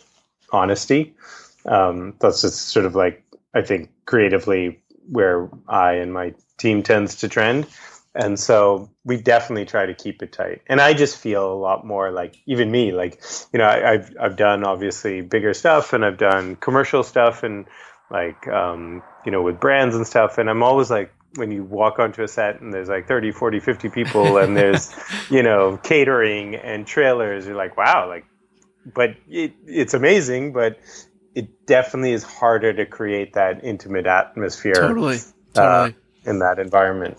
honesty. 0.52 1.14
Um, 1.66 2.14
that's 2.20 2.42
just 2.42 2.68
sort 2.68 2.86
of 2.86 2.94
like 2.94 3.24
I 3.54 3.62
think 3.62 3.90
creatively 4.06 4.80
where 5.08 5.48
I 5.68 5.94
and 5.94 6.12
my 6.12 6.34
team 6.58 6.82
tends 6.82 7.16
to 7.16 7.28
trend. 7.28 7.66
And 8.14 8.38
so 8.38 8.90
we 9.04 9.16
definitely 9.16 9.64
try 9.64 9.86
to 9.86 9.94
keep 9.94 10.22
it 10.22 10.32
tight. 10.32 10.60
And 10.66 10.80
I 10.80 10.92
just 10.92 11.16
feel 11.16 11.50
a 11.50 11.54
lot 11.54 11.86
more 11.86 12.10
like 12.10 12.36
even 12.46 12.70
me, 12.70 12.92
like, 12.92 13.22
you 13.52 13.58
know, 13.58 13.66
I, 13.66 13.92
have 13.92 14.14
I've 14.20 14.36
done 14.36 14.64
obviously 14.64 15.22
bigger 15.22 15.54
stuff 15.54 15.94
and 15.94 16.04
I've 16.04 16.18
done 16.18 16.56
commercial 16.56 17.02
stuff 17.02 17.42
and 17.42 17.66
like, 18.10 18.46
um, 18.48 19.02
you 19.24 19.32
know, 19.32 19.40
with 19.40 19.58
brands 19.58 19.96
and 19.96 20.06
stuff. 20.06 20.36
And 20.36 20.50
I'm 20.50 20.62
always 20.62 20.90
like, 20.90 21.12
when 21.36 21.50
you 21.50 21.64
walk 21.64 21.98
onto 21.98 22.22
a 22.22 22.28
set 22.28 22.60
and 22.60 22.72
there's 22.72 22.88
like 22.88 23.08
30 23.08 23.32
40 23.32 23.60
50 23.60 23.88
people 23.88 24.36
and 24.36 24.56
there's 24.56 24.94
you 25.30 25.42
know 25.42 25.78
catering 25.82 26.54
and 26.54 26.86
trailers 26.86 27.46
you're 27.46 27.56
like 27.56 27.76
wow 27.76 28.08
like 28.08 28.24
but 28.94 29.16
it, 29.28 29.54
it's 29.66 29.94
amazing 29.94 30.52
but 30.52 30.78
it 31.34 31.66
definitely 31.66 32.12
is 32.12 32.22
harder 32.22 32.72
to 32.72 32.84
create 32.84 33.34
that 33.34 33.64
intimate 33.64 34.06
atmosphere 34.06 34.74
totally 34.74 35.18
totally. 35.54 35.94
uh, 36.24 36.30
in 36.30 36.38
that 36.40 36.58
environment. 36.58 37.18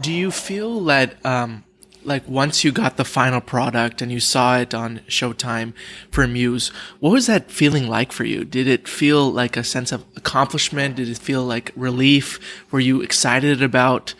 Do 0.00 0.12
you 0.12 0.30
feel 0.30 0.84
that 0.84 1.24
um 1.24 1.64
like 2.04 2.26
once 2.28 2.64
you 2.64 2.72
got 2.72 2.96
the 2.96 3.04
final 3.04 3.40
product 3.40 4.02
and 4.02 4.10
you 4.10 4.20
saw 4.20 4.58
it 4.58 4.74
on 4.74 5.00
Showtime 5.08 5.72
for 6.10 6.26
Muse, 6.26 6.68
what 7.00 7.10
was 7.10 7.26
that 7.26 7.50
feeling 7.50 7.88
like 7.88 8.12
for 8.12 8.24
you? 8.24 8.44
Did 8.44 8.66
it 8.66 8.88
feel 8.88 9.30
like 9.30 9.56
a 9.56 9.64
sense 9.64 9.92
of 9.92 10.04
accomplishment? 10.16 10.96
Did 10.96 11.08
it 11.08 11.18
feel 11.18 11.44
like 11.44 11.72
relief? 11.76 12.38
Were 12.70 12.80
you 12.80 13.02
excited 13.02 13.62
about 13.62 14.14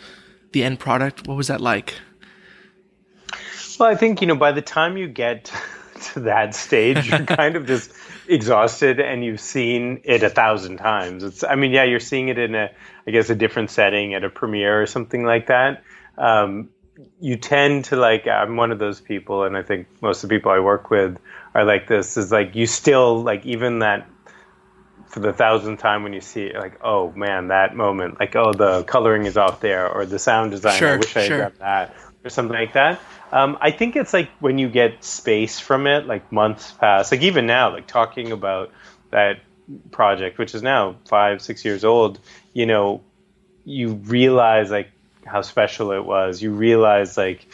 the 0.51 0.63
end 0.63 0.79
product? 0.79 1.27
What 1.27 1.37
was 1.37 1.47
that 1.47 1.61
like? 1.61 1.95
Well, 3.79 3.89
I 3.89 3.95
think 3.95 4.21
you 4.21 4.27
know 4.27 4.35
by 4.35 4.51
the 4.51 4.61
time 4.61 4.97
you 4.97 5.07
get 5.07 5.51
to 6.13 6.21
that 6.21 6.55
stage, 6.55 7.07
you're 7.07 7.19
kind 7.25 7.55
of 7.55 7.65
just 7.65 7.91
exhausted, 8.27 8.99
and 8.99 9.23
you've 9.23 9.41
seen 9.41 10.01
it 10.03 10.23
a 10.23 10.29
thousand 10.29 10.77
times. 10.77 11.23
It's, 11.23 11.43
I 11.43 11.55
mean, 11.55 11.71
yeah, 11.71 11.83
you're 11.83 11.99
seeing 11.99 12.29
it 12.29 12.37
in 12.37 12.55
a, 12.55 12.71
I 13.07 13.11
guess, 13.11 13.29
a 13.29 13.35
different 13.35 13.71
setting 13.71 14.13
at 14.13 14.23
a 14.23 14.29
premiere 14.29 14.81
or 14.81 14.85
something 14.85 15.23
like 15.23 15.47
that. 15.47 15.83
Um, 16.17 16.69
you 17.19 17.37
tend 17.37 17.85
to 17.85 17.95
like. 17.95 18.27
I'm 18.27 18.55
one 18.55 18.71
of 18.71 18.79
those 18.79 19.01
people, 19.01 19.43
and 19.43 19.57
I 19.57 19.63
think 19.63 19.87
most 20.01 20.23
of 20.23 20.29
the 20.29 20.35
people 20.35 20.51
I 20.51 20.59
work 20.59 20.89
with 20.89 21.17
are 21.53 21.65
like 21.65 21.87
this. 21.87 22.17
Is 22.17 22.31
like 22.31 22.55
you 22.55 22.67
still 22.67 23.21
like 23.21 23.45
even 23.45 23.79
that 23.79 24.07
for 25.13 25.19
the 25.19 25.31
thousandth 25.31 25.79
time 25.79 26.01
when 26.01 26.11
you 26.11 26.21
see 26.21 26.45
it, 26.45 26.55
like, 26.55 26.79
oh 26.83 27.11
man, 27.11 27.49
that 27.49 27.75
moment, 27.75 28.19
like, 28.19 28.35
oh, 28.35 28.51
the 28.51 28.83
coloring 28.83 29.27
is 29.27 29.37
off 29.37 29.61
there, 29.61 29.87
or 29.87 30.07
the 30.07 30.17
sound 30.17 30.49
design, 30.49 30.79
sure, 30.79 30.93
I 30.93 30.97
wish 30.97 31.15
I 31.15 31.27
sure. 31.27 31.43
had 31.43 31.49
done 31.49 31.59
that, 31.59 31.95
or 32.23 32.29
something 32.31 32.57
like 32.57 32.73
that. 32.73 32.99
Um, 33.31 33.57
I 33.61 33.69
think 33.69 33.95
it's 33.95 34.11
like 34.11 34.29
when 34.39 34.57
you 34.57 34.69
get 34.69 35.03
space 35.03 35.59
from 35.59 35.85
it, 35.85 36.07
like 36.07 36.31
months 36.31 36.71
pass, 36.71 37.11
like 37.11 37.21
even 37.21 37.45
now, 37.45 37.71
like 37.71 37.85
talking 37.85 38.31
about 38.31 38.71
that 39.11 39.39
project, 39.91 40.39
which 40.39 40.55
is 40.55 40.63
now 40.63 40.95
five, 41.07 41.41
six 41.41 41.63
years 41.63 41.83
old, 41.83 42.19
you 42.53 42.65
know, 42.65 43.01
you 43.65 43.93
realize 43.93 44.71
like 44.71 44.89
how 45.25 45.41
special 45.41 45.91
it 45.91 46.05
was. 46.05 46.41
You 46.41 46.51
realize 46.51 47.17
like 47.17 47.47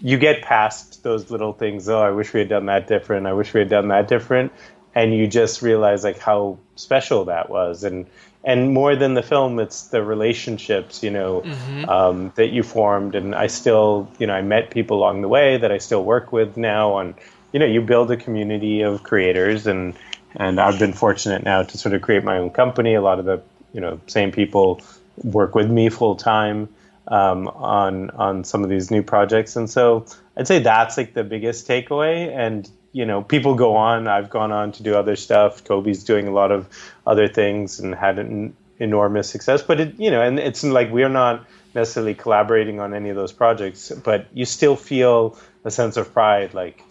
you 0.00 0.18
get 0.18 0.42
past 0.42 1.02
those 1.02 1.30
little 1.30 1.52
things. 1.52 1.88
Oh, 1.88 2.00
I 2.00 2.10
wish 2.10 2.32
we 2.32 2.40
had 2.40 2.48
done 2.48 2.66
that 2.66 2.86
different. 2.86 3.26
I 3.26 3.32
wish 3.32 3.54
we 3.54 3.60
had 3.60 3.70
done 3.70 3.88
that 3.88 4.08
different 4.08 4.52
and 4.94 5.14
you 5.14 5.26
just 5.26 5.62
realize 5.62 6.04
like 6.04 6.18
how 6.18 6.58
special 6.76 7.26
that 7.26 7.50
was 7.50 7.84
and 7.84 8.06
and 8.44 8.72
more 8.72 8.94
than 8.94 9.14
the 9.14 9.22
film 9.22 9.58
it's 9.58 9.88
the 9.88 10.02
relationships 10.02 11.02
you 11.02 11.10
know 11.10 11.40
mm-hmm. 11.40 11.88
um, 11.88 12.32
that 12.36 12.48
you 12.48 12.62
formed 12.62 13.14
and 13.14 13.34
i 13.34 13.46
still 13.46 14.08
you 14.18 14.26
know 14.26 14.34
i 14.34 14.42
met 14.42 14.70
people 14.70 14.98
along 14.98 15.22
the 15.22 15.28
way 15.28 15.56
that 15.56 15.72
i 15.72 15.78
still 15.78 16.04
work 16.04 16.32
with 16.32 16.56
now 16.56 16.92
on 16.92 17.14
you 17.52 17.58
know 17.58 17.66
you 17.66 17.80
build 17.80 18.10
a 18.10 18.16
community 18.16 18.82
of 18.82 19.02
creators 19.02 19.66
and 19.66 19.94
and 20.36 20.60
i've 20.60 20.78
been 20.78 20.92
fortunate 20.92 21.42
now 21.42 21.62
to 21.62 21.76
sort 21.76 21.94
of 21.94 22.02
create 22.02 22.24
my 22.24 22.38
own 22.38 22.50
company 22.50 22.94
a 22.94 23.02
lot 23.02 23.18
of 23.18 23.24
the 23.24 23.42
you 23.72 23.80
know 23.80 24.00
same 24.06 24.30
people 24.30 24.80
work 25.22 25.54
with 25.54 25.70
me 25.70 25.88
full 25.88 26.16
time 26.16 26.68
um, 27.08 27.48
on 27.48 28.10
on 28.10 28.44
some 28.44 28.64
of 28.64 28.70
these 28.70 28.90
new 28.90 29.02
projects 29.02 29.56
and 29.56 29.68
so 29.68 30.06
i'd 30.36 30.48
say 30.48 30.58
that's 30.58 30.96
like 30.96 31.14
the 31.14 31.24
biggest 31.24 31.68
takeaway 31.68 32.34
and 32.34 32.70
you 32.94 33.04
know, 33.04 33.22
people 33.22 33.56
go 33.56 33.74
on. 33.74 34.06
I've 34.06 34.30
gone 34.30 34.52
on 34.52 34.70
to 34.72 34.82
do 34.84 34.94
other 34.94 35.16
stuff. 35.16 35.64
Kobe's 35.64 36.04
doing 36.04 36.28
a 36.28 36.30
lot 36.30 36.52
of 36.52 36.68
other 37.04 37.26
things 37.26 37.80
and 37.80 37.92
had 37.92 38.20
an 38.20 38.56
enormous 38.78 39.28
success. 39.28 39.62
But 39.62 39.80
it, 39.80 39.98
you 39.98 40.12
know, 40.12 40.22
and 40.22 40.38
it's 40.38 40.62
like 40.62 40.92
we're 40.92 41.08
not 41.08 41.44
necessarily 41.74 42.14
collaborating 42.14 42.78
on 42.78 42.94
any 42.94 43.10
of 43.10 43.16
those 43.16 43.32
projects, 43.32 43.90
but 43.90 44.28
you 44.32 44.44
still 44.44 44.76
feel 44.76 45.36
a 45.64 45.72
sense 45.72 45.96
of 45.96 46.12
pride. 46.14 46.54
Like 46.54 46.82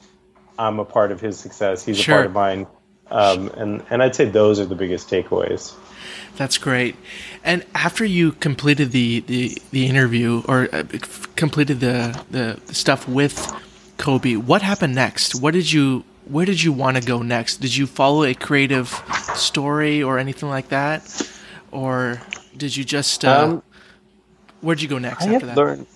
I'm 0.60 0.80
a 0.80 0.86
part 0.86 1.13
of 1.13 1.21
his 1.21 1.39
success. 1.39 1.86
He's 1.86 1.97
sure. 1.97 2.15
a 2.15 2.17
part 2.17 2.26
of 2.28 2.34
mine. 2.34 2.67
Um, 3.10 3.47
and 3.56 3.86
and 3.89 4.04
I'd 4.04 4.13
say 4.13 4.26
those 4.26 4.60
are 4.60 4.65
the 4.65 4.76
biggest 4.76 5.10
takeaways. 5.10 5.73
That's 6.36 6.58
great. 6.58 6.96
And 7.43 7.65
after 7.76 8.06
you 8.06 8.32
completed 8.32 8.91
the, 8.91 9.19
the, 9.22 9.58
the 9.72 9.86
interview 9.86 10.41
or 10.48 10.67
uh, 10.74 10.84
completed 11.36 11.80
the, 11.80 12.26
the, 12.32 12.60
the 12.65 12.74
stuff 12.74 13.08
with 13.08 13.52
Kobe, 13.98 14.36
what 14.36 14.62
happened 14.62 14.96
next? 14.96 15.36
What 15.36 15.54
did 15.54 15.72
you 15.72 16.04
where 16.26 16.46
did 16.46 16.62
you 16.62 16.72
want 16.72 16.98
to 16.98 17.04
go 17.04 17.22
next? 17.22 17.58
Did 17.58 17.76
you 17.76 17.86
follow 17.86 18.24
a 18.24 18.34
creative 18.34 18.89
story 19.36 20.02
or 20.02 20.17
anything 20.17 20.50
like 20.50 20.69
that, 20.69 21.30
or 21.72 22.22
did 22.56 22.76
you 22.76 22.84
just 22.84 23.26
uh, 23.26 23.43
um, 23.43 23.63
where'd 24.62 24.82
you 24.82 24.88
go 24.88 24.98
next 24.98 25.26
I 25.26 25.34
after 25.34 25.48
that? 25.48 25.58
Learned, 25.58 25.88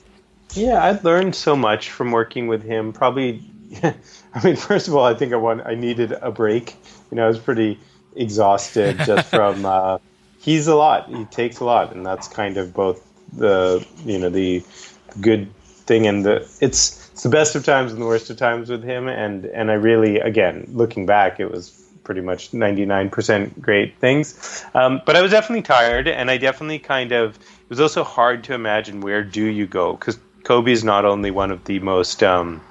yeah, 0.54 0.84
I 0.84 1.00
learned 1.02 1.36
so 1.36 1.56
much 1.56 1.92
from 1.92 2.12
working 2.12 2.48
with 2.48 2.64
him. 2.64 2.92
Probably, 2.92 3.42
I 3.84 3.96
mean, 4.44 4.56
first 4.56 4.88
of 4.88 4.96
all, 4.96 5.06
I 5.06 5.14
think 5.14 5.34
I 5.34 5.38
want 5.38 5.66
I 5.66 5.76
needed 5.76 6.12
a 6.12 6.32
break. 6.32 6.76
You 7.12 7.16
know, 7.16 7.26
I 7.26 7.28
was 7.28 7.40
pretty 7.40 7.80
exhausted 8.16 8.98
just 9.06 9.30
from. 9.30 9.66
Uh, 9.66 9.98
he's 10.40 10.68
a 10.68 10.76
lot. 10.76 11.10
He 11.10 11.26
takes 11.26 11.60
a 11.60 11.66
lot, 11.66 11.94
and 11.94 12.06
that's 12.06 12.28
kind 12.28 12.58
of 12.58 12.74
both 12.74 13.04
the 13.34 13.86
you 14.06 14.20
know 14.20 14.30
the 14.30 14.64
good 15.20 15.52
thing 15.88 16.08
and 16.08 16.26
the 16.26 16.36
it's 16.62 17.10
it's 17.12 17.24
the 17.24 17.30
best 17.30 17.56
of 17.56 17.66
times 17.66 17.94
and 17.94 18.02
the 18.02 18.06
worst 18.06 18.30
of 18.30 18.38
times 18.38 18.70
with 18.70 18.84
him. 18.84 19.08
And 19.08 19.46
and 19.46 19.72
I 19.72 19.76
really, 19.76 20.20
again, 20.20 20.68
looking 20.72 21.06
back, 21.06 21.40
it 21.40 21.50
was 21.50 21.72
pretty 22.04 22.22
much 22.22 22.52
99% 22.52 23.60
great 23.60 23.98
things. 23.98 24.64
Um, 24.74 25.02
but 25.06 25.18
I 25.18 25.22
was 25.22 25.32
definitely 25.32 25.64
tired, 25.64 26.08
and 26.08 26.32
I 26.32 26.38
definitely 26.38 26.80
kind 26.80 27.12
of. 27.12 27.36
It 27.36 27.70
was 27.70 27.82
also 27.82 28.04
hard 28.04 28.46
to 28.46 28.54
imagine 28.54 29.02
where 29.02 29.24
do 29.24 29.44
you 29.44 29.68
go 29.68 29.94
because 29.94 30.18
Kobe 30.44 30.72
is 30.72 30.84
not 30.84 31.04
only 31.06 31.32
one 31.32 31.52
of 31.52 31.66
the 31.66 31.80
most 31.80 32.24
um, 32.24 32.62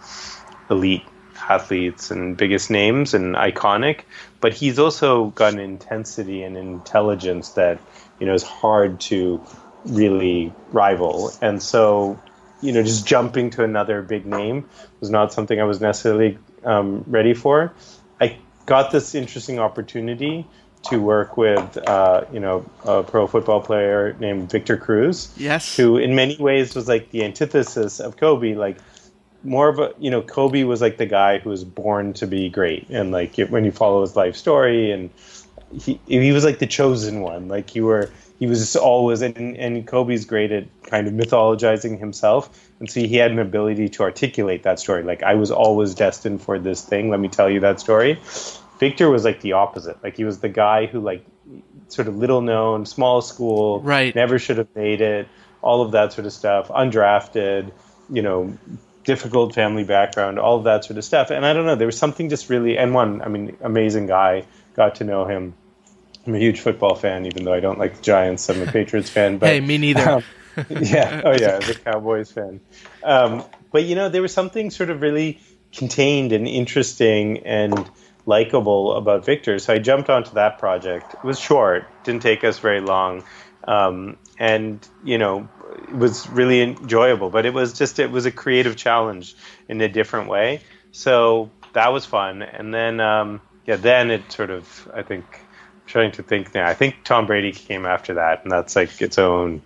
elite 0.70 1.04
athletes 1.48 2.10
and 2.10 2.36
biggest 2.36 2.70
names 2.70 3.14
and 3.14 3.34
iconic, 3.34 4.02
but 4.46 4.54
he's 4.54 4.78
also 4.78 5.30
got 5.30 5.54
an 5.54 5.58
intensity 5.58 6.44
and 6.44 6.56
intelligence 6.56 7.48
that 7.54 7.80
you 8.20 8.26
know 8.26 8.32
is 8.32 8.44
hard 8.44 9.00
to 9.00 9.44
really 9.86 10.52
rival. 10.70 11.32
And 11.42 11.60
so 11.60 12.16
you 12.60 12.70
know, 12.70 12.84
just 12.84 13.08
jumping 13.08 13.50
to 13.50 13.64
another 13.64 14.02
big 14.02 14.24
name 14.24 14.68
was 15.00 15.10
not 15.10 15.32
something 15.32 15.60
I 15.60 15.64
was 15.64 15.80
necessarily 15.80 16.38
um, 16.62 17.02
ready 17.08 17.34
for. 17.34 17.74
I 18.20 18.38
got 18.66 18.92
this 18.92 19.16
interesting 19.16 19.58
opportunity 19.58 20.46
to 20.90 21.00
work 21.00 21.36
with, 21.36 21.76
uh, 21.78 22.26
you 22.32 22.38
know, 22.38 22.64
a 22.84 23.02
pro 23.02 23.26
football 23.26 23.60
player 23.60 24.14
named 24.20 24.48
Victor 24.48 24.76
Cruz. 24.76 25.28
Yes. 25.36 25.76
Who, 25.76 25.96
in 25.96 26.14
many 26.14 26.36
ways, 26.36 26.76
was 26.76 26.86
like 26.86 27.10
the 27.10 27.24
antithesis 27.24 27.98
of 27.98 28.16
Kobe. 28.16 28.54
Like, 28.54 28.78
more 29.44 29.68
of 29.68 29.78
a, 29.78 29.94
you 29.98 30.10
know, 30.10 30.22
Kobe 30.22 30.64
was 30.64 30.80
like 30.80 30.96
the 30.96 31.06
guy 31.06 31.38
who 31.38 31.50
was 31.50 31.64
born 31.64 32.12
to 32.14 32.26
be 32.26 32.48
great, 32.48 32.88
and 32.90 33.12
like 33.12 33.36
when 33.36 33.64
you 33.64 33.72
follow 33.72 34.00
his 34.00 34.16
life 34.16 34.36
story, 34.36 34.90
and 34.90 35.10
he 35.78 36.00
he 36.06 36.32
was 36.32 36.44
like 36.44 36.58
the 36.58 36.66
chosen 36.66 37.20
one. 37.20 37.48
Like 37.48 37.74
you 37.74 37.84
were 37.86 38.10
he 38.38 38.46
was 38.46 38.76
always 38.76 39.22
and, 39.22 39.56
and 39.56 39.86
Kobe's 39.86 40.24
great 40.24 40.52
at 40.52 40.64
kind 40.84 41.06
of 41.06 41.14
mythologizing 41.14 41.98
himself, 41.98 42.70
and 42.80 42.90
so 42.90 43.00
he 43.00 43.16
had 43.16 43.30
an 43.30 43.38
ability 43.38 43.88
to 43.90 44.02
articulate 44.02 44.62
that 44.64 44.78
story. 44.78 45.02
Like 45.02 45.22
I 45.22 45.34
was 45.34 45.50
always 45.50 45.94
destined 45.94 46.42
for 46.42 46.58
this 46.58 46.82
thing. 46.82 47.10
Let 47.10 47.20
me 47.20 47.28
tell 47.28 47.50
you 47.50 47.60
that 47.60 47.80
story. 47.80 48.18
Victor 48.78 49.08
was 49.10 49.24
like 49.24 49.40
the 49.40 49.52
opposite. 49.52 50.02
Like 50.02 50.16
he 50.16 50.24
was 50.24 50.40
the 50.40 50.50
guy 50.50 50.86
who 50.86 51.00
like 51.00 51.24
sort 51.88 52.08
of 52.08 52.16
little 52.16 52.40
known, 52.40 52.84
small 52.84 53.22
school, 53.22 53.80
right? 53.80 54.14
Never 54.14 54.38
should 54.38 54.58
have 54.58 54.74
made 54.74 55.00
it. 55.00 55.28
All 55.62 55.82
of 55.82 55.92
that 55.92 56.12
sort 56.12 56.26
of 56.26 56.32
stuff. 56.32 56.68
Undrafted, 56.68 57.72
you 58.10 58.22
know, 58.22 58.56
difficult 59.06 59.54
family 59.54 59.84
background, 59.84 60.38
all 60.38 60.58
of 60.58 60.64
that 60.64 60.84
sort 60.84 60.98
of 60.98 61.04
stuff. 61.04 61.30
And 61.30 61.46
I 61.46 61.54
don't 61.54 61.64
know, 61.64 61.76
there 61.76 61.86
was 61.86 61.96
something 61.96 62.28
just 62.28 62.50
really 62.50 62.76
and 62.76 62.92
one, 62.92 63.22
I 63.22 63.28
mean, 63.28 63.56
amazing 63.62 64.06
guy. 64.06 64.44
Got 64.74 64.96
to 64.96 65.04
know 65.04 65.24
him 65.24 65.54
I'm 66.26 66.34
a 66.34 66.38
huge 66.38 66.60
football 66.60 66.94
fan, 66.94 67.26
even 67.26 67.44
though 67.44 67.52
I 67.52 67.60
don't 67.60 67.78
like 67.78 67.96
the 67.96 68.02
Giants. 68.02 68.48
I'm 68.50 68.60
a 68.60 68.66
Patriots 68.66 69.10
fan. 69.10 69.38
But, 69.38 69.50
hey, 69.50 69.60
me 69.60 69.78
neither. 69.78 70.10
Um, 70.10 70.24
yeah. 70.70 71.22
Oh, 71.24 71.32
yeah. 71.32 71.58
As 71.62 71.68
a 71.68 71.74
Cowboys 71.74 72.32
fan. 72.32 72.60
Um, 73.04 73.44
but 73.70 73.84
you 73.84 73.94
know, 73.94 74.08
there 74.08 74.22
was 74.22 74.32
something 74.32 74.70
sort 74.70 74.90
of 74.90 75.00
really 75.00 75.40
contained 75.72 76.32
and 76.32 76.48
interesting 76.48 77.38
and 77.46 77.88
likable 78.24 78.94
about 78.94 79.24
Victor. 79.24 79.58
So 79.58 79.74
I 79.74 79.78
jumped 79.78 80.10
onto 80.10 80.32
that 80.32 80.58
project. 80.58 81.14
It 81.14 81.24
was 81.24 81.38
short, 81.38 81.86
didn't 82.02 82.22
take 82.22 82.42
us 82.42 82.58
very 82.58 82.80
long, 82.80 83.22
um, 83.66 84.16
and 84.38 84.86
you 85.04 85.18
know, 85.18 85.48
it 85.88 85.96
was 85.96 86.28
really 86.30 86.62
enjoyable. 86.62 87.30
But 87.30 87.46
it 87.46 87.54
was 87.54 87.72
just 87.72 87.98
it 87.98 88.10
was 88.10 88.26
a 88.26 88.30
creative 88.30 88.76
challenge 88.76 89.34
in 89.68 89.80
a 89.80 89.88
different 89.88 90.28
way. 90.28 90.60
So 90.92 91.50
that 91.72 91.92
was 91.92 92.06
fun. 92.06 92.42
And 92.42 92.72
then 92.72 93.00
um, 93.00 93.40
yeah, 93.66 93.76
then 93.76 94.10
it 94.10 94.30
sort 94.30 94.50
of 94.50 94.88
I 94.94 95.02
think 95.02 95.24
I'm 95.30 95.86
trying 95.86 96.12
to 96.12 96.22
think 96.22 96.54
now. 96.54 96.66
I 96.66 96.74
think 96.74 96.96
Tom 97.04 97.26
Brady 97.26 97.52
came 97.52 97.86
after 97.86 98.14
that, 98.14 98.42
and 98.42 98.50
that's 98.50 98.76
like 98.76 99.00
its 99.02 99.18
own, 99.18 99.62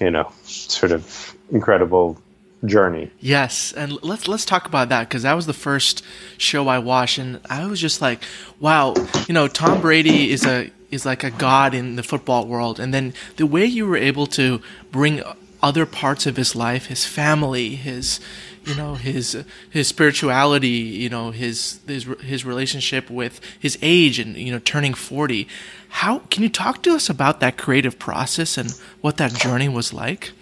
you 0.00 0.10
know, 0.10 0.32
sort 0.44 0.92
of 0.92 1.36
incredible 1.50 2.18
journey. 2.64 3.10
Yes, 3.20 3.72
and 3.72 4.02
let's 4.02 4.28
let's 4.28 4.44
talk 4.44 4.66
about 4.66 4.88
that 4.90 5.08
because 5.08 5.22
that 5.22 5.34
was 5.34 5.46
the 5.46 5.52
first 5.52 6.04
show 6.38 6.68
I 6.68 6.78
watched, 6.78 7.18
and 7.18 7.40
I 7.48 7.66
was 7.66 7.80
just 7.80 8.00
like, 8.00 8.22
wow, 8.60 8.94
you 9.26 9.34
know, 9.34 9.48
Tom 9.48 9.80
Brady 9.80 10.30
is 10.30 10.46
a 10.46 10.70
is 10.92 11.04
like 11.04 11.24
a 11.24 11.30
god 11.30 11.74
in 11.74 11.96
the 11.96 12.02
football 12.04 12.46
world, 12.46 12.78
and 12.78 12.94
then 12.94 13.14
the 13.36 13.46
way 13.46 13.64
you 13.64 13.86
were 13.86 13.96
able 13.96 14.26
to 14.28 14.62
bring 14.92 15.22
other 15.60 15.86
parts 15.86 16.26
of 16.26 16.36
his 16.36 16.54
life, 16.54 16.86
his 16.86 17.04
family, 17.04 17.74
his 17.74 18.20
you 18.64 18.74
know 18.74 18.94
his 18.94 19.44
his 19.70 19.88
spirituality 19.88 20.68
you 20.68 21.08
know 21.08 21.30
his 21.30 21.80
his 21.86 22.04
his 22.20 22.44
relationship 22.44 23.10
with 23.10 23.40
his 23.58 23.78
age 23.82 24.18
and 24.18 24.36
you 24.36 24.52
know 24.52 24.60
turning 24.60 24.94
40 24.94 25.48
how 25.88 26.20
can 26.30 26.42
you 26.42 26.48
talk 26.48 26.82
to 26.82 26.94
us 26.94 27.10
about 27.10 27.40
that 27.40 27.58
creative 27.58 27.98
process 27.98 28.56
and 28.56 28.70
what 29.00 29.16
that 29.18 29.34
journey 29.34 29.68
was 29.68 29.92
like? 29.92 30.32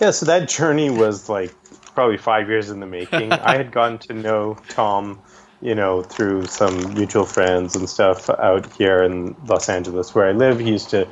Yeah 0.00 0.10
so 0.10 0.26
that 0.26 0.48
journey 0.48 0.90
was 0.90 1.28
like 1.28 1.52
probably 1.94 2.16
5 2.16 2.48
years 2.48 2.70
in 2.70 2.80
the 2.80 2.86
making. 2.86 3.32
I 3.32 3.56
had 3.56 3.72
gotten 3.72 3.98
to 3.98 4.14
know 4.14 4.56
tom 4.68 5.20
you 5.64 5.74
know 5.74 6.02
through 6.02 6.46
some 6.46 6.94
mutual 6.94 7.24
friends 7.24 7.74
and 7.74 7.88
stuff 7.88 8.28
out 8.30 8.70
here 8.74 9.02
in 9.02 9.34
los 9.46 9.68
angeles 9.68 10.14
where 10.14 10.28
i 10.28 10.32
live 10.32 10.60
he 10.60 10.70
used 10.70 10.90
to 10.90 11.08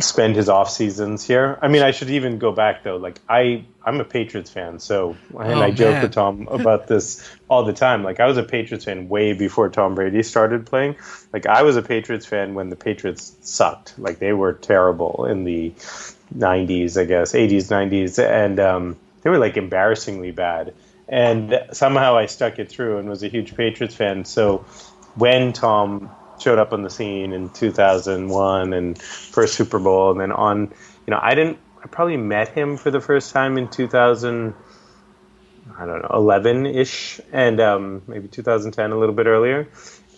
spend 0.00 0.34
his 0.36 0.48
off 0.48 0.70
seasons 0.70 1.22
here. 1.22 1.58
I 1.60 1.68
mean, 1.68 1.82
I 1.82 1.90
should 1.90 2.08
even 2.08 2.38
go 2.38 2.50
back 2.50 2.82
though. 2.82 2.96
Like 2.96 3.20
I, 3.28 3.64
I'm 3.84 4.00
a 4.00 4.04
Patriots 4.04 4.50
fan, 4.50 4.78
so 4.78 5.16
and 5.38 5.58
Oh, 5.58 5.62
I 5.62 5.70
joke 5.70 5.92
man. 5.92 6.02
with 6.02 6.12
Tom 6.12 6.48
about 6.50 6.86
this 6.86 7.28
all 7.48 7.64
the 7.64 7.74
time. 7.74 8.02
Like 8.02 8.18
I 8.18 8.26
was 8.26 8.38
a 8.38 8.42
Patriots 8.42 8.86
fan 8.86 9.10
way 9.10 9.34
before 9.34 9.68
Tom 9.68 9.94
Brady 9.94 10.22
started 10.22 10.64
playing. 10.64 10.96
Like 11.32 11.46
I 11.46 11.62
was 11.62 11.76
a 11.76 11.82
Patriots 11.82 12.24
fan 12.24 12.54
when 12.54 12.70
the 12.70 12.76
Patriots 12.76 13.36
sucked. 13.42 13.98
Like 13.98 14.18
they 14.18 14.32
were 14.32 14.54
terrible 14.54 15.26
in 15.26 15.44
the 15.44 15.74
'90s, 16.34 16.98
I 16.98 17.04
guess, 17.04 17.32
'80s, 17.34 17.68
'90s, 17.68 18.18
and 18.18 18.58
um, 18.60 18.96
they 19.22 19.28
were 19.28 19.38
like 19.38 19.58
embarrassingly 19.58 20.30
bad. 20.30 20.72
And 21.08 21.64
somehow 21.72 22.16
I 22.16 22.26
stuck 22.26 22.58
it 22.58 22.68
through 22.68 22.98
and 22.98 23.08
was 23.08 23.22
a 23.22 23.28
huge 23.28 23.54
Patriots 23.54 23.94
fan. 23.94 24.24
So 24.24 24.64
when 25.14 25.52
Tom 25.52 26.10
showed 26.38 26.58
up 26.58 26.72
on 26.72 26.82
the 26.82 26.90
scene 26.90 27.32
in 27.32 27.50
2001 27.50 28.72
and 28.72 29.00
first 29.00 29.54
Super 29.54 29.78
Bowl, 29.78 30.10
and 30.10 30.20
then 30.20 30.32
on, 30.32 30.72
you 31.06 31.10
know, 31.10 31.18
I 31.20 31.34
didn't. 31.34 31.58
I 31.82 31.88
probably 31.88 32.16
met 32.16 32.48
him 32.48 32.76
for 32.76 32.92
the 32.92 33.00
first 33.00 33.32
time 33.32 33.58
in 33.58 33.68
2000. 33.68 34.54
I 35.78 35.86
don't 35.86 36.02
know, 36.02 36.10
11 36.14 36.66
ish, 36.66 37.20
and 37.32 37.60
um, 37.60 38.02
maybe 38.06 38.28
2010, 38.28 38.92
a 38.92 38.98
little 38.98 39.14
bit 39.14 39.26
earlier. 39.26 39.68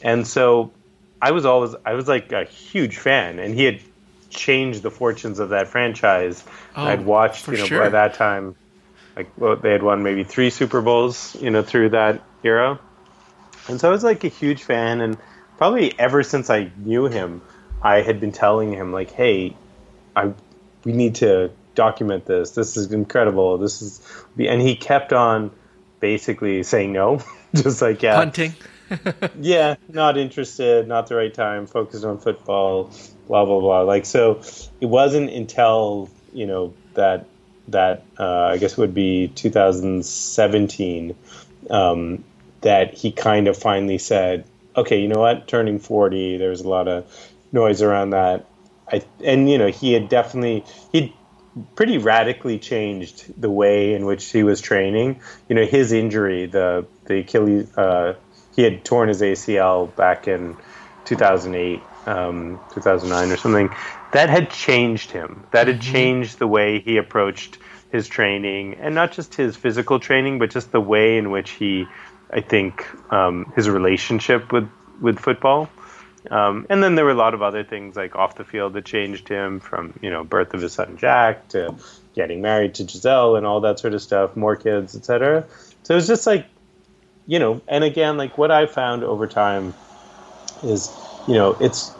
And 0.02 0.26
so 0.26 0.72
I 1.20 1.30
was 1.30 1.44
always, 1.44 1.74
I 1.84 1.94
was 1.94 2.08
like 2.08 2.32
a 2.32 2.44
huge 2.44 2.98
fan, 2.98 3.38
and 3.38 3.54
he 3.54 3.64
had 3.64 3.80
changed 4.30 4.82
the 4.82 4.90
fortunes 4.90 5.38
of 5.38 5.50
that 5.50 5.68
franchise. 5.68 6.44
Oh, 6.76 6.84
I'd 6.84 7.04
watched, 7.04 7.46
you 7.46 7.56
know, 7.56 7.66
sure. 7.66 7.80
by 7.80 7.88
that 7.90 8.14
time, 8.14 8.56
like 9.16 9.30
well, 9.38 9.56
they 9.56 9.70
had 9.70 9.82
won 9.82 10.02
maybe 10.02 10.24
three 10.24 10.50
Super 10.50 10.80
Bowls, 10.80 11.36
you 11.40 11.50
know, 11.50 11.62
through 11.62 11.90
that 11.90 12.22
era. 12.42 12.78
And 13.68 13.80
so 13.80 13.88
I 13.88 13.92
was 13.92 14.04
like 14.04 14.24
a 14.24 14.28
huge 14.28 14.62
fan, 14.62 15.00
and 15.00 15.16
probably 15.56 15.98
ever 15.98 16.22
since 16.22 16.50
I 16.50 16.70
knew 16.76 17.06
him, 17.06 17.42
I 17.82 18.02
had 18.02 18.20
been 18.20 18.32
telling 18.32 18.72
him 18.72 18.92
like, 18.92 19.10
"Hey, 19.10 19.56
I 20.14 20.32
we 20.84 20.92
need 20.92 21.16
to 21.16 21.50
document 21.74 22.26
this. 22.26 22.52
This 22.52 22.76
is 22.76 22.92
incredible. 22.92 23.58
This 23.58 23.82
is," 23.82 24.00
and 24.38 24.60
he 24.60 24.76
kept 24.76 25.12
on 25.12 25.50
basically 26.00 26.62
saying 26.62 26.92
no, 26.92 27.20
just 27.54 27.80
like 27.80 28.02
yeah, 28.02 28.16
hunting. 28.16 28.54
yeah, 29.40 29.76
not 29.88 30.18
interested, 30.18 30.86
not 30.86 31.06
the 31.06 31.14
right 31.14 31.32
time, 31.32 31.66
focused 31.66 32.04
on 32.04 32.18
football, 32.18 32.90
blah 33.26 33.44
blah 33.44 33.60
blah. 33.60 33.80
Like 33.82 34.04
so, 34.04 34.42
it 34.80 34.86
wasn't 34.86 35.30
until 35.30 36.10
you 36.32 36.46
know 36.46 36.74
that 36.94 37.26
that 37.68 38.04
uh, 38.18 38.44
I 38.44 38.58
guess 38.58 38.76
would 38.76 38.94
be 38.94 39.28
2017 39.28 41.14
um, 41.70 42.24
that 42.60 42.94
he 42.94 43.12
kind 43.12 43.48
of 43.48 43.56
finally 43.56 43.98
said, 43.98 44.44
"Okay, 44.76 45.00
you 45.00 45.08
know 45.08 45.20
what? 45.20 45.48
Turning 45.48 45.78
40, 45.78 46.38
there 46.38 46.50
was 46.50 46.60
a 46.60 46.68
lot 46.68 46.88
of 46.88 47.06
noise 47.52 47.82
around 47.82 48.10
that." 48.10 48.46
I 48.92 49.02
and 49.24 49.50
you 49.50 49.56
know 49.58 49.68
he 49.68 49.92
had 49.94 50.08
definitely 50.08 50.64
he 50.92 51.14
pretty 51.76 51.98
radically 51.98 52.58
changed 52.58 53.40
the 53.40 53.50
way 53.50 53.94
in 53.94 54.06
which 54.06 54.30
he 54.30 54.42
was 54.42 54.60
training. 54.60 55.20
You 55.48 55.56
know, 55.56 55.64
his 55.64 55.92
injury, 55.92 56.46
the 56.46 56.86
the 57.06 57.20
Achilles, 57.20 57.76
uh, 57.76 58.14
he 58.54 58.62
had 58.62 58.84
torn 58.84 59.08
his 59.08 59.20
ACL 59.20 59.94
back 59.94 60.28
in 60.28 60.56
2008, 61.04 61.80
um, 62.06 62.60
2009 62.74 63.32
or 63.32 63.36
something. 63.36 63.70
That 64.14 64.30
had 64.30 64.48
changed 64.48 65.10
him. 65.10 65.44
That 65.50 65.66
had 65.66 65.80
changed 65.80 66.38
the 66.38 66.46
way 66.46 66.78
he 66.78 66.98
approached 66.98 67.58
his 67.90 68.06
training, 68.06 68.74
and 68.74 68.94
not 68.94 69.10
just 69.10 69.34
his 69.34 69.56
physical 69.56 69.98
training, 69.98 70.38
but 70.38 70.50
just 70.50 70.70
the 70.70 70.80
way 70.80 71.18
in 71.18 71.32
which 71.32 71.50
he, 71.50 71.86
I 72.32 72.40
think, 72.40 72.86
um, 73.12 73.52
his 73.56 73.68
relationship 73.68 74.52
with 74.52 74.70
with 75.00 75.18
football. 75.18 75.68
Um, 76.30 76.64
and 76.70 76.80
then 76.80 76.94
there 76.94 77.04
were 77.04 77.10
a 77.10 77.16
lot 77.16 77.34
of 77.34 77.42
other 77.42 77.64
things 77.64 77.96
like 77.96 78.14
off 78.14 78.36
the 78.36 78.44
field 78.44 78.74
that 78.74 78.84
changed 78.84 79.28
him 79.28 79.58
from, 79.58 79.98
you 80.00 80.10
know, 80.10 80.22
birth 80.22 80.54
of 80.54 80.60
his 80.62 80.74
son 80.74 80.96
Jack 80.96 81.48
to 81.48 81.74
getting 82.14 82.40
married 82.40 82.74
to 82.76 82.84
Gisele 82.84 83.34
and 83.34 83.44
all 83.44 83.62
that 83.62 83.80
sort 83.80 83.94
of 83.94 84.00
stuff, 84.00 84.36
more 84.36 84.54
kids, 84.54 84.94
etc. 84.94 85.44
So 85.82 85.94
it 85.94 85.96
was 85.96 86.06
just 86.06 86.24
like, 86.24 86.46
you 87.26 87.40
know, 87.40 87.60
and 87.66 87.82
again, 87.82 88.16
like 88.16 88.38
what 88.38 88.52
I 88.52 88.66
found 88.66 89.02
over 89.02 89.26
time 89.26 89.74
is, 90.62 90.96
you 91.26 91.34
know, 91.34 91.56
it's 91.58 91.92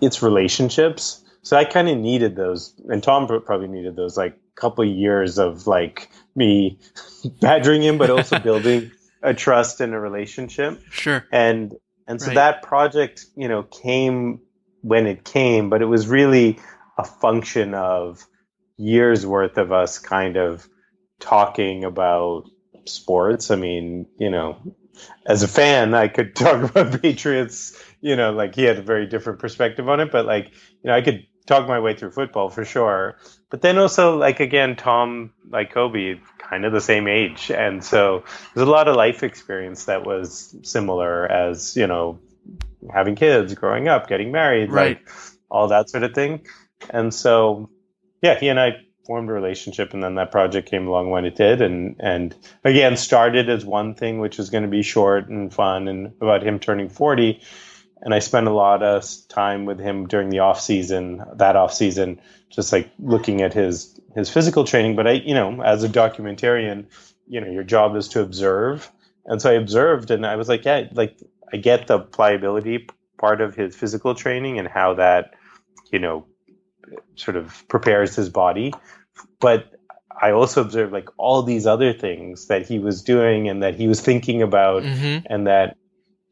it's 0.00 0.24
relationships. 0.24 1.20
So 1.42 1.56
I 1.56 1.64
kind 1.64 1.88
of 1.88 1.98
needed 1.98 2.36
those, 2.36 2.74
and 2.88 3.02
Tom 3.02 3.26
probably 3.26 3.68
needed 3.68 3.96
those, 3.96 4.16
like 4.16 4.38
couple 4.54 4.84
years 4.84 5.38
of 5.38 5.66
like 5.66 6.10
me 6.36 6.78
badgering 7.40 7.82
him, 7.82 7.98
but 7.98 8.10
also 8.10 8.38
building 8.42 8.92
a 9.22 9.34
trust 9.34 9.80
and 9.80 9.94
a 9.94 9.98
relationship 9.98 10.80
Sure. 10.90 11.24
and 11.30 11.74
and 12.08 12.20
so 12.20 12.28
Right. 12.28 12.34
that 12.34 12.62
project 12.62 13.26
you 13.36 13.48
know 13.48 13.62
came 13.62 14.40
when 14.82 15.06
it 15.06 15.24
came 15.24 15.70
but 15.70 15.80
it 15.80 15.86
was 15.86 16.08
really 16.08 16.58
a 16.98 17.04
function 17.04 17.72
of 17.72 18.26
years 18.76 19.24
worth 19.24 19.58
of 19.58 19.70
us 19.70 19.98
kind 20.00 20.36
of 20.36 20.68
talking 21.20 21.84
about 21.84 22.50
sports 22.84 23.52
i 23.52 23.56
mean 23.56 24.06
you 24.18 24.28
know 24.28 24.56
as 25.24 25.44
a 25.44 25.48
fan 25.48 25.94
i 25.94 26.08
could 26.08 26.34
talk 26.44 26.68
about 26.68 27.00
patriots 27.00 27.80
you 28.00 28.16
know 28.16 28.32
like 28.32 28.56
he 28.56 28.64
had 28.64 28.78
a 28.78 28.82
very 28.82 29.06
different 29.06 29.38
perspective 29.38 29.88
on 29.88 30.00
it 30.00 30.10
but 30.10 30.26
like 30.26 30.50
you 30.50 30.88
know 30.88 30.94
i 30.94 31.00
could 31.00 31.24
talk 31.46 31.66
my 31.68 31.80
way 31.80 31.94
through 31.94 32.10
football 32.10 32.48
for 32.48 32.64
sure. 32.64 33.16
But 33.50 33.62
then 33.62 33.78
also 33.78 34.16
like 34.16 34.40
again 34.40 34.76
tom 34.76 35.32
like 35.50 35.72
kobe 35.72 36.20
kind 36.38 36.64
of 36.64 36.72
the 36.72 36.80
same 36.80 37.08
age. 37.08 37.50
And 37.50 37.84
so 37.84 38.24
there's 38.54 38.66
a 38.66 38.70
lot 38.70 38.88
of 38.88 38.96
life 38.96 39.22
experience 39.22 39.84
that 39.86 40.04
was 40.06 40.54
similar 40.62 41.30
as 41.30 41.76
you 41.76 41.86
know 41.86 42.18
having 42.92 43.14
kids 43.14 43.54
growing 43.54 43.88
up 43.88 44.08
getting 44.08 44.32
married 44.32 44.70
Right. 44.72 44.98
like 44.98 45.08
all 45.50 45.68
that 45.68 45.90
sort 45.90 46.02
of 46.04 46.14
thing. 46.14 46.46
And 46.90 47.12
so 47.12 47.70
yeah 48.22 48.38
he 48.38 48.48
and 48.48 48.60
i 48.60 48.76
formed 49.04 49.28
a 49.28 49.32
relationship 49.32 49.92
and 49.94 50.02
then 50.02 50.14
that 50.14 50.30
project 50.30 50.70
came 50.70 50.86
along 50.86 51.10
when 51.10 51.24
it 51.24 51.34
did. 51.34 51.60
And 51.60 51.96
and 51.98 52.34
again 52.64 52.96
started 52.96 53.50
as 53.50 53.64
one 53.64 53.94
thing 53.94 54.20
which 54.20 54.38
was 54.38 54.48
going 54.50 54.62
to 54.62 54.70
be 54.70 54.82
short 54.82 55.28
and 55.28 55.52
fun 55.52 55.88
and 55.88 56.12
about 56.20 56.42
him 56.44 56.58
turning 56.60 56.88
40 56.88 57.40
and 58.02 58.12
i 58.14 58.18
spent 58.18 58.46
a 58.46 58.52
lot 58.52 58.82
of 58.82 59.04
time 59.28 59.64
with 59.64 59.78
him 59.78 60.06
during 60.06 60.28
the 60.28 60.40
off 60.40 60.60
season 60.60 61.22
that 61.36 61.56
off 61.56 61.72
season 61.72 62.20
just 62.52 62.72
like 62.72 62.90
looking 62.98 63.40
at 63.40 63.54
his 63.54 63.98
his 64.14 64.30
physical 64.30 64.64
training. 64.64 64.94
But 64.94 65.06
i 65.06 65.12
you 65.12 65.34
know 65.34 65.62
as 65.62 65.82
a 65.82 65.88
documentarian 65.88 66.86
you 67.26 67.40
know 67.40 67.50
your 67.50 67.64
job 67.64 67.96
is 67.96 68.08
to 68.08 68.20
observe. 68.20 68.90
And 69.24 69.40
so 69.40 69.50
i 69.50 69.54
observed 69.54 70.10
and 70.10 70.26
i 70.26 70.36
was 70.36 70.48
like 70.48 70.64
yeah 70.64 70.88
like 70.92 71.16
i 71.52 71.56
get 71.56 71.86
the 71.86 71.98
pliability 71.98 72.88
part 73.18 73.40
of 73.40 73.54
his 73.54 73.74
physical 73.74 74.14
training 74.14 74.58
and 74.58 74.68
how 74.68 74.94
that 74.94 75.34
you 75.90 75.98
know 75.98 76.26
sort 77.16 77.36
of 77.36 77.66
prepares 77.68 78.14
his 78.14 78.28
body. 78.28 78.72
But 79.40 79.72
i 80.20 80.32
also 80.32 80.60
observed 80.60 80.92
like 80.92 81.08
all 81.16 81.42
these 81.42 81.66
other 81.66 81.92
things 81.92 82.48
that 82.48 82.66
he 82.66 82.78
was 82.78 83.02
doing 83.02 83.48
and 83.48 83.62
that 83.62 83.74
he 83.74 83.88
was 83.88 84.00
thinking 84.00 84.42
about 84.42 84.84
hmm 84.84 85.18
and 85.26 85.46
that 85.46 85.76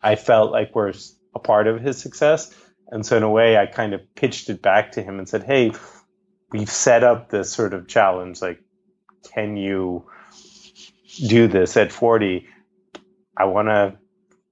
I 0.03 0.17
felt 0.17 0.51
like 0.51 0.75
were 0.75 0.95
a 1.35 1.39
part 1.39 1.67
of 1.67 1.81
his 1.81 1.99
success. 1.99 2.55
And 2.89 3.07
so 3.07 3.17
in 3.17 3.23
a 3.23 3.31
way, 3.31 3.57
I 3.57 3.67
kind 3.67 3.95
of 3.95 4.01
pitched 4.15 4.51
it 4.51 4.63
back 4.63 4.93
to 4.93 5.03
him 5.03 5.19
and 5.19 5.29
said, 5.29 5.45
"Hey, 5.45 5.73
we've 6.51 6.71
set 6.71 7.05
up 7.05 7.31
this 7.31 7.53
sort 7.53 7.73
of 7.75 7.87
challenge. 7.87 8.43
Like, 8.43 8.61
can 9.35 9.57
you 9.57 10.07
do 11.29 11.47
this 11.47 11.77
at 11.77 11.93
40? 11.93 12.47
I 13.37 13.45
want 13.45 13.69
to 13.69 13.97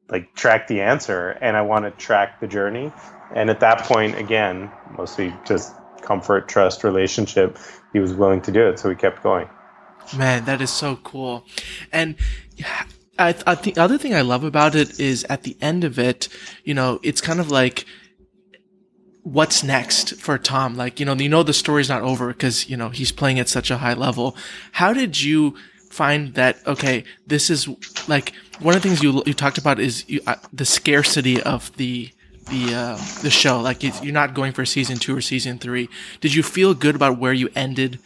like 0.09 0.35
track 0.35 0.69
the 0.69 0.81
answer 0.81 1.31
and 1.31 1.57
I 1.57 1.62
want 1.62 1.85
to 1.85 1.91
track 1.91 2.41
the 2.41 2.47
journey." 2.47 2.93
And 3.35 3.51
at 3.51 3.61
that 3.61 3.81
point, 3.81 4.17
again, 4.17 4.71
mostly 4.97 5.35
just 5.45 5.75
comfort, 6.01 6.49
trust, 6.49 6.85
relationship, 6.85 7.59
he 7.93 7.99
was 7.99 8.14
willing 8.14 8.41
to 8.43 8.53
do 8.53 8.69
it. 8.69 8.79
So 8.79 8.88
we 8.88 8.95
kept 8.95 9.23
going. 9.23 9.49
Man, 10.17 10.45
that 10.47 10.62
is 10.62 10.71
so 10.71 10.97
cool. 10.97 11.45
And 11.93 12.14
I, 13.18 13.35
I 13.46 13.54
the 13.57 13.76
other 13.76 13.98
thing 13.98 14.14
I 14.14 14.20
love 14.20 14.44
about 14.44 14.74
it 14.74 15.00
is 15.00 15.24
at 15.24 15.42
the 15.42 15.57
end 15.61 15.85
of 15.85 15.98
it, 15.98 16.28
you 16.64 16.74
know, 16.74 17.00
it's 17.02 17.20
kind 17.20 17.40
of 17.40 17.50
like, 17.50 17.85
what's 19.22 19.62
next 19.62 20.16
for 20.16 20.38
Tom? 20.38 20.76
Like, 20.76 20.98
you 21.00 21.07
know, 21.07 21.14
you 21.14 21.28
know, 21.28 21.42
the 21.42 21.52
story's 21.52 21.88
not 21.88 22.02
over 22.02 22.28
because, 22.28 22.68
you 22.70 22.76
know, 22.76 22.88
he's 22.88 23.12
playing 23.12 23.38
at 23.38 23.48
such 23.48 23.70
a 23.70 23.78
high 23.78 23.94
level. 23.94 24.37
How 24.72 24.92
did 24.92 25.20
you 25.20 25.54
find 25.90 26.35
that, 26.35 26.66
okay, 26.66 27.04
this 27.26 27.50
is 27.50 27.68
like, 28.09 28.33
one 28.61 28.74
of 28.74 28.83
the 28.83 28.88
things 28.88 29.02
you, 29.02 29.22
you 29.26 29.35
talked 29.35 29.59
about 29.59 29.78
is 29.78 30.09
you, 30.09 30.20
uh, 30.26 30.37
the 30.52 30.64
scarcity 30.64 31.42
of 31.42 31.76
the, 31.76 32.11
the, 32.50 32.74
uh, 32.74 32.96
the 33.22 33.31
show. 33.31 33.61
Like, 33.61 33.83
you're 33.83 34.12
not 34.12 34.35
going 34.35 34.52
for 34.52 34.64
season 34.64 34.96
two 34.96 35.16
or 35.16 35.20
season 35.20 35.59
three. 35.59 35.88
Did 36.20 36.35
you 36.35 36.42
feel 36.42 36.72
good 36.74 36.94
about 36.94 37.18
where 37.18 37.33
you 37.33 37.50
ended 37.54 37.98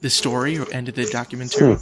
the 0.00 0.10
story 0.10 0.58
or 0.58 0.66
ended 0.72 0.96
the 0.96 1.06
documentary? 1.06 1.76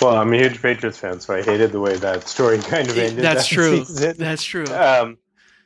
Well, 0.00 0.16
I'm 0.16 0.32
a 0.32 0.36
huge 0.36 0.62
Patriots 0.62 0.98
fan, 0.98 1.20
so 1.20 1.34
I 1.34 1.42
hated 1.42 1.72
the 1.72 1.80
way 1.80 1.96
that 1.96 2.26
story 2.26 2.58
kind 2.62 2.88
of 2.88 2.96
ended. 2.96 3.22
That's 3.22 3.48
that 3.48 3.54
true. 3.54 3.84
season. 3.84 4.14
That's 4.16 4.42
true. 4.42 4.64
um, 4.66 5.18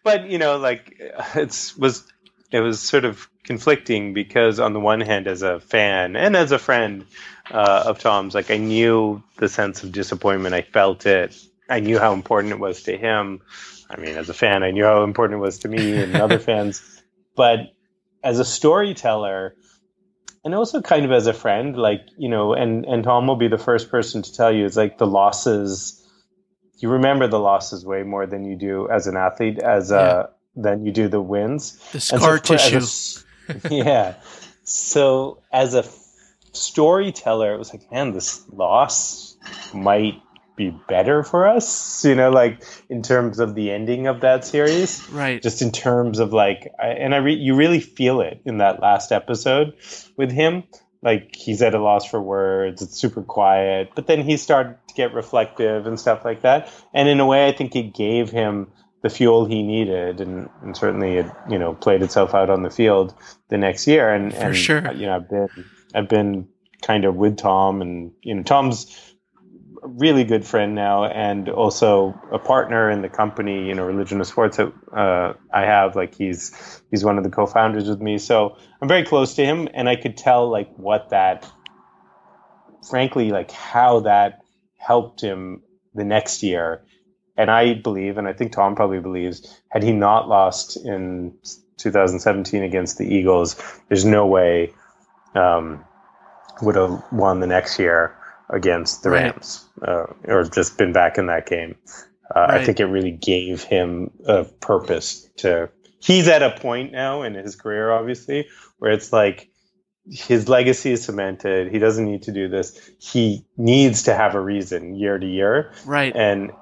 but 0.02 0.28
you 0.28 0.38
know, 0.38 0.58
like 0.58 1.00
it's 1.34 1.76
was 1.76 2.04
it 2.50 2.60
was 2.60 2.80
sort 2.80 3.04
of 3.04 3.28
conflicting 3.44 4.12
because 4.12 4.58
on 4.58 4.72
the 4.72 4.80
one 4.80 5.00
hand, 5.00 5.26
as 5.26 5.42
a 5.42 5.60
fan 5.60 6.16
and 6.16 6.36
as 6.36 6.52
a 6.52 6.58
friend 6.58 7.06
uh, 7.50 7.84
of 7.86 7.98
Tom's, 8.00 8.34
like 8.34 8.50
I 8.50 8.56
knew 8.56 9.22
the 9.36 9.48
sense 9.48 9.84
of 9.84 9.92
disappointment. 9.92 10.54
I 10.54 10.62
felt 10.62 11.06
it. 11.06 11.36
I 11.68 11.80
knew 11.80 11.98
how 11.98 12.12
important 12.12 12.52
it 12.52 12.58
was 12.58 12.82
to 12.84 12.96
him. 12.96 13.40
I 13.88 14.00
mean, 14.00 14.16
as 14.16 14.28
a 14.28 14.34
fan, 14.34 14.62
I 14.62 14.70
knew 14.72 14.84
how 14.84 15.04
important 15.04 15.38
it 15.38 15.42
was 15.42 15.60
to 15.60 15.68
me 15.68 15.96
and 16.02 16.16
other 16.16 16.38
fans. 16.40 16.82
But 17.36 17.72
as 18.22 18.38
a 18.40 18.44
storyteller, 18.44 19.54
and 20.44 20.54
also 20.54 20.82
kind 20.82 21.04
of 21.04 21.12
as 21.12 21.26
a 21.26 21.32
friend, 21.32 21.76
like 21.76 22.02
you 22.18 22.28
know, 22.28 22.52
and 22.52 22.84
and 22.84 23.02
Tom 23.02 23.26
will 23.26 23.36
be 23.36 23.48
the 23.48 23.58
first 23.58 23.90
person 23.90 24.22
to 24.22 24.32
tell 24.32 24.52
you 24.52 24.66
it's 24.66 24.76
like 24.76 24.98
the 24.98 25.06
losses. 25.06 26.00
You 26.78 26.90
remember 26.90 27.26
the 27.26 27.38
losses 27.38 27.84
way 27.84 28.02
more 28.02 28.26
than 28.26 28.44
you 28.44 28.56
do 28.56 28.88
as 28.90 29.06
an 29.06 29.16
athlete, 29.16 29.58
as 29.58 29.90
yeah. 29.90 29.96
uh, 29.96 30.26
than 30.54 30.84
you 30.84 30.92
do 30.92 31.08
the 31.08 31.20
wins. 31.20 31.78
The 31.92 32.00
scar 32.00 32.36
so 32.38 32.56
tissue. 32.56 32.80
A, 33.48 33.60
yeah. 33.70 34.14
So 34.64 35.42
as 35.52 35.74
a 35.74 35.84
storyteller, 36.52 37.54
it 37.54 37.58
was 37.58 37.72
like, 37.72 37.90
man, 37.90 38.12
this 38.12 38.44
loss 38.50 39.36
might 39.72 40.20
be 40.56 40.70
better 40.88 41.22
for 41.22 41.46
us, 41.46 42.04
you 42.04 42.14
know, 42.14 42.30
like 42.30 42.62
in 42.88 43.02
terms 43.02 43.38
of 43.38 43.54
the 43.54 43.70
ending 43.70 44.06
of 44.06 44.20
that 44.20 44.44
series. 44.44 45.08
Right. 45.10 45.42
Just 45.42 45.62
in 45.62 45.72
terms 45.72 46.18
of 46.18 46.32
like, 46.32 46.72
I, 46.80 46.88
and 46.88 47.14
I 47.14 47.18
re- 47.18 47.34
you 47.34 47.54
really 47.54 47.80
feel 47.80 48.20
it 48.20 48.40
in 48.44 48.58
that 48.58 48.80
last 48.80 49.12
episode 49.12 49.74
with 50.16 50.30
him. 50.30 50.64
Like 51.02 51.36
he's 51.36 51.60
at 51.60 51.74
a 51.74 51.82
loss 51.82 52.08
for 52.08 52.20
words. 52.20 52.80
It's 52.80 52.96
super 52.98 53.22
quiet, 53.22 53.90
but 53.94 54.06
then 54.06 54.22
he 54.22 54.36
started 54.36 54.76
to 54.88 54.94
get 54.94 55.12
reflective 55.12 55.86
and 55.86 56.00
stuff 56.00 56.24
like 56.24 56.42
that. 56.42 56.72
And 56.94 57.08
in 57.08 57.20
a 57.20 57.26
way, 57.26 57.46
I 57.46 57.52
think 57.52 57.76
it 57.76 57.94
gave 57.94 58.30
him 58.30 58.68
the 59.02 59.10
fuel 59.10 59.44
he 59.44 59.62
needed, 59.62 60.22
and, 60.22 60.48
and 60.62 60.74
certainly 60.74 61.18
it 61.18 61.26
you 61.50 61.58
know 61.58 61.74
played 61.74 62.00
itself 62.00 62.32
out 62.34 62.48
on 62.48 62.62
the 62.62 62.70
field 62.70 63.14
the 63.50 63.58
next 63.58 63.86
year. 63.86 64.08
And 64.08 64.32
for 64.32 64.40
and, 64.40 64.56
sure, 64.56 64.92
you 64.92 65.04
know, 65.04 65.16
I've 65.16 65.28
been 65.28 65.48
I've 65.94 66.08
been 66.08 66.48
kind 66.80 67.04
of 67.04 67.14
with 67.14 67.36
Tom, 67.36 67.82
and 67.82 68.12
you 68.22 68.34
know, 68.34 68.42
Tom's 68.42 69.13
really 69.84 70.24
good 70.24 70.44
friend 70.44 70.74
now, 70.74 71.04
and 71.04 71.48
also 71.48 72.18
a 72.32 72.38
partner 72.38 72.90
in 72.90 73.02
the 73.02 73.08
company, 73.08 73.66
you 73.66 73.74
know, 73.74 73.84
Religion 73.84 74.20
of 74.20 74.26
Sports 74.26 74.56
that 74.56 74.72
uh, 74.92 75.34
I 75.52 75.62
have. 75.62 75.94
Like 75.94 76.14
he's 76.14 76.82
he's 76.90 77.04
one 77.04 77.18
of 77.18 77.24
the 77.24 77.30
co-founders 77.30 77.88
with 77.88 78.00
me, 78.00 78.18
so 78.18 78.56
I'm 78.80 78.88
very 78.88 79.04
close 79.04 79.34
to 79.34 79.44
him, 79.44 79.68
and 79.74 79.88
I 79.88 79.96
could 79.96 80.16
tell 80.16 80.48
like 80.48 80.74
what 80.76 81.10
that, 81.10 81.50
frankly, 82.88 83.30
like 83.30 83.50
how 83.50 84.00
that 84.00 84.40
helped 84.78 85.20
him 85.20 85.62
the 85.94 86.04
next 86.04 86.42
year. 86.42 86.84
And 87.36 87.50
I 87.50 87.74
believe, 87.74 88.16
and 88.16 88.28
I 88.28 88.32
think 88.32 88.52
Tom 88.52 88.76
probably 88.76 89.00
believes, 89.00 89.60
had 89.68 89.82
he 89.82 89.92
not 89.92 90.28
lost 90.28 90.76
in 90.76 91.36
2017 91.78 92.62
against 92.62 92.96
the 92.96 93.12
Eagles, 93.12 93.56
there's 93.88 94.04
no 94.04 94.26
way 94.26 94.72
um, 95.34 95.84
would 96.62 96.76
have 96.76 97.02
won 97.10 97.40
the 97.40 97.48
next 97.48 97.78
year 97.78 98.16
against 98.50 99.02
the 99.02 99.10
right. 99.10 99.24
Rams 99.24 99.68
uh, 99.86 100.06
or 100.24 100.44
just 100.44 100.78
been 100.78 100.92
back 100.92 101.18
in 101.18 101.26
that 101.26 101.46
game. 101.46 101.76
Uh, 102.34 102.40
right. 102.40 102.60
I 102.60 102.64
think 102.64 102.80
it 102.80 102.86
really 102.86 103.12
gave 103.12 103.62
him 103.62 104.10
a 104.26 104.44
purpose 104.44 105.28
to. 105.36 105.70
He's 106.00 106.28
at 106.28 106.42
a 106.42 106.50
point 106.58 106.92
now 106.92 107.22
in 107.22 107.34
his 107.34 107.56
career, 107.56 107.90
obviously, 107.90 108.48
where 108.78 108.92
it's 108.92 109.12
like 109.12 109.48
his 110.06 110.48
legacy 110.48 110.92
is 110.92 111.04
cemented. 111.04 111.72
He 111.72 111.78
doesn't 111.78 112.04
need 112.04 112.22
to 112.24 112.32
do 112.32 112.48
this. 112.48 112.78
He 112.98 113.46
needs 113.56 114.04
to 114.04 114.14
have 114.14 114.34
a 114.34 114.40
reason 114.40 114.94
year 114.94 115.18
to 115.18 115.26
year. 115.26 115.72
Right. 115.86 116.14
And 116.14 116.52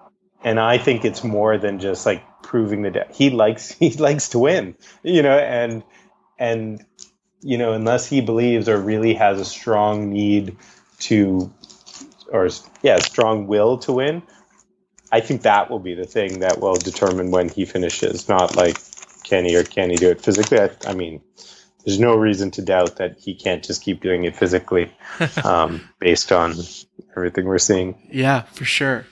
and 0.44 0.58
I 0.58 0.78
think 0.78 1.04
it's 1.04 1.22
more 1.22 1.58
than 1.58 1.78
just 1.78 2.04
like 2.06 2.22
proving 2.42 2.82
the 2.82 2.90
de- 2.90 3.08
he 3.12 3.30
likes 3.30 3.70
he 3.78 3.90
likes 3.90 4.30
to 4.30 4.38
win, 4.38 4.76
you 5.02 5.22
know, 5.22 5.38
and 5.38 5.82
and 6.38 6.84
you 7.40 7.58
know 7.58 7.72
unless 7.72 8.06
he 8.06 8.20
believes 8.20 8.68
or 8.68 8.78
really 8.78 9.14
has 9.14 9.40
a 9.40 9.44
strong 9.44 10.10
need 10.10 10.56
to 11.00 11.52
or 12.32 12.48
yeah, 12.82 12.98
strong 12.98 13.46
will 13.46 13.78
to 13.78 13.92
win, 13.92 14.22
I 15.12 15.20
think 15.20 15.42
that 15.42 15.70
will 15.70 15.78
be 15.78 15.94
the 15.94 16.06
thing 16.06 16.40
that 16.40 16.60
will 16.60 16.74
determine 16.74 17.30
when 17.30 17.48
he 17.48 17.64
finishes. 17.64 18.28
Not 18.28 18.56
like 18.56 18.78
can 19.22 19.44
he 19.44 19.56
or 19.56 19.62
can 19.62 19.90
he 19.90 19.96
do 19.96 20.10
it 20.10 20.20
physically. 20.20 20.58
I, 20.58 20.70
I 20.86 20.94
mean, 20.94 21.20
there's 21.84 22.00
no 22.00 22.14
reason 22.14 22.50
to 22.52 22.62
doubt 22.62 22.96
that 22.96 23.18
he 23.18 23.34
can't 23.34 23.62
just 23.62 23.82
keep 23.82 24.00
doing 24.00 24.24
it 24.24 24.36
physically, 24.36 24.90
um, 25.44 25.88
based 25.98 26.32
on 26.32 26.54
everything 27.16 27.44
we're 27.46 27.58
seeing. 27.58 28.08
Yeah, 28.10 28.42
for 28.42 28.64
sure. 28.64 29.06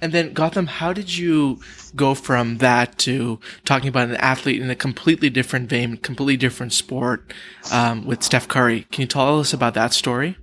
And 0.00 0.12
then 0.12 0.32
Gotham, 0.32 0.66
how 0.66 0.92
did 0.92 1.16
you 1.16 1.60
go 1.94 2.14
from 2.14 2.58
that 2.58 2.98
to 2.98 3.38
talking 3.64 3.88
about 3.88 4.08
an 4.08 4.16
athlete 4.16 4.60
in 4.60 4.70
a 4.70 4.74
completely 4.74 5.30
different 5.30 5.68
vein, 5.68 5.96
completely 5.98 6.36
different 6.36 6.72
sport, 6.72 7.32
um, 7.70 8.06
with 8.06 8.22
Steph 8.22 8.48
Curry? 8.48 8.86
Can 8.90 9.02
you 9.02 9.06
tell 9.06 9.40
us 9.40 9.52
about 9.52 9.74
that 9.74 9.92
story? 9.92 10.36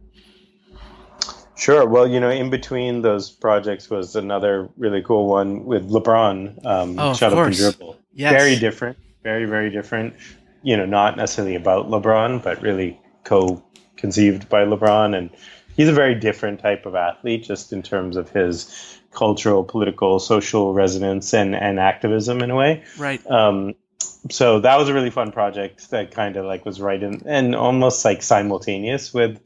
Sure. 1.59 1.85
Well, 1.85 2.07
you 2.07 2.21
know, 2.21 2.29
in 2.29 2.49
between 2.49 3.01
those 3.01 3.29
projects 3.29 3.89
was 3.89 4.15
another 4.15 4.69
really 4.77 5.01
cool 5.01 5.27
one 5.27 5.65
with 5.65 5.89
LeBron, 5.89 6.65
um, 6.65 6.97
oh, 6.97 7.13
Shut 7.13 7.33
Up 7.33 7.47
and 7.47 7.55
Dribble. 7.55 7.97
Yes. 8.13 8.31
Very 8.31 8.55
different. 8.55 8.97
Very, 9.23 9.43
very 9.43 9.69
different. 9.69 10.13
You 10.63 10.77
know, 10.77 10.85
not 10.85 11.17
necessarily 11.17 11.55
about 11.55 11.89
LeBron, 11.89 12.41
but 12.41 12.61
really 12.61 12.97
co-conceived 13.25 14.47
by 14.47 14.63
LeBron. 14.63 15.17
And 15.17 15.29
he's 15.75 15.89
a 15.89 15.93
very 15.93 16.15
different 16.15 16.61
type 16.61 16.85
of 16.85 16.95
athlete 16.95 17.43
just 17.43 17.73
in 17.73 17.83
terms 17.83 18.15
of 18.15 18.29
his 18.29 18.97
cultural, 19.11 19.65
political, 19.65 20.19
social 20.19 20.73
resonance 20.73 21.33
and, 21.33 21.55
and 21.55 21.77
activism 21.77 22.41
in 22.41 22.51
a 22.51 22.55
way. 22.55 22.83
Right. 22.97 23.25
Um, 23.29 23.75
so 24.31 24.61
that 24.61 24.77
was 24.77 24.87
a 24.87 24.93
really 24.93 25.09
fun 25.09 25.33
project 25.33 25.89
that 25.91 26.11
kind 26.11 26.37
of 26.37 26.45
like 26.45 26.65
was 26.65 26.79
right 26.79 27.03
in 27.03 27.21
and 27.25 27.53
almost 27.53 28.05
like 28.05 28.21
simultaneous 28.21 29.13
with 29.13 29.39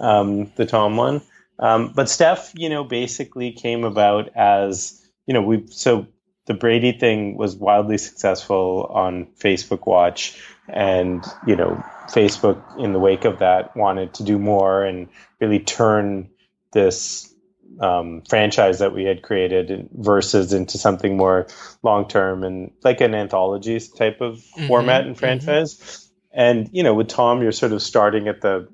um, 0.00 0.50
the 0.56 0.66
Tom 0.66 0.96
one. 0.96 1.20
Um, 1.60 1.92
but 1.94 2.08
Steph, 2.08 2.52
you 2.56 2.68
know, 2.68 2.82
basically 2.82 3.52
came 3.52 3.84
about 3.84 4.30
as 4.34 5.06
you 5.26 5.34
know 5.34 5.42
we 5.42 5.66
so 5.68 6.06
the 6.46 6.54
Brady 6.54 6.92
thing 6.92 7.36
was 7.36 7.54
wildly 7.54 7.98
successful 7.98 8.90
on 8.92 9.26
Facebook 9.38 9.86
Watch, 9.86 10.42
and 10.68 11.24
you 11.46 11.54
know 11.54 11.84
Facebook 12.08 12.62
in 12.82 12.92
the 12.92 12.98
wake 12.98 13.24
of 13.24 13.38
that 13.38 13.76
wanted 13.76 14.14
to 14.14 14.24
do 14.24 14.38
more 14.38 14.82
and 14.82 15.08
really 15.38 15.60
turn 15.60 16.30
this 16.72 17.32
um, 17.78 18.22
franchise 18.28 18.78
that 18.80 18.94
we 18.94 19.04
had 19.04 19.22
created 19.22 19.88
versus 19.92 20.52
into 20.52 20.78
something 20.78 21.16
more 21.16 21.46
long 21.82 22.08
term 22.08 22.42
and 22.42 22.72
like 22.82 23.00
an 23.00 23.14
anthology 23.14 23.78
type 23.96 24.20
of 24.20 24.38
mm-hmm, 24.38 24.66
format 24.66 25.02
and 25.02 25.10
mm-hmm. 25.10 25.20
franchise. 25.20 25.74
Mm-hmm. 25.74 26.06
And 26.32 26.70
you 26.72 26.82
know, 26.82 26.94
with 26.94 27.08
Tom, 27.08 27.42
you're 27.42 27.52
sort 27.52 27.72
of 27.72 27.82
starting 27.82 28.28
at 28.28 28.40
the 28.40 28.68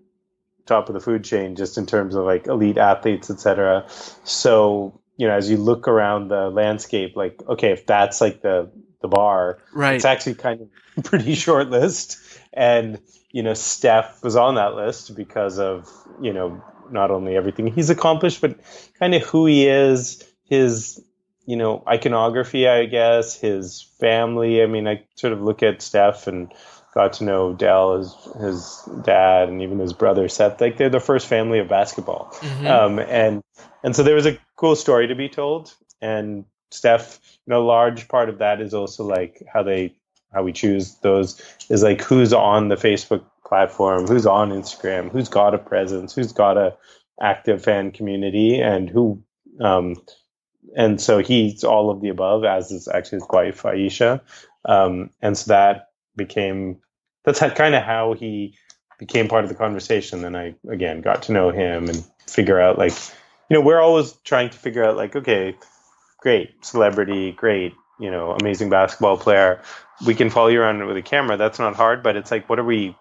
top 0.66 0.88
of 0.88 0.94
the 0.94 1.00
food 1.00 1.24
chain 1.24 1.56
just 1.56 1.78
in 1.78 1.86
terms 1.86 2.14
of 2.14 2.24
like 2.24 2.46
elite 2.46 2.78
athletes, 2.78 3.30
etc. 3.30 3.86
So 4.24 5.00
you 5.16 5.26
know, 5.26 5.34
as 5.34 5.50
you 5.50 5.56
look 5.56 5.88
around 5.88 6.28
the 6.28 6.50
landscape, 6.50 7.16
like 7.16 7.40
okay, 7.48 7.72
if 7.72 7.86
that's 7.86 8.20
like 8.20 8.42
the 8.42 8.70
the 9.00 9.08
bar, 9.08 9.58
right? 9.72 9.94
It's 9.94 10.04
actually 10.04 10.34
kind 10.34 10.60
of 10.60 11.04
pretty 11.04 11.34
short 11.34 11.70
list, 11.70 12.18
and 12.52 13.00
you 13.30 13.42
know, 13.42 13.54
Steph 13.54 14.22
was 14.22 14.36
on 14.36 14.56
that 14.56 14.74
list 14.74 15.14
because 15.14 15.58
of 15.58 15.90
you 16.20 16.32
know 16.32 16.62
not 16.90 17.10
only 17.10 17.36
everything 17.36 17.66
he's 17.66 17.90
accomplished, 17.90 18.40
but 18.40 18.58
kind 18.98 19.14
of 19.14 19.22
who 19.22 19.46
he 19.46 19.66
is, 19.66 20.22
his 20.44 21.02
you 21.46 21.56
know 21.56 21.82
iconography, 21.88 22.68
I 22.68 22.86
guess, 22.86 23.38
his 23.38 23.82
family. 24.00 24.62
I 24.62 24.66
mean, 24.66 24.86
I 24.86 25.04
sort 25.14 25.32
of 25.32 25.40
look 25.40 25.62
at 25.62 25.82
Steph 25.82 26.26
and 26.26 26.52
got 26.96 27.12
to 27.12 27.24
know 27.24 27.52
Dell, 27.52 27.98
his 27.98 28.14
his 28.40 28.88
dad, 29.02 29.50
and 29.50 29.60
even 29.60 29.78
his 29.78 29.92
brother 29.92 30.28
Seth. 30.28 30.60
Like 30.60 30.78
they're 30.78 30.88
the 30.88 30.98
first 30.98 31.26
family 31.26 31.58
of 31.58 31.68
basketball, 31.68 32.30
mm-hmm. 32.40 32.66
um, 32.66 32.98
and 32.98 33.42
and 33.84 33.94
so 33.94 34.02
there 34.02 34.14
was 34.14 34.24
a 34.26 34.38
cool 34.56 34.74
story 34.74 35.06
to 35.06 35.14
be 35.14 35.28
told. 35.28 35.74
And 36.00 36.46
Steph, 36.70 37.20
you 37.46 37.50
know, 37.50 37.62
a 37.62 37.64
large 37.64 38.08
part 38.08 38.30
of 38.30 38.38
that 38.38 38.62
is 38.62 38.72
also 38.72 39.04
like 39.04 39.42
how 39.52 39.62
they 39.62 39.94
how 40.32 40.42
we 40.42 40.52
choose 40.52 40.96
those 40.96 41.40
is 41.68 41.82
like 41.82 42.00
who's 42.00 42.32
on 42.32 42.68
the 42.68 42.76
Facebook 42.76 43.22
platform, 43.46 44.06
who's 44.06 44.26
on 44.26 44.50
Instagram, 44.50 45.12
who's 45.12 45.28
got 45.28 45.54
a 45.54 45.58
presence, 45.58 46.14
who's 46.14 46.32
got 46.32 46.56
a 46.56 46.74
active 47.20 47.62
fan 47.62 47.92
community, 47.92 48.58
and 48.58 48.88
who. 48.88 49.22
Um, 49.60 49.96
and 50.74 51.00
so 51.00 51.18
he's 51.18 51.62
all 51.62 51.90
of 51.90 52.00
the 52.00 52.08
above, 52.08 52.44
as 52.44 52.70
is 52.70 52.88
actually 52.88 53.18
his 53.18 53.28
wife 53.30 53.64
Ayesha, 53.64 54.22
um, 54.64 55.10
and 55.22 55.36
so 55.36 55.48
that 55.48 55.90
became 56.16 56.80
that's 57.26 57.40
kind 57.40 57.74
of 57.74 57.82
how 57.82 58.14
he 58.14 58.56
became 58.98 59.28
part 59.28 59.44
of 59.44 59.50
the 59.50 59.56
conversation. 59.56 60.22
Then 60.22 60.34
I 60.34 60.54
again 60.70 61.02
got 61.02 61.24
to 61.24 61.32
know 61.32 61.50
him 61.50 61.88
and 61.88 62.02
figure 62.26 62.58
out 62.58 62.78
like, 62.78 62.92
you 63.50 63.56
know, 63.56 63.60
we're 63.60 63.80
always 63.80 64.12
trying 64.24 64.48
to 64.50 64.56
figure 64.56 64.84
out 64.84 64.96
like, 64.96 65.14
okay, 65.14 65.56
great 66.20 66.64
celebrity, 66.64 67.32
great, 67.32 67.74
you 68.00 68.10
know, 68.10 68.30
amazing 68.30 68.70
basketball 68.70 69.18
player. 69.18 69.60
We 70.06 70.14
can 70.14 70.30
follow 70.30 70.48
you 70.48 70.60
around 70.60 70.86
with 70.86 70.96
a 70.96 71.02
camera. 71.02 71.36
That's 71.36 71.58
not 71.58 71.74
hard, 71.76 72.02
but 72.02 72.16
it's 72.16 72.30
like, 72.30 72.48
what 72.48 72.58
are 72.58 72.64
we? 72.64 72.96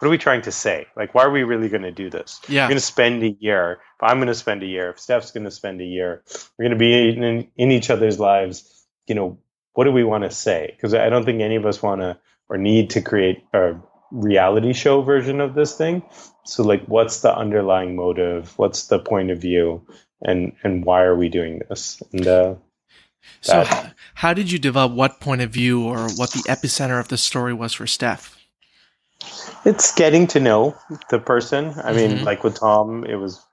What 0.00 0.06
are 0.06 0.12
we 0.12 0.18
trying 0.18 0.42
to 0.42 0.52
say? 0.52 0.86
Like, 0.96 1.12
why 1.12 1.24
are 1.24 1.30
we 1.30 1.42
really 1.42 1.68
going 1.68 1.82
to 1.82 1.90
do 1.90 2.08
this? 2.08 2.40
Yeah. 2.48 2.64
We're 2.64 2.68
going 2.68 2.76
to 2.76 2.84
spend 2.84 3.24
a 3.24 3.30
year. 3.40 3.80
If 3.96 4.02
I'm 4.02 4.18
going 4.18 4.28
to 4.28 4.34
spend 4.34 4.62
a 4.62 4.66
year, 4.66 4.90
if 4.90 5.00
Steph's 5.00 5.32
going 5.32 5.42
to 5.42 5.50
spend 5.50 5.80
a 5.80 5.84
year, 5.84 6.22
we're 6.56 6.66
going 6.66 6.78
to 6.78 6.78
be 6.78 7.08
in, 7.08 7.48
in 7.56 7.72
each 7.72 7.90
other's 7.90 8.20
lives. 8.20 8.86
You 9.08 9.16
know, 9.16 9.38
what 9.72 9.84
do 9.84 9.90
we 9.90 10.04
want 10.04 10.22
to 10.22 10.30
say? 10.30 10.70
Because 10.70 10.94
I 10.94 11.08
don't 11.08 11.24
think 11.24 11.40
any 11.40 11.56
of 11.56 11.66
us 11.66 11.82
want 11.82 12.00
to 12.02 12.16
or 12.48 12.56
need 12.56 12.90
to 12.90 13.02
create 13.02 13.44
a 13.52 13.74
reality 14.10 14.72
show 14.72 15.02
version 15.02 15.40
of 15.40 15.54
this 15.54 15.76
thing. 15.76 16.02
So 16.44 16.62
like 16.62 16.84
what's 16.86 17.20
the 17.20 17.34
underlying 17.34 17.96
motive? 17.96 18.56
What's 18.58 18.86
the 18.86 18.98
point 18.98 19.30
of 19.30 19.40
view? 19.40 19.86
And 20.22 20.52
and 20.62 20.84
why 20.84 21.02
are 21.02 21.16
we 21.16 21.28
doing 21.28 21.62
this? 21.68 22.02
And 22.12 22.26
uh 22.26 22.54
so 23.40 23.64
how 24.14 24.32
did 24.32 24.50
you 24.50 24.58
develop 24.58 24.92
what 24.92 25.20
point 25.20 25.42
of 25.42 25.50
view 25.50 25.84
or 25.84 26.08
what 26.10 26.32
the 26.32 26.44
epicenter 26.48 26.98
of 26.98 27.08
the 27.08 27.18
story 27.18 27.52
was 27.52 27.74
for 27.74 27.86
Steph? 27.86 28.36
It's 29.64 29.94
getting 29.94 30.26
to 30.28 30.40
know 30.40 30.76
the 31.10 31.18
person. 31.18 31.74
I 31.82 31.92
mean, 31.92 32.10
mm-hmm. 32.12 32.24
like 32.24 32.44
with 32.44 32.58
Tom, 32.58 33.04
it 33.04 33.16
was 33.16 33.44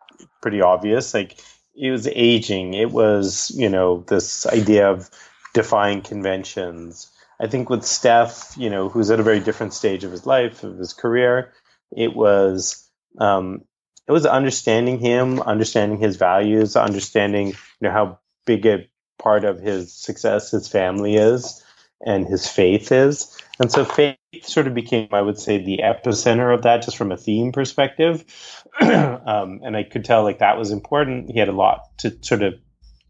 pretty 0.42 0.62
obvious. 0.62 1.14
Like 1.14 1.40
it 1.76 1.92
was 1.92 2.08
aging. 2.08 2.74
It 2.74 2.92
was, 2.92 3.52
you 3.56 3.70
know, 3.70 4.06
this 4.08 4.46
idea 4.46 4.90
of 4.90 5.10
defying 5.54 6.02
conventions. 6.02 7.12
I 7.40 7.48
think 7.48 7.70
with 7.70 7.86
Steph, 7.86 8.56
you 8.58 8.70
know, 8.70 8.90
who's 8.90 9.12
at 9.12 9.20
a 9.20 9.24
very 9.24 9.40
different 9.40 9.74
stage 9.74 10.04
of 10.04 10.12
his 10.12 10.26
life, 10.26 10.64
of 10.64 10.78
his 10.78 10.94
career, 10.94 11.54
it 11.96 12.16
was 12.16 12.90
um, 13.20 13.62
it 14.08 14.12
was 14.12 14.26
understanding 14.26 15.00
him, 15.00 15.42
understanding 15.42 16.00
his 16.00 16.16
values, 16.16 16.76
understanding 16.76 17.48
you 17.48 17.56
know 17.82 17.92
how 17.92 18.20
big 18.46 18.66
a 18.66 18.88
part 19.18 19.46
of 19.46 19.60
his 19.60 19.94
success 19.94 20.52
his 20.52 20.68
family 20.68 21.16
is 21.16 21.64
and 22.06 22.28
his 22.28 22.48
faith 22.48 22.92
is. 22.92 23.36
And 23.60 23.72
so 23.72 23.86
faith 23.86 24.18
sort 24.44 24.68
of 24.68 24.74
became, 24.74 25.08
I 25.12 25.22
would 25.22 25.40
say, 25.40 25.64
the 25.64 25.80
epicenter 25.84 26.54
of 26.54 26.64
that, 26.64 26.84
just 26.84 26.98
from 26.98 27.12
a 27.12 27.18
theme 27.18 27.52
perspective. 27.52 28.26
um, 28.82 29.62
and 29.64 29.78
I 29.78 29.84
could 29.84 30.04
tell 30.04 30.24
like 30.24 30.40
that 30.40 30.58
was 30.58 30.72
important. 30.72 31.32
He 31.32 31.40
had 31.40 31.48
a 31.48 31.54
lot 31.54 31.98
to 32.00 32.18
sort 32.22 32.44
of 32.44 32.56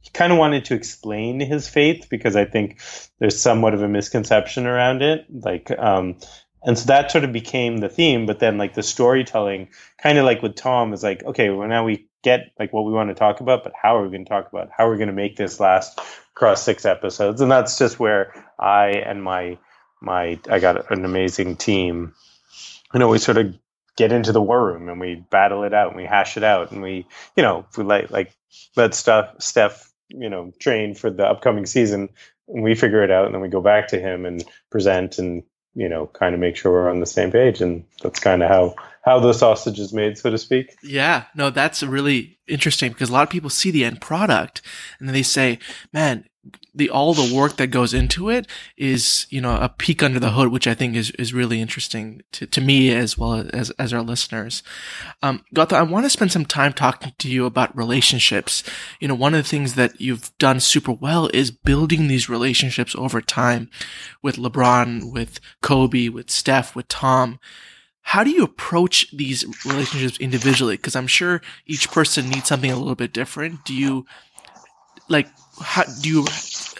he 0.06 0.12
kind 0.12 0.32
of 0.32 0.38
wanted 0.38 0.66
to 0.66 0.76
explain 0.76 1.40
his 1.40 1.68
faith 1.68 2.08
because 2.10 2.36
I 2.36 2.46
think 2.46 2.80
there's 3.20 3.42
somewhat 3.42 3.74
of 3.74 3.82
a 3.82 3.88
misconception 3.88 4.68
around 4.68 5.02
it. 5.02 5.26
Like, 5.30 5.72
um, 5.72 6.18
and 6.64 6.78
so 6.78 6.86
that 6.86 7.10
sort 7.10 7.24
of 7.24 7.34
became 7.34 7.78
the 7.78 7.90
theme. 7.90 8.28
But 8.28 8.40
then, 8.40 8.60
like 8.60 8.76
the 8.76 8.84
storytelling, 8.84 9.70
kind 10.02 10.20
of 10.20 10.26
like 10.26 10.44
with 10.44 10.56
Tom, 10.56 10.94
is 10.94 11.04
like, 11.04 11.24
okay, 11.24 11.50
well 11.50 11.68
now 11.68 11.84
we 11.84 12.08
get 12.24 12.52
like 12.60 12.72
what 12.72 12.86
we 12.86 12.94
want 12.94 13.10
to 13.10 13.16
talk 13.16 13.40
about, 13.40 13.64
but 13.64 13.74
how 13.80 13.98
are 13.98 14.04
we 14.04 14.10
going 14.10 14.26
to 14.26 14.30
talk 14.30 14.48
about? 14.52 14.68
It? 14.68 14.74
How 14.78 14.88
are 14.88 14.92
we 14.92 14.98
going 14.98 15.08
to 15.08 15.14
make 15.14 15.38
this 15.38 15.60
last 15.60 16.00
across 16.36 16.62
six 16.62 16.86
episodes? 16.86 17.42
And 17.42 17.52
that's 17.52 17.78
just 17.78 18.00
where 18.00 18.34
I 18.60 18.90
and 18.90 19.24
my 19.24 19.58
my 20.02 20.40
I 20.50 20.60
got 20.60 20.92
an 20.92 21.04
amazing 21.04 21.56
team. 21.56 22.14
You 22.94 23.00
know, 23.00 23.10
we 23.10 23.18
sort 23.18 23.38
of 23.38 23.56
get 23.98 24.12
into 24.12 24.32
the 24.32 24.42
war 24.42 24.66
room 24.66 24.90
and 24.90 25.00
we 25.00 25.16
battle 25.16 25.64
it 25.64 25.74
out 25.74 25.90
and 25.90 25.98
we 25.98 26.06
hash 26.06 26.38
it 26.38 26.44
out 26.44 26.72
and 26.72 26.82
we, 26.82 27.08
you 27.36 27.44
know, 27.44 27.66
we 27.78 27.84
like 27.84 28.12
like 28.12 28.36
let 28.76 28.94
stuff 28.94 29.34
Steph, 29.40 29.92
you 30.18 30.30
know, 30.30 30.52
train 30.60 30.96
for 30.96 31.10
the 31.10 31.26
upcoming 31.26 31.66
season 31.66 32.10
and 32.48 32.64
we 32.64 32.76
figure 32.76 33.04
it 33.04 33.12
out 33.12 33.26
and 33.26 33.34
then 33.34 33.42
we 33.42 33.48
go 33.48 33.62
back 33.62 33.88
to 33.90 34.00
him 34.00 34.26
and 34.26 34.44
present 34.70 35.18
and 35.18 35.44
you 35.74 35.90
know 35.90 36.08
kind 36.08 36.34
of 36.34 36.40
make 36.40 36.56
sure 36.56 36.72
we're 36.72 36.90
on 36.90 37.00
the 37.00 37.06
same 37.06 37.32
page 37.32 37.62
and 37.62 37.84
that's 38.02 38.20
kind 38.20 38.42
of 38.42 38.50
how 38.50 38.76
how 39.04 39.20
the 39.20 39.34
sausage 39.34 39.80
is 39.80 39.94
made 39.94 40.18
so 40.18 40.30
to 40.30 40.38
speak. 40.38 40.76
Yeah. 40.82 41.26
No 41.36 41.50
that's 41.50 41.84
really 41.84 42.40
interesting 42.48 42.92
because 42.92 43.10
a 43.10 43.14
lot 43.14 43.24
of 43.24 43.30
people 43.30 43.50
see 43.50 43.72
the 43.72 43.86
end 43.86 44.02
product 44.02 44.62
and 45.00 45.08
then 45.08 45.14
they 45.14 45.24
say 45.24 45.60
man 45.94 46.26
the 46.74 46.90
all 46.90 47.14
the 47.14 47.34
work 47.34 47.58
that 47.58 47.68
goes 47.68 47.94
into 47.94 48.30
it 48.30 48.48
is 48.78 49.26
you 49.30 49.42
know 49.42 49.58
a 49.58 49.70
peek 49.70 50.04
under 50.04 50.20
the 50.20 50.32
hood, 50.32 50.50
which 50.50 50.68
I 50.68 50.74
think 50.74 50.96
is 50.96 51.12
is 51.12 51.34
really 51.34 51.62
interesting 51.62 52.22
to, 52.34 52.46
to 52.48 52.62
me 52.62 52.94
as 52.94 53.18
well 53.18 53.48
as 53.54 53.72
as 53.72 53.94
our 53.94 54.02
listeners. 54.02 54.62
Um, 55.24 55.44
I 55.58 55.82
want 55.84 56.06
to 56.06 56.10
spend 56.10 56.32
some 56.32 56.46
time 56.46 56.74
talking 56.74 57.14
to 57.18 57.30
you 57.30 57.46
about 57.46 57.76
relationships. 57.76 58.64
You 59.00 59.08
know, 59.08 59.16
one 59.16 59.34
of 59.34 59.44
the 59.44 59.50
things 59.50 59.76
that 59.76 60.00
you've 60.00 60.36
done 60.38 60.60
super 60.60 60.92
well 60.92 61.30
is 61.34 61.52
building 61.52 62.08
these 62.08 62.30
relationships 62.30 62.96
over 62.98 63.22
time 63.22 63.70
with 64.22 64.38
LeBron, 64.38 65.12
with 65.12 65.40
Kobe, 65.62 66.10
with 66.10 66.30
Steph, 66.30 66.76
with 66.76 66.88
Tom 66.88 67.40
how 68.08 68.24
do 68.24 68.30
you 68.30 68.44
approach 68.44 69.10
these 69.12 69.44
relationships 69.66 70.20
individually 70.20 70.76
because 70.76 70.96
i'm 70.96 71.08
sure 71.08 71.42
each 71.66 71.90
person 71.90 72.30
needs 72.30 72.48
something 72.48 72.70
a 72.72 72.78
little 72.78 72.94
bit 72.94 73.12
different 73.12 73.66
do 73.66 73.74
you 73.74 74.06
like 75.10 75.28
how 75.62 75.84
do 76.02 76.10
you 76.10 76.26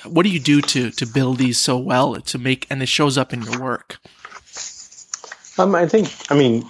what 0.06 0.24
do 0.24 0.30
you 0.30 0.40
do 0.40 0.62
to 0.62 0.92
to 0.92 1.06
build 1.06 1.38
these 1.38 1.60
so 1.60 1.78
well 1.78 2.16
to 2.16 2.38
make 2.38 2.68
and 2.70 2.82
it 2.82 2.88
shows 2.88 3.18
up 3.18 3.34
in 3.34 3.42
your 3.42 3.62
work? 3.62 3.98
Um 5.58 5.76
i 5.76 5.88
think 5.88 6.12
i 6.30 6.36
mean 6.36 6.70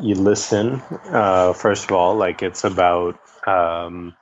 you 0.00 0.14
listen 0.14 0.82
uh 1.10 1.52
first 1.52 1.84
of 1.84 1.92
all 1.92 2.14
like 2.14 2.42
it's 2.42 2.64
about 2.64 3.18
um 3.46 4.14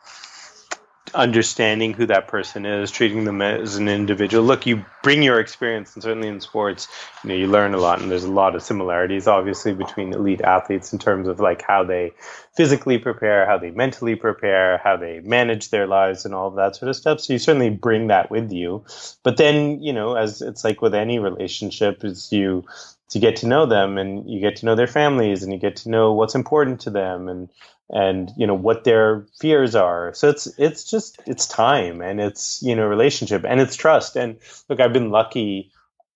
understanding 1.14 1.92
who 1.92 2.06
that 2.06 2.28
person 2.28 2.66
is, 2.66 2.90
treating 2.90 3.24
them 3.24 3.42
as 3.42 3.76
an 3.76 3.88
individual. 3.88 4.44
Look, 4.44 4.66
you 4.66 4.84
bring 5.02 5.22
your 5.22 5.40
experience, 5.40 5.94
and 5.94 6.02
certainly 6.02 6.28
in 6.28 6.40
sports, 6.40 6.88
you 7.22 7.28
know, 7.28 7.34
you 7.34 7.46
learn 7.46 7.74
a 7.74 7.78
lot, 7.78 8.00
and 8.00 8.10
there's 8.10 8.24
a 8.24 8.30
lot 8.30 8.54
of 8.54 8.62
similarities, 8.62 9.26
obviously, 9.26 9.74
between 9.74 10.12
elite 10.12 10.40
athletes 10.40 10.92
in 10.92 10.98
terms 10.98 11.28
of 11.28 11.40
like 11.40 11.62
how 11.62 11.84
they 11.84 12.12
physically 12.56 12.98
prepare, 12.98 13.46
how 13.46 13.58
they 13.58 13.70
mentally 13.70 14.14
prepare, 14.14 14.78
how 14.78 14.96
they 14.96 15.20
manage 15.20 15.70
their 15.70 15.86
lives, 15.86 16.24
and 16.24 16.34
all 16.34 16.48
of 16.48 16.56
that 16.56 16.76
sort 16.76 16.88
of 16.88 16.96
stuff. 16.96 17.20
So 17.20 17.32
you 17.32 17.38
certainly 17.38 17.70
bring 17.70 18.08
that 18.08 18.30
with 18.30 18.52
you. 18.52 18.84
But 19.22 19.36
then, 19.36 19.82
you 19.82 19.92
know, 19.92 20.14
as 20.16 20.42
it's 20.42 20.64
like 20.64 20.82
with 20.82 20.94
any 20.94 21.18
relationship, 21.18 22.04
is 22.04 22.32
you 22.32 22.64
to 23.10 23.18
get 23.18 23.36
to 23.36 23.46
know 23.46 23.66
them 23.66 23.98
and 23.98 24.28
you 24.28 24.40
get 24.40 24.56
to 24.56 24.66
know 24.66 24.74
their 24.74 24.86
families 24.86 25.42
and 25.42 25.52
you 25.52 25.58
get 25.58 25.76
to 25.76 25.90
know 25.90 26.12
what's 26.12 26.34
important 26.34 26.80
to 26.80 26.90
them 26.90 27.28
and 27.28 27.48
and 27.92 28.30
you 28.36 28.46
know 28.46 28.54
what 28.54 28.84
their 28.84 29.26
fears 29.40 29.74
are. 29.74 30.14
So 30.14 30.28
it's 30.28 30.46
it's 30.58 30.84
just 30.84 31.20
it's 31.26 31.46
time 31.46 32.00
and 32.00 32.20
it's 32.20 32.62
you 32.62 32.74
know 32.76 32.86
relationship 32.86 33.44
and 33.46 33.60
it's 33.60 33.76
trust. 33.76 34.16
And 34.16 34.38
look 34.68 34.80
i've 34.80 34.92
been 34.92 35.10
lucky 35.10 35.72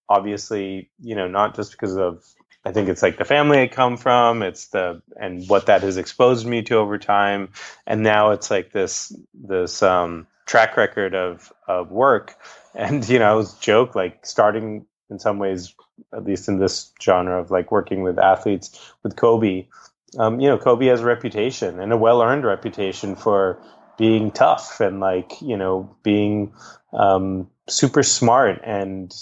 obviously 0.09 0.91
you 1.01 1.15
know 1.15 1.29
not 1.29 1.57
just 1.57 1.73
because 1.73 1.97
of 1.97 2.25
i 2.65 2.73
think 2.73 2.89
it's 2.89 3.03
like 3.03 3.17
the 3.17 3.25
family 3.25 3.63
i 3.63 3.67
come 3.67 3.97
from 3.97 4.43
it's 4.43 4.69
the 4.69 5.01
and 5.19 5.49
what 5.49 5.67
that 5.67 5.83
has 5.83 5.97
exposed 5.97 6.47
me 6.47 6.63
to 6.63 6.77
over 6.77 6.99
time 6.99 7.49
and 7.87 8.03
now 8.03 8.31
it's 8.31 8.51
like 8.51 8.73
this 8.73 9.17
this 9.33 9.83
um 9.83 10.27
track 10.47 10.77
record 10.77 11.15
of 11.15 11.53
of 11.67 11.91
work. 11.91 12.35
And 12.77 13.09
you 13.09 13.21
know 13.21 13.31
i 13.31 13.35
was 13.35 13.55
joke 13.55 13.95
like 13.95 14.27
starting 14.27 14.85
in 15.15 15.19
some 15.19 15.39
ways 15.39 15.75
at 16.12 16.25
least 16.25 16.49
in 16.49 16.59
this 16.59 16.93
genre 17.01 17.41
of 17.41 17.51
like 17.51 17.71
working 17.71 18.03
with 18.03 18.19
athletes 18.19 18.93
with 19.03 19.17
kobe 19.17 19.67
um, 20.19 20.41
you 20.41 20.49
know, 20.49 20.59
Kobe 20.59 20.87
has 20.87 21.01
a 21.01 21.05
reputation 21.05 21.81
and 21.81 21.93
a 21.93 21.97
well 21.97 22.23
earned 22.23 22.45
reputation 22.45 23.17
for 23.17 23.59
being 23.99 24.31
tough 24.31 24.81
and 24.81 25.01
like, 25.01 25.41
you 25.41 25.57
know, 25.57 25.97
being 26.03 26.53
um, 26.93 27.49
super 27.69 28.03
smart 28.03 28.61
and 28.65 29.15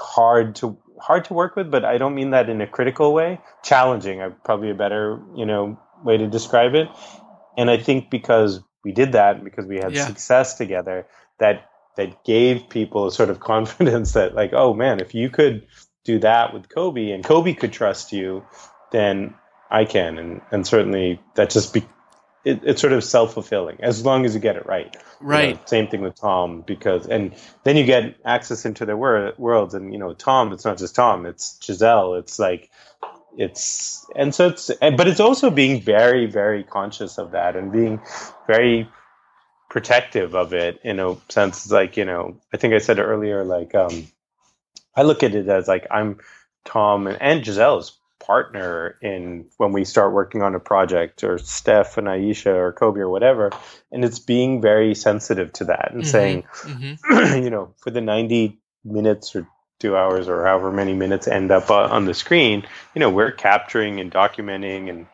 hard 0.00 0.54
to 0.56 0.76
hard 1.00 1.24
to 1.26 1.34
work 1.34 1.54
with, 1.54 1.70
but 1.70 1.84
I 1.84 1.98
don't 1.98 2.14
mean 2.14 2.30
that 2.30 2.48
in 2.48 2.60
a 2.60 2.66
critical 2.66 3.12
way. 3.12 3.40
Challenging, 3.62 4.20
uh, 4.20 4.30
probably 4.44 4.70
a 4.70 4.74
better, 4.74 5.20
you 5.36 5.46
know, 5.46 5.78
way 6.02 6.16
to 6.16 6.26
describe 6.26 6.74
it. 6.74 6.88
And 7.56 7.70
I 7.70 7.76
think 7.76 8.10
because 8.10 8.60
we 8.84 8.92
did 8.92 9.12
that, 9.12 9.44
because 9.44 9.66
we 9.66 9.76
had 9.76 9.92
yeah. 9.92 10.06
success 10.06 10.56
together, 10.56 11.06
that 11.38 11.67
that 11.98 12.24
gave 12.24 12.68
people 12.68 13.08
a 13.08 13.12
sort 13.12 13.28
of 13.28 13.40
confidence 13.52 14.12
that 14.12 14.34
like, 14.34 14.52
oh 14.54 14.72
man, 14.72 15.00
if 15.00 15.14
you 15.14 15.28
could 15.28 15.66
do 16.04 16.18
that 16.20 16.54
with 16.54 16.70
Kobe 16.70 17.10
and 17.10 17.22
Kobe 17.22 17.52
could 17.52 17.72
trust 17.72 18.12
you, 18.12 18.46
then 18.92 19.34
I 19.70 19.84
can, 19.84 20.16
and 20.16 20.40
and 20.50 20.66
certainly 20.66 21.20
that 21.34 21.50
just 21.50 21.74
be 21.74 21.84
it, 22.44 22.60
it's 22.62 22.80
sort 22.80 22.94
of 22.94 23.04
self 23.04 23.34
fulfilling 23.34 23.78
as 23.80 24.06
long 24.06 24.24
as 24.24 24.34
you 24.34 24.40
get 24.40 24.56
it 24.56 24.64
right. 24.64 24.96
Right. 25.20 25.48
You 25.48 25.54
know, 25.54 25.60
same 25.66 25.88
thing 25.88 26.00
with 26.00 26.14
Tom 26.14 26.62
because 26.62 27.06
and 27.06 27.34
then 27.64 27.76
you 27.76 27.84
get 27.84 28.16
access 28.24 28.64
into 28.64 28.86
their 28.86 28.96
wor- 28.96 29.34
worlds, 29.36 29.74
and 29.74 29.92
you 29.92 29.98
know 29.98 30.14
Tom. 30.14 30.52
It's 30.52 30.64
not 30.64 30.78
just 30.78 30.94
Tom. 30.94 31.26
It's 31.26 31.58
Gisele 31.58 32.14
It's 32.14 32.38
like 32.38 32.70
it's 33.36 34.06
and 34.16 34.34
so 34.34 34.48
it's 34.48 34.70
but 34.80 35.08
it's 35.08 35.20
also 35.20 35.50
being 35.50 35.82
very 35.82 36.26
very 36.26 36.64
conscious 36.64 37.18
of 37.18 37.32
that 37.32 37.56
and 37.56 37.70
being 37.70 38.00
very 38.46 38.88
protective 39.78 40.34
of 40.34 40.52
it 40.52 40.80
in 40.82 40.98
a 40.98 41.16
sense 41.28 41.70
like 41.70 41.96
you 41.96 42.04
know 42.04 42.36
i 42.52 42.56
think 42.56 42.74
i 42.74 42.78
said 42.78 42.98
earlier 42.98 43.44
like 43.44 43.76
um 43.76 44.08
i 44.96 45.02
look 45.02 45.22
at 45.22 45.36
it 45.36 45.48
as 45.48 45.68
like 45.68 45.86
i'm 45.88 46.18
tom 46.64 47.06
and, 47.06 47.22
and 47.22 47.44
gisele's 47.44 47.96
partner 48.18 48.98
in 49.00 49.46
when 49.56 49.70
we 49.70 49.84
start 49.84 50.12
working 50.12 50.42
on 50.42 50.56
a 50.56 50.60
project 50.60 51.22
or 51.22 51.38
Steph 51.38 51.96
and 51.96 52.08
Ayesha 52.08 52.52
or 52.52 52.72
Kobe 52.72 53.00
or 53.00 53.08
whatever. 53.08 53.50
And 53.92 54.04
it's 54.04 54.18
being 54.18 54.60
very 54.60 54.94
sensitive 54.94 55.52
to 55.54 55.66
that 55.66 55.92
and 55.92 56.02
mm-hmm. 56.02 56.10
saying, 56.10 56.42
mm-hmm. 56.42 57.36
you 57.42 57.48
know, 57.48 57.72
for 57.78 57.90
the 57.90 58.00
90 58.00 58.58
minutes 58.84 59.36
or 59.36 59.46
two 59.78 59.96
hours 59.96 60.28
or 60.28 60.44
however 60.44 60.72
many 60.72 60.92
minutes 60.92 61.28
end 61.28 61.52
up 61.52 61.70
uh, 61.70 61.84
on 61.84 62.04
the 62.04 62.12
screen, 62.12 62.66
you 62.94 63.00
know, 63.00 63.08
we're 63.08 63.30
capturing 63.30 64.00
and 64.00 64.12
documenting 64.12 64.90
and 64.90 65.06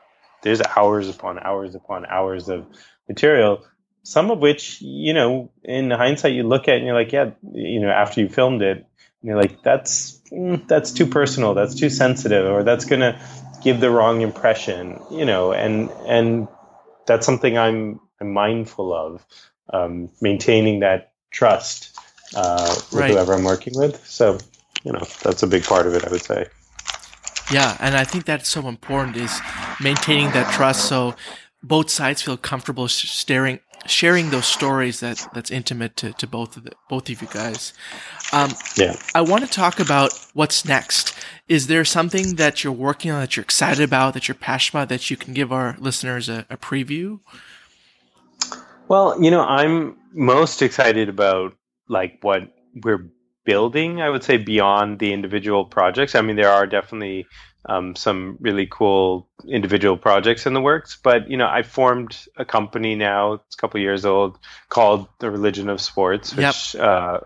there's 0.43 0.63
hours 0.77 1.09
upon 1.09 1.39
hours 1.39 1.75
upon 1.75 2.07
hours 2.07 2.49
of 2.49 2.67
material 3.09 3.63
some 4.05 4.31
of 4.31 4.39
which 4.39 4.81
you 4.81 5.13
know 5.13 5.51
in 5.65 5.91
hindsight 5.91 6.35
you 6.35 6.45
look 6.45 6.69
at 6.69 6.77
and 6.77 6.87
you're 6.87 6.95
like 6.95 7.11
yeah 7.11 7.31
you 7.53 7.81
know 7.81 7.89
after 7.89 8.21
you 8.21 8.29
filmed 8.29 8.63
it 8.63 8.87
you're 9.23 9.37
like 9.37 9.63
that's 9.63 10.21
mm, 10.31 10.67
that's 10.69 10.93
too 10.93 11.07
personal 11.07 11.55
that's 11.55 11.75
too 11.75 11.91
sensitive 11.91 12.47
or 12.47 12.63
that's 12.63 12.85
going 12.85 13.01
to 13.01 13.19
give 13.63 13.81
the 13.81 13.91
wrong 13.91 14.21
impression 14.21 15.01
you 15.11 15.25
know 15.25 15.53
and 15.53 15.91
and 16.07 16.47
that's 17.07 17.27
something 17.27 17.59
i'm 17.59 17.99
i'm 18.21 18.33
mindful 18.33 18.93
of 18.93 19.27
um, 19.73 20.11
maintaining 20.21 20.81
that 20.81 21.13
trust 21.31 21.99
uh, 22.37 22.75
with 22.93 23.01
right. 23.01 23.11
whoever 23.11 23.33
i'm 23.33 23.45
working 23.45 23.73
with 23.77 24.07
so 24.07 24.39
you 24.85 24.93
know 24.93 25.03
that's 25.23 25.43
a 25.43 25.47
big 25.47 25.65
part 25.65 25.87
of 25.87 25.95
it 25.95 26.05
i 26.05 26.11
would 26.11 26.23
say 26.23 26.47
yeah 27.51 27.77
and 27.81 27.97
i 27.97 28.05
think 28.05 28.27
that's 28.27 28.51
so 28.51 28.69
important 28.69 29.17
is 29.17 29.41
maintaining 29.81 30.31
that 30.33 30.53
trust 30.53 30.85
so 30.85 31.15
both 31.65 31.89
sides 31.89 32.23
feel 32.23 32.37
comfortable 32.37 32.87
staring, 32.89 33.59
sharing 33.87 34.31
those 34.31 34.47
stories 34.47 35.01
that 35.01 35.27
that's 35.35 35.51
intimate 35.51 35.97
to, 35.97 36.13
to 36.15 36.27
both 36.27 36.57
of 36.57 36.65
the, 36.65 36.73
both 36.89 37.09
of 37.09 37.21
you 37.21 37.29
guys. 37.29 37.73
Um, 38.33 38.51
yeah. 38.77 38.97
I 39.15 39.21
want 39.21 39.45
to 39.45 39.51
talk 39.51 39.81
about 39.81 40.13
what's 40.35 40.65
next. 40.65 41.15
Is 41.49 41.67
there 41.67 41.85
something 41.85 42.37
that 42.37 42.65
you're 42.65 42.73
working 42.73 43.11
on 43.11 43.21
that 43.21 43.37
you're 43.37 43.45
excited 43.45 43.85
about, 43.85 44.15
that 44.15 44.29
you're 44.29 44.35
passionate 44.35 44.83
about, 44.83 44.89
that 44.89 45.11
you 45.11 45.17
can 45.17 45.35
give 45.35 45.53
our 45.53 45.77
listeners 45.79 46.29
a, 46.29 46.47
a 46.49 46.57
preview? 46.57 47.21
Well, 48.89 49.23
you 49.23 49.31
know, 49.31 49.43
I'm 49.43 49.97
most 50.13 50.63
excited 50.63 51.09
about 51.09 51.55
like 51.89 52.19
what 52.23 52.55
we're 52.83 53.11
building. 53.45 54.01
I 54.01 54.11
would 54.11 54.25
say 54.25 54.37
beyond 54.37 54.99
the 54.99 55.13
individual 55.13 55.65
projects. 55.65 56.15
I 56.15 56.23
mean, 56.23 56.37
there 56.37 56.51
are 56.51 56.67
definitely 56.67 57.27
um, 57.67 57.97
some 57.97 58.37
really 58.41 58.67
cool 58.71 59.29
individual 59.49 59.97
projects 59.97 60.47
in 60.47 60.53
the 60.53 60.61
works. 60.61 60.99
But 61.03 61.31
you 61.31 61.37
know, 61.37 61.49
I 61.49 61.63
formed 61.63 62.17
a 62.37 62.45
company 62.45 62.95
now. 62.95 63.35
It's 63.35 63.55
a 63.55 63.59
couple 63.59 63.81
years 63.81 64.05
old 64.05 64.39
called 64.69 65.09
The 65.21 65.31
Religion 65.31 65.69
of 65.69 65.81
Sports, 65.81 66.35
which 66.35 66.75
yep. 66.75 66.83
uh, 66.83 67.21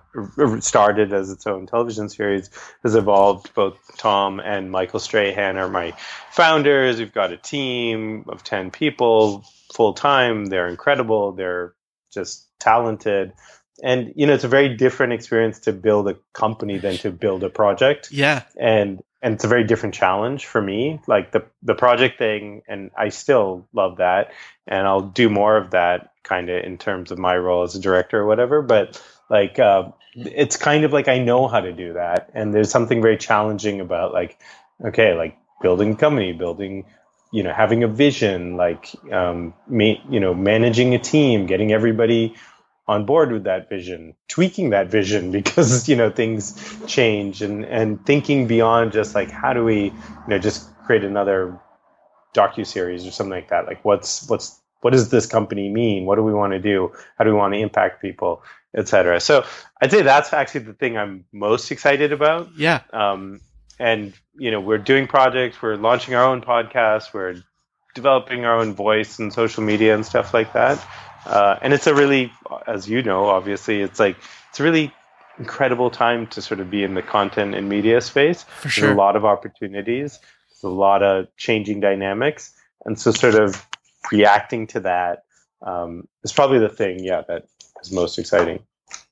started 0.61 1.13
as 1.13 1.31
its 1.31 1.47
own 1.47 1.67
television 1.67 2.09
series. 2.09 2.51
Has 2.83 2.95
evolved. 2.95 3.53
Both 3.55 3.79
Tom 3.97 4.41
and 4.41 4.71
Michael 4.71 5.01
Strahan 5.01 5.57
are 5.57 5.69
my 5.69 5.95
founders. 6.31 6.99
We've 6.99 7.13
got 7.13 7.33
a 7.33 7.37
team 7.37 8.25
of 8.29 8.45
ten 8.45 8.71
people 8.71 9.45
full 9.75 9.95
time. 9.95 10.47
They're 10.47 10.69
incredible. 10.69 11.33
They're 11.33 11.75
just 12.13 12.47
talented. 12.61 13.33
And 13.83 14.13
you 14.17 14.27
know, 14.27 14.35
it's 14.35 14.45
a 14.45 14.49
very 14.49 14.77
different 14.77 15.13
experience 15.13 15.61
to 15.61 15.73
build 15.73 16.09
a 16.09 16.17
company 16.33 16.79
than 16.79 16.97
to 16.99 17.13
build 17.13 17.45
a 17.45 17.51
project. 17.51 18.11
Yeah. 18.11 18.43
And 18.61 19.01
and 19.23 19.35
it's 19.35 19.45
a 19.45 19.49
very 19.49 19.65
different 19.65 19.95
challenge 19.95 20.47
for 20.47 20.63
me. 20.63 21.01
Like 21.09 21.33
the 21.33 21.45
the 21.63 21.75
project 21.75 22.19
thing 22.19 22.63
and 22.69 22.91
i 22.99 23.09
still 23.11 23.69
love 23.75 23.99
that 23.99 24.33
and 24.67 24.87
i'll 24.87 25.03
do 25.03 25.29
more 25.31 25.57
of 25.57 25.73
that 25.73 26.13
kind 26.25 26.51
of 26.51 26.65
in 26.65 26.79
terms 26.79 27.11
of 27.13 27.19
my 27.19 27.37
role 27.37 27.65
as 27.65 27.75
a 27.77 27.81
director 27.81 28.21
or 28.21 28.27
whatever 28.27 28.63
but 28.63 29.03
like 29.31 29.59
uh, 29.59 29.85
it's 30.15 30.57
kind 30.57 30.85
of 30.85 30.93
like 30.93 31.09
i 31.09 31.19
know 31.19 31.49
how 31.49 31.61
to 31.61 31.73
do 31.73 31.95
that 31.95 32.31
and 32.35 32.55
there's 32.55 32.71
something 32.71 33.03
very 33.03 33.17
challenging 33.19 33.81
about 33.81 34.13
like 34.13 34.41
okay 34.87 35.15
like 35.15 35.39
building 35.63 35.93
a 35.93 35.97
company 35.97 36.33
building 36.33 36.87
you 37.33 37.43
know 37.43 37.53
having 37.53 37.85
a 37.85 37.89
vision 37.89 38.57
like 38.57 38.91
um, 39.13 39.55
ma- 39.69 40.01
you 40.11 40.21
know 40.21 40.35
managing 40.35 40.95
a 40.95 40.99
team 41.01 41.47
getting 41.47 41.73
everybody 41.73 42.35
on 42.89 43.05
board 43.05 43.31
with 43.31 43.45
that 43.45 43.69
vision, 43.69 44.15
tweaking 44.27 44.71
that 44.71 44.89
vision 44.89 45.31
because 45.39 45.89
you 45.89 45.97
know 45.97 46.11
things 46.11 46.55
change, 46.87 47.43
and 47.43 47.65
and 47.65 48.05
thinking 48.05 48.47
beyond 48.47 48.93
just 48.93 49.15
like 49.15 49.31
how 49.31 49.53
do 49.53 49.65
we 49.65 49.85
you 49.85 49.93
know 50.27 50.39
just 50.39 50.69
create 50.85 51.05
another 51.05 51.59
docu 52.35 52.67
series 52.67 53.07
or 53.07 53.11
something 53.11 53.31
like 53.31 53.49
that. 53.51 53.67
Like 53.67 53.85
what's 53.85 54.29
what's 54.29 54.61
what 54.81 54.93
does 54.93 55.11
this 55.11 55.27
company 55.27 55.69
mean? 55.69 56.07
What 56.07 56.17
do 56.17 56.23
we 56.23 56.33
want 56.33 56.53
to 56.53 56.59
do? 56.59 56.93
How 57.19 57.25
do 57.25 57.31
we 57.31 57.37
want 57.37 57.55
to 57.55 57.61
impact 57.61 58.01
people, 58.01 58.43
etc. 58.77 59.21
So 59.21 59.45
I'd 59.81 59.91
say 59.91 60.03
that's 60.03 60.33
actually 60.33 60.65
the 60.65 60.75
thing 60.75 60.97
I'm 60.97 61.25
most 61.33 61.71
excited 61.71 62.13
about. 62.13 62.49
Yeah. 62.57 62.83
Um, 62.93 63.41
and 63.79 64.13
you 64.37 64.51
know 64.51 64.61
we're 64.61 64.79
doing 64.79 65.07
projects, 65.07 65.61
we're 65.63 65.77
launching 65.77 66.15
our 66.15 66.25
own 66.25 66.41
podcast, 66.43 67.13
we're 67.13 67.37
developing 67.95 68.45
our 68.45 68.59
own 68.61 68.75
voice 68.75 69.19
and 69.19 69.33
social 69.33 69.63
media 69.63 69.95
and 69.95 70.07
stuff 70.07 70.33
like 70.33 70.53
that. 70.53 70.85
Uh, 71.29 71.59
and 71.63 71.73
it's 71.73 71.87
a 71.87 71.95
really, 71.95 72.33
as 72.67 72.89
you 72.89 73.03
know, 73.03 73.27
obviously, 73.27 73.83
it's 73.83 74.01
like 74.01 74.17
it's 74.51 74.59
a 74.59 74.63
really 74.63 74.93
incredible 75.39 75.91
time 75.91 76.27
to 76.29 76.43
sort 76.43 76.59
of 76.59 76.71
be 76.71 76.83
in 76.83 76.95
the 76.95 77.03
content 77.03 77.55
and 77.55 77.69
media 77.69 78.01
space. 78.01 78.45
For 78.45 78.69
sure. 78.69 78.87
There's 78.87 78.95
a 78.95 78.99
lot 78.99 79.15
of 79.15 79.25
opportunities. 79.25 80.19
There's 80.51 80.65
a 80.65 80.75
lot 80.75 81.03
of 81.03 81.29
changing 81.37 81.81
dynamics, 81.81 82.53
and 82.85 82.99
so 82.99 83.13
sort 83.13 83.35
of 83.35 83.65
reacting 84.11 84.67
to 84.69 84.81
that 84.81 85.25
um, 85.63 86.09
is 86.25 86.33
probably 86.33 86.59
the 86.59 86.69
thing, 86.69 87.05
yeah, 87.05 87.23
that 87.29 87.47
is 87.83 87.93
most 87.93 88.19
exciting. 88.19 88.61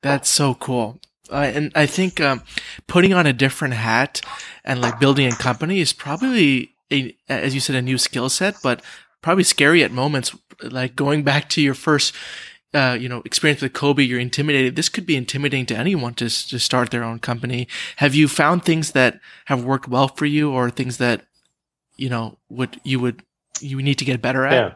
That's 0.02 0.28
so 0.28 0.54
cool. 0.54 0.98
Uh, 1.30 1.50
and 1.54 1.72
I 1.74 1.86
think 1.86 2.20
um, 2.20 2.42
putting 2.86 3.12
on 3.12 3.26
a 3.26 3.32
different 3.32 3.74
hat 3.74 4.20
and 4.64 4.80
like 4.80 5.00
building 5.00 5.26
a 5.26 5.34
company 5.34 5.80
is 5.80 5.92
probably 5.92 6.74
a, 6.90 7.16
as 7.28 7.52
you 7.54 7.60
said, 7.60 7.74
a 7.74 7.82
new 7.82 7.98
skill 7.98 8.28
set, 8.28 8.56
but 8.62 8.80
probably 9.26 9.42
scary 9.42 9.82
at 9.82 9.90
moments. 9.90 10.36
Like 10.62 10.94
going 10.94 11.24
back 11.24 11.48
to 11.48 11.60
your 11.60 11.74
first, 11.74 12.14
uh, 12.72 12.96
you 12.98 13.08
know, 13.08 13.22
experience 13.24 13.60
with 13.60 13.72
Kobe, 13.72 14.04
you're 14.04 14.20
intimidated. 14.20 14.76
This 14.76 14.88
could 14.88 15.04
be 15.04 15.16
intimidating 15.16 15.66
to 15.66 15.76
anyone 15.76 16.14
to 16.14 16.28
to 16.50 16.60
start 16.60 16.92
their 16.92 17.02
own 17.02 17.18
company. 17.18 17.66
Have 17.96 18.14
you 18.14 18.28
found 18.28 18.64
things 18.64 18.92
that 18.92 19.18
have 19.46 19.64
worked 19.64 19.88
well 19.88 20.06
for 20.06 20.26
you, 20.26 20.52
or 20.52 20.70
things 20.70 20.98
that 20.98 21.22
you 21.96 22.08
know 22.08 22.38
would 22.50 22.80
you 22.84 23.00
would 23.00 23.24
you 23.60 23.82
need 23.82 23.98
to 23.98 24.04
get 24.04 24.22
better 24.22 24.46
at? 24.46 24.52
Yeah. 24.52 24.74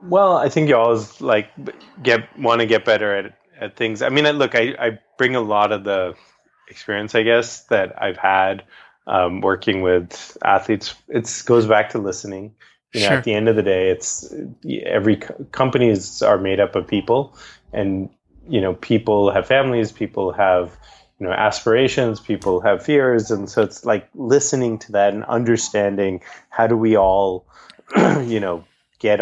Well, 0.00 0.36
I 0.36 0.48
think 0.48 0.68
you 0.68 0.76
always 0.76 1.20
like 1.20 1.48
get 2.00 2.28
want 2.38 2.60
to 2.60 2.66
get 2.66 2.84
better 2.84 3.12
at 3.16 3.38
at 3.58 3.76
things. 3.76 4.02
I 4.02 4.08
mean, 4.08 4.24
look, 4.38 4.54
I 4.54 4.76
I 4.78 4.98
bring 5.18 5.34
a 5.34 5.40
lot 5.40 5.72
of 5.72 5.82
the 5.82 6.14
experience, 6.68 7.16
I 7.16 7.24
guess, 7.24 7.64
that 7.64 8.00
I've 8.00 8.18
had 8.18 8.62
um, 9.06 9.40
working 9.40 9.82
with 9.82 10.36
athletes. 10.44 10.94
It 11.08 11.42
goes 11.46 11.66
back 11.66 11.90
to 11.90 11.98
listening. 11.98 12.54
You 12.92 13.00
know, 13.00 13.08
sure. 13.08 13.16
at 13.18 13.24
the 13.24 13.32
end 13.32 13.48
of 13.48 13.56
the 13.56 13.62
day, 13.62 13.88
it's 13.88 14.32
every 14.84 15.16
companies 15.52 16.20
are 16.20 16.36
made 16.36 16.60
up 16.60 16.76
of 16.76 16.86
people, 16.86 17.34
and 17.72 18.10
you 18.48 18.60
know, 18.60 18.74
people 18.74 19.30
have 19.30 19.46
families, 19.46 19.92
people 19.92 20.32
have 20.32 20.76
you 21.18 21.26
know 21.26 21.32
aspirations, 21.32 22.20
people 22.20 22.60
have 22.60 22.84
fears, 22.84 23.30
and 23.30 23.48
so 23.48 23.62
it's 23.62 23.84
like 23.86 24.08
listening 24.14 24.78
to 24.80 24.92
that 24.92 25.14
and 25.14 25.24
understanding 25.24 26.20
how 26.50 26.66
do 26.66 26.76
we 26.76 26.96
all, 26.96 27.46
you 27.96 28.40
know, 28.40 28.64
get 28.98 29.20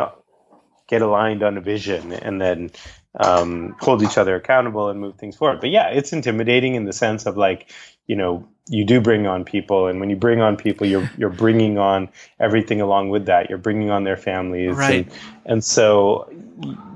get 0.88 1.02
aligned 1.02 1.44
on 1.44 1.56
a 1.56 1.60
vision, 1.60 2.12
and 2.12 2.40
then 2.40 2.70
um, 3.18 3.76
hold 3.80 4.02
each 4.02 4.18
other 4.18 4.36
accountable 4.36 4.88
and 4.88 5.00
move 5.00 5.16
things 5.16 5.36
forward. 5.36 5.60
But 5.60 5.70
yeah, 5.70 5.88
it's 5.88 6.12
intimidating 6.12 6.74
in 6.74 6.84
the 6.84 6.92
sense 6.92 7.26
of 7.26 7.36
like, 7.36 7.70
you 8.06 8.16
know, 8.16 8.48
you 8.70 8.84
do 8.84 9.00
bring 9.00 9.26
on 9.26 9.44
people, 9.44 9.88
and 9.88 9.98
when 9.98 10.10
you 10.10 10.16
bring 10.16 10.40
on 10.40 10.56
people, 10.56 10.86
you're 10.86 11.10
you're 11.18 11.28
bringing 11.28 11.76
on 11.76 12.08
everything 12.38 12.80
along 12.80 13.10
with 13.10 13.26
that. 13.26 13.50
You're 13.50 13.58
bringing 13.58 13.90
on 13.90 14.04
their 14.04 14.16
families, 14.16 14.76
right? 14.76 15.06
And, 15.06 15.20
and 15.44 15.64
so, 15.64 16.30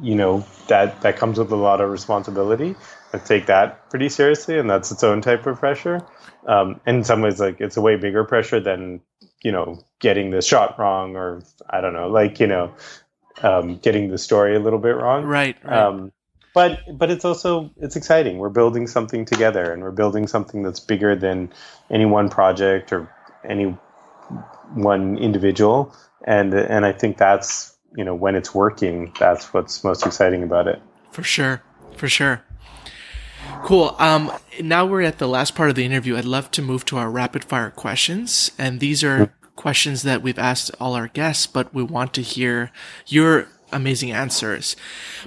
you 0.01 0.15
know, 0.15 0.47
that 0.69 1.01
that 1.03 1.17
comes 1.17 1.39
with 1.39 1.51
a 1.51 1.57
lot 1.57 1.81
of 1.81 1.91
responsibility. 1.91 2.77
I 3.13 3.19
take 3.19 3.47
that 3.47 3.91
pretty 3.91 4.09
seriously, 4.09 4.59
and 4.59 4.71
that's 4.71 4.93
its 4.93 5.03
own 5.03 5.21
type 5.21 5.47
of 5.47 5.59
pressure. 5.59 6.07
Um, 6.47 6.81
and 6.87 6.99
in 6.99 7.05
some 7.05 7.23
ways, 7.23 7.41
like 7.41 7.61
it's 7.61 7.77
a 7.77 7.81
way 7.81 7.97
bigger 7.97 8.23
pressure 8.25 8.61
than 8.61 9.01
you 9.43 9.51
know 9.51 9.85
getting 9.99 10.31
the 10.31 10.43
shot 10.43 10.79
wrong, 10.79 11.17
or 11.17 11.43
I 11.69 11.81
don't 11.81 11.93
know, 11.93 12.09
like 12.09 12.39
you 12.39 12.47
know, 12.47 12.73
um, 13.43 13.79
getting 13.79 14.11
the 14.11 14.19
story 14.19 14.55
a 14.55 14.61
little 14.61 14.79
bit 14.79 14.95
wrong. 14.95 15.25
Right. 15.25 15.57
right. 15.65 15.77
Um, 15.77 16.13
but 16.55 16.81
but 16.97 17.11
it's 17.11 17.25
also 17.25 17.71
it's 17.77 17.97
exciting. 17.97 18.39
We're 18.39 18.49
building 18.49 18.87
something 18.87 19.25
together, 19.27 19.73
and 19.73 19.83
we're 19.83 19.91
building 19.91 20.27
something 20.27 20.63
that's 20.63 20.81
bigger 20.81 21.15
than 21.15 21.53
any 21.91 22.07
one 22.07 22.31
project 22.31 22.93
or 22.93 23.13
any 23.45 23.77
one 24.73 25.19
individual. 25.19 25.95
And 26.27 26.55
and 26.55 26.87
I 26.87 26.93
think 26.93 27.19
that's 27.19 27.77
you 27.97 28.05
know 28.05 28.15
when 28.15 28.37
it's 28.37 28.55
working, 28.55 29.13
that's 29.19 29.53
what's 29.53 29.85
most 29.85 30.07
exciting 30.07 30.43
about 30.43 30.69
it. 30.69 30.81
For 31.11 31.25
sure, 31.25 31.63
for 31.97 32.09
sure. 32.09 32.43
Cool. 33.65 33.95
Um, 33.99 34.33
now 34.63 34.87
we're 34.87 35.03
at 35.03 35.19
the 35.19 35.29
last 35.29 35.55
part 35.55 35.69
of 35.69 35.75
the 35.75 35.85
interview. 35.85 36.17
I'd 36.17 36.25
love 36.25 36.51
to 36.53 36.63
move 36.63 36.85
to 36.87 36.97
our 36.97 37.11
rapid 37.11 37.45
fire 37.45 37.71
questions, 37.71 38.53
and 38.59 38.81
these 38.81 39.03
are 39.03 39.35
questions 39.57 40.03
that 40.03 40.23
we've 40.23 40.39
asked 40.39 40.71
all 40.81 40.95
our 40.95 41.09
guests, 41.09 41.47
but 41.47 41.75
we 41.75 41.83
want 41.83 42.13
to 42.15 42.23
hear 42.23 42.71
your 43.07 43.49
amazing 43.75 44.13
answers. 44.13 44.77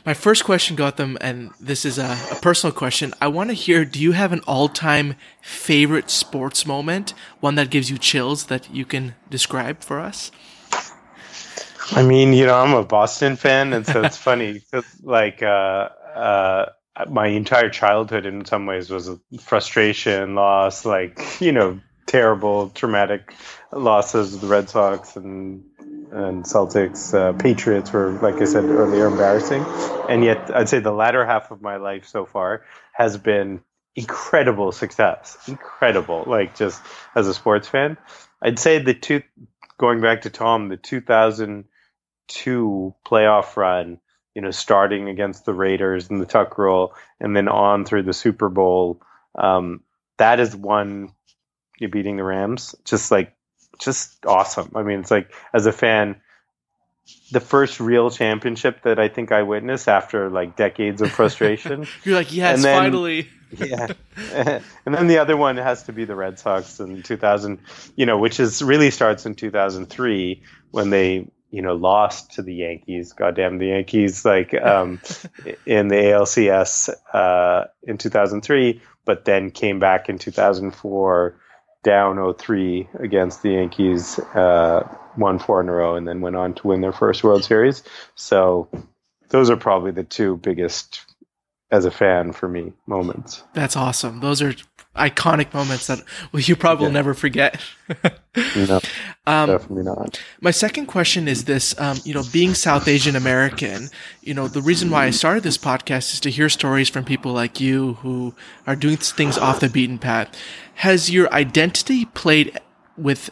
My 0.06 0.14
first 0.14 0.46
question, 0.46 0.76
Gotham, 0.76 1.18
and 1.22 1.52
this 1.60 1.86
is 1.86 1.98
a, 1.98 2.18
a 2.32 2.36
personal 2.42 2.74
question. 2.74 3.14
I 3.22 3.28
want 3.28 3.50
to 3.50 3.54
hear, 3.54 3.86
do 3.86 4.02
you 4.02 4.14
have 4.14 4.34
an 4.34 4.42
all-time 4.48 5.16
favorite 5.42 6.10
sports 6.10 6.66
moment? 6.66 7.14
One 7.40 7.56
that 7.56 7.70
gives 7.70 7.90
you 7.90 7.98
chills 7.98 8.46
that 8.46 8.74
you 8.74 8.86
can 8.86 9.16
describe 9.30 9.84
for 9.84 10.00
us? 10.00 10.32
I 11.92 12.04
mean, 12.04 12.34
you 12.34 12.46
know, 12.46 12.56
I'm 12.56 12.74
a 12.74 12.84
Boston 12.84 13.36
fan, 13.36 13.74
and 13.74 13.86
so 13.86 14.04
it's 14.04 14.18
funny. 14.18 14.62
Like, 15.04 15.42
uh, 15.42 15.90
uh, 16.16 16.66
my 17.10 17.28
entire 17.28 17.70
childhood 17.70 18.26
in 18.26 18.46
some 18.46 18.66
ways 18.66 18.90
was 18.90 19.08
a 19.08 19.20
frustration, 19.40 20.36
loss, 20.36 20.86
like, 20.86 21.40
you 21.40 21.52
know, 21.52 21.80
terrible, 22.08 22.70
traumatic 22.70 23.34
losses 23.72 24.34
of 24.34 24.42
the 24.42 24.48
Red 24.48 24.70
Sox 24.70 25.16
and 25.16 25.64
and 26.12 26.44
Celtics. 26.44 27.14
Uh, 27.14 27.34
Patriots 27.34 27.92
were, 27.92 28.12
like 28.12 28.36
I 28.36 28.46
said 28.46 28.66
earlier, 28.66 29.08
embarrassing. 29.08 29.64
And 30.10 30.24
yet, 30.24 30.56
I'd 30.56 30.70
say 30.70 30.80
the 30.80 30.92
latter 30.92 31.26
half 31.26 31.52
of 31.52 31.62
my 31.62 31.78
life 31.78 32.08
so 32.08 32.26
far 32.26 32.64
has 32.94 33.18
been 33.18 33.62
incredible 33.96 34.72
success. 34.72 35.38
Incredible. 35.48 36.24
Like, 36.26 36.56
just 36.56 36.82
as 37.16 37.28
a 37.28 37.34
sports 37.34 37.68
fan. 37.68 37.98
I'd 38.42 38.60
say 38.60 38.80
the 38.80 38.94
two, 38.94 39.24
going 39.78 40.02
back 40.02 40.22
to 40.22 40.30
Tom, 40.30 40.70
the 40.70 40.78
2002 40.78 42.96
playoff 43.06 43.58
run, 43.58 44.00
you 44.36 44.42
know, 44.42 44.52
starting 44.52 45.10
against 45.10 45.46
the 45.46 45.54
Raiders 45.54 46.10
and 46.10 46.22
the 46.22 46.26
Tuck 46.26 46.58
rule, 46.58 46.94
and 47.20 47.36
then 47.36 47.48
on 47.48 47.86
through 47.86 48.04
the 48.04 48.14
Super 48.14 48.50
Bowl. 48.50 49.02
Um, 49.36 49.82
that 50.18 50.40
is 50.40 50.56
one 50.56 51.12
you're 51.80 51.90
beating 51.90 52.18
the 52.18 52.24
Rams. 52.24 52.76
Just 52.86 53.12
like, 53.12 53.37
just 53.80 54.26
awesome. 54.26 54.72
I 54.76 54.84
mean, 54.84 55.00
it's 55.00 55.12
like 55.12 55.34
as 55.54 55.66
a 55.66 55.72
fan, 55.72 56.22
the 57.32 57.40
first 57.40 57.80
real 57.80 58.10
championship 58.10 58.84
that 58.84 59.00
I 59.00 59.08
think 59.08 59.32
I 59.32 59.44
witnessed 59.44 59.88
after 59.88 60.30
like 60.30 60.56
decades 60.56 61.02
of 61.02 61.12
frustration. 61.12 61.88
You're 62.04 62.16
like, 62.16 62.34
yes, 62.34 62.64
then, 62.64 62.78
finally. 62.78 63.30
yeah, 63.58 63.88
and 64.86 64.96
then 64.96 65.08
the 65.08 65.20
other 65.20 65.38
one 65.38 65.58
has 65.58 65.84
to 65.84 65.94
be 65.94 66.06
the 66.06 66.16
Red 66.16 66.38
Sox 66.40 66.80
in 66.80 67.04
2000. 67.04 67.60
You 67.96 68.06
know, 68.06 68.18
which 68.18 68.40
is 68.40 68.62
really 68.62 68.92
starts 68.92 69.26
in 69.26 69.36
2003 69.36 70.42
when 70.72 70.90
they 70.90 71.30
you 71.50 71.62
know 71.62 71.76
lost 71.76 72.34
to 72.34 72.42
the 72.42 72.54
Yankees. 72.54 73.14
Goddamn 73.14 73.58
the 73.58 73.68
Yankees! 73.68 74.26
Like 74.26 74.54
um, 74.54 75.00
in 75.66 75.88
the 75.88 75.96
ALCS 75.96 76.90
uh, 77.14 77.66
in 77.84 77.98
2003, 77.98 78.82
but 79.06 79.24
then 79.24 79.52
came 79.52 79.80
back 79.80 80.10
in 80.10 80.18
2004 80.18 81.40
down 81.84 82.18
0-3 82.18 83.02
against 83.02 83.42
the 83.42 83.52
Yankees, 83.52 84.20
uh, 84.36 84.88
won 85.18 85.40
four 85.40 85.62
in 85.62 85.70
a 85.70 85.72
row, 85.72 85.96
and 85.96 86.08
then 86.08 86.22
went 86.22 86.36
on 86.36 86.54
to 86.56 86.68
win 86.68 86.82
their 86.82 86.92
first 86.92 87.24
World 87.24 87.44
Series. 87.44 87.84
So 88.16 88.70
those 89.30 89.50
are 89.50 89.58
probably 89.58 89.92
the 89.92 90.04
two 90.04 90.38
biggest, 90.38 91.06
as 91.72 91.86
a 91.86 91.92
fan 91.92 92.34
for 92.34 92.48
me, 92.48 92.74
moments. 92.86 93.44
That's 93.54 93.76
awesome. 93.76 94.20
Those 94.20 94.42
are 94.42 94.54
iconic 94.96 95.54
moments 95.54 95.88
that 95.88 96.02
you 96.34 96.56
probably 96.56 96.84
yeah. 96.84 96.88
will 96.88 96.94
never 96.94 97.14
forget. 97.14 97.62
no, 98.56 98.80
um, 99.28 99.50
definitely 99.50 99.84
not. 99.84 100.20
My 100.40 100.52
second 100.52 100.86
question 100.86 101.28
is 101.28 101.44
this: 101.44 101.78
um, 101.80 101.98
you 102.06 102.14
know, 102.14 102.24
being 102.32 102.54
South 102.54 102.88
Asian 102.88 103.16
American, 103.16 103.90
you 104.22 104.34
know, 104.34 104.48
the 104.48 104.62
reason 104.62 104.90
why 104.90 105.06
I 105.06 105.10
started 105.10 105.44
this 105.44 105.58
podcast 105.58 106.14
is 106.14 106.20
to 106.22 106.32
hear 106.32 106.48
stories 106.48 106.88
from 106.88 107.04
people 107.04 107.34
like 107.34 107.60
you 107.60 107.96
who 107.96 108.34
are 108.66 108.76
doing 108.76 108.96
things 108.96 109.38
off 109.38 109.60
the 109.60 109.70
beaten 109.70 110.00
path. 110.00 110.30
Has 110.76 111.12
your 111.12 111.32
identity 111.34 112.06
played 112.06 112.58
with 112.98 113.30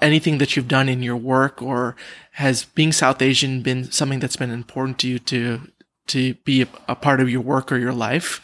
anything 0.00 0.38
that 0.38 0.54
you've 0.54 0.68
done 0.68 0.88
in 0.88 1.02
your 1.02 1.16
work, 1.16 1.60
or 1.60 1.96
has 2.32 2.64
being 2.64 2.92
South 2.92 3.20
Asian 3.20 3.62
been 3.62 3.90
something 3.90 4.20
that's 4.20 4.36
been 4.36 4.50
important 4.50 5.00
to 5.00 5.08
you 5.08 5.18
to 5.18 5.62
to 6.06 6.34
be 6.44 6.62
a, 6.62 6.68
a 6.88 6.94
part 6.94 7.20
of 7.20 7.28
your 7.28 7.40
work 7.40 7.72
or 7.72 7.78
your 7.78 7.92
life? 7.92 8.40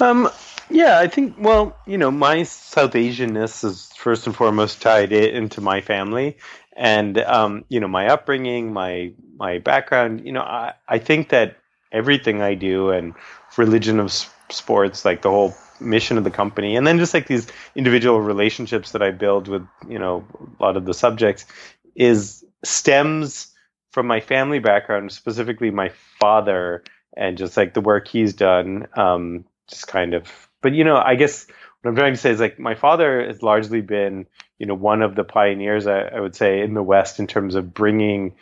Um, 0.00 0.28
yeah, 0.70 0.98
I 0.98 1.06
think. 1.06 1.36
Well, 1.38 1.76
you 1.86 1.98
know, 1.98 2.10
my 2.10 2.42
South 2.42 2.94
Asianness 2.94 3.64
is 3.64 3.91
first 4.02 4.26
and 4.26 4.34
foremost 4.34 4.82
tied 4.82 5.12
it 5.12 5.34
into 5.34 5.60
my 5.60 5.80
family, 5.80 6.36
and 6.76 7.18
um, 7.18 7.64
you 7.68 7.80
know, 7.80 7.88
my 7.88 8.08
upbringing, 8.08 8.72
my 8.72 9.12
my 9.36 9.58
background. 9.58 10.26
You 10.26 10.32
know, 10.32 10.42
I 10.42 10.74
I 10.88 10.98
think 10.98 11.28
that 11.28 11.56
everything 11.92 12.42
I 12.42 12.54
do 12.54 12.90
and 12.90 13.14
religion 13.56 14.00
of 14.00 14.12
sports, 14.50 15.04
like 15.04 15.22
the 15.22 15.30
whole 15.30 15.54
mission 15.80 16.18
of 16.18 16.24
the 16.24 16.30
company, 16.30 16.76
and 16.76 16.86
then 16.86 16.98
just 16.98 17.14
like 17.14 17.28
these 17.28 17.46
individual 17.76 18.20
relationships 18.20 18.92
that 18.92 19.02
I 19.02 19.12
build 19.12 19.48
with 19.48 19.66
you 19.88 19.98
know 19.98 20.24
a 20.58 20.62
lot 20.62 20.76
of 20.76 20.84
the 20.84 20.94
subjects, 20.94 21.46
is 21.94 22.44
stems 22.64 23.48
from 23.92 24.06
my 24.06 24.20
family 24.20 24.58
background, 24.58 25.12
specifically 25.12 25.70
my 25.70 25.90
father, 26.18 26.82
and 27.16 27.38
just 27.38 27.56
like 27.56 27.74
the 27.74 27.80
work 27.80 28.08
he's 28.08 28.34
done. 28.34 28.88
Um, 28.96 29.44
just 29.68 29.86
kind 29.86 30.14
of 30.14 30.48
but 30.62 30.72
you 30.72 30.84
know, 30.84 30.96
I 30.96 31.16
guess 31.16 31.46
what 31.82 31.90
I'm 31.90 31.96
trying 31.96 32.14
to 32.14 32.18
say 32.18 32.30
is 32.30 32.40
like 32.40 32.58
my 32.58 32.74
father 32.74 33.26
has 33.26 33.42
largely 33.42 33.80
been, 33.80 34.26
you 34.58 34.66
know, 34.66 34.74
one 34.74 35.02
of 35.02 35.16
the 35.16 35.24
pioneers, 35.24 35.86
I, 35.86 36.02
I 36.02 36.20
would 36.20 36.36
say, 36.36 36.60
in 36.60 36.74
the 36.74 36.82
West 36.82 37.18
in 37.18 37.26
terms 37.26 37.56
of 37.56 37.74
bringing 37.74 38.34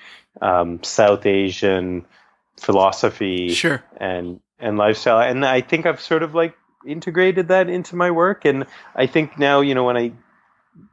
um, 0.42 0.82
South 0.82 1.24
Asian 1.24 2.04
philosophy 2.58 3.48
sure. 3.54 3.82
and 3.96 4.40
and 4.58 4.76
lifestyle. 4.76 5.20
And 5.20 5.44
I 5.44 5.62
think 5.62 5.86
I've 5.86 6.00
sort 6.00 6.22
of 6.22 6.34
like 6.34 6.54
integrated 6.86 7.48
that 7.48 7.70
into 7.70 7.96
my 7.96 8.10
work. 8.10 8.44
And 8.44 8.66
I 8.94 9.06
think 9.06 9.38
now, 9.38 9.62
you 9.62 9.74
know, 9.74 9.84
when 9.84 9.96
I 9.96 10.12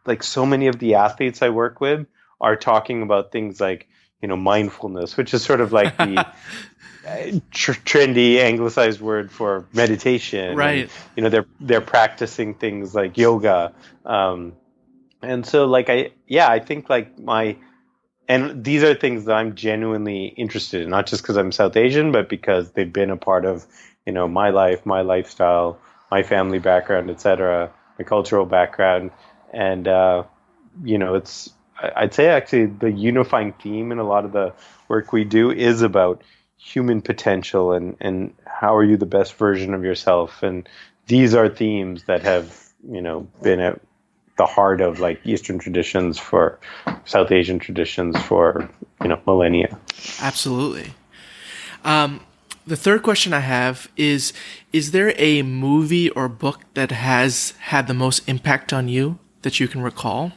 like 0.06 0.24
so 0.24 0.46
many 0.46 0.68
of 0.68 0.80
the 0.80 0.96
athletes 0.96 1.42
I 1.42 1.50
work 1.50 1.82
with 1.82 2.08
are 2.40 2.56
talking 2.56 3.02
about 3.02 3.32
things 3.32 3.60
like, 3.60 3.88
you 4.22 4.28
know, 4.28 4.38
mindfulness, 4.38 5.18
which 5.18 5.34
is 5.34 5.44
sort 5.44 5.60
of 5.60 5.74
like 5.74 5.98
the 5.98 6.26
tr- 7.52 7.72
trendy 7.72 8.40
anglicized 8.40 9.02
word 9.02 9.32
for 9.32 9.66
meditation. 9.74 10.56
Right. 10.56 10.84
And, 10.84 10.92
you 11.16 11.24
know, 11.24 11.30
they're 11.30 11.46
they're 11.60 11.82
practicing 11.82 12.54
things 12.54 12.94
like 12.94 13.18
yoga. 13.18 13.74
Um, 14.06 14.54
and 15.22 15.46
so 15.46 15.66
like 15.66 15.90
I 15.90 16.12
yeah, 16.28 16.50
I 16.50 16.60
think 16.60 16.90
like 16.90 17.18
my 17.20 17.58
and 18.28 18.64
these 18.64 18.84
are 18.84 18.94
things 18.94 19.26
that 19.26 19.34
I'm 19.34 19.56
genuinely 19.56 20.28
interested 20.28 20.82
in, 20.82 20.90
not 20.90 21.08
just 21.08 21.24
because 21.24 21.38
I'm 21.38 21.52
South 21.52 21.78
Asian, 21.78 22.12
but 22.12 22.28
because 22.28 22.72
they've 22.72 22.92
been 22.92 23.10
a 23.10 23.18
part 23.18 23.46
of, 23.46 23.66
you 24.06 24.12
know, 24.12 24.28
my 24.28 24.50
life, 24.50 24.86
my 24.86 25.02
lifestyle, 25.02 25.80
my 26.12 26.24
family 26.24 26.60
background, 26.60 27.10
etc., 27.10 27.72
my 27.98 28.04
cultural 28.04 28.46
background. 28.46 29.12
And 29.54 29.88
uh, 29.88 30.24
you 30.84 30.98
know, 30.98 31.16
it's 31.16 31.50
I'd 31.80 32.14
say 32.14 32.28
actually 32.28 32.66
the 32.66 32.92
unifying 32.92 33.54
theme 33.54 33.92
in 33.92 34.00
a 34.00 34.04
lot 34.04 34.26
of 34.26 34.32
the 34.32 34.54
work 34.88 35.14
we 35.14 35.24
do 35.24 35.52
is 35.52 35.82
about 35.82 36.22
human 36.58 37.02
potential 37.02 37.72
and 37.72 37.96
and 38.00 38.34
how 38.46 38.76
are 38.76 38.84
you 38.84 38.98
the 38.98 39.06
best 39.06 39.36
version 39.36 39.74
of 39.74 39.84
yourself? 39.84 40.44
And 40.44 40.68
these 41.08 41.34
are 41.34 41.50
themes 41.50 42.04
that 42.04 42.22
have 42.24 42.68
you 42.90 43.02
know 43.02 43.28
been 43.42 43.60
at 43.60 43.82
the 44.38 44.46
heart 44.46 44.82
of 44.82 45.00
like 45.00 45.20
eastern 45.26 45.58
traditions 45.58 46.20
for 46.20 46.60
south 47.06 47.32
asian 47.32 47.60
traditions 47.60 48.20
for 48.22 48.70
you 49.02 49.08
know 49.08 49.20
millennia. 49.26 49.78
Absolutely. 50.22 50.94
Um, 51.84 52.22
the 52.66 52.76
third 52.76 53.02
question 53.02 53.34
i 53.34 53.40
have 53.40 53.90
is 53.98 54.34
is 54.74 54.92
there 54.92 55.14
a 55.18 55.42
movie 55.42 56.10
or 56.12 56.28
book 56.28 56.62
that 56.74 56.92
has 56.92 57.54
had 57.60 57.88
the 57.88 57.94
most 57.94 58.28
impact 58.28 58.74
on 58.74 58.88
you 58.88 59.18
that 59.42 59.60
you 59.60 59.68
can 59.68 59.82
recall? 59.82 60.34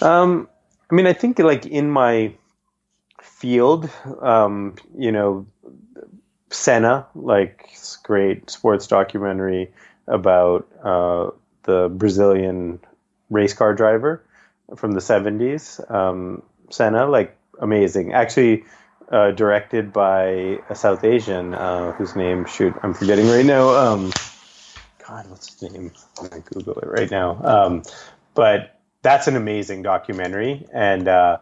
Um, 0.00 0.48
i 0.90 0.94
mean 0.94 1.06
i 1.06 1.12
think 1.12 1.38
like 1.38 1.64
in 1.64 1.90
my 1.90 2.34
field. 3.44 3.90
Um, 4.22 4.76
you 4.96 5.12
know, 5.12 5.46
Senna, 6.48 7.06
like 7.14 7.68
great 8.02 8.48
sports 8.48 8.86
documentary 8.86 9.70
about 10.06 10.66
uh, 10.82 11.30
the 11.64 11.90
Brazilian 11.90 12.80
race 13.28 13.52
car 13.52 13.74
driver 13.74 14.24
from 14.76 14.92
the 14.92 15.00
70s. 15.00 15.78
Um, 15.90 16.42
Senna, 16.70 17.04
like 17.06 17.36
amazing. 17.60 18.14
Actually, 18.14 18.64
uh, 19.10 19.32
directed 19.32 19.92
by 19.92 20.58
a 20.70 20.74
South 20.74 21.04
Asian 21.04 21.52
uh, 21.52 21.92
whose 21.92 22.16
name, 22.16 22.46
shoot, 22.46 22.72
I'm 22.82 22.94
forgetting 22.94 23.28
right 23.28 23.44
now. 23.44 23.68
Um, 23.68 24.10
God, 25.06 25.28
what's 25.28 25.52
his 25.52 25.70
name? 25.70 25.92
I'm 26.18 26.28
going 26.28 26.42
to 26.42 26.54
Google 26.54 26.78
it 26.78 26.88
right 26.88 27.10
now. 27.10 27.38
Um, 27.44 27.82
but 28.32 28.80
that's 29.02 29.26
an 29.26 29.36
amazing 29.36 29.82
documentary 29.82 30.66
and 30.72 31.06
uh, 31.06 31.36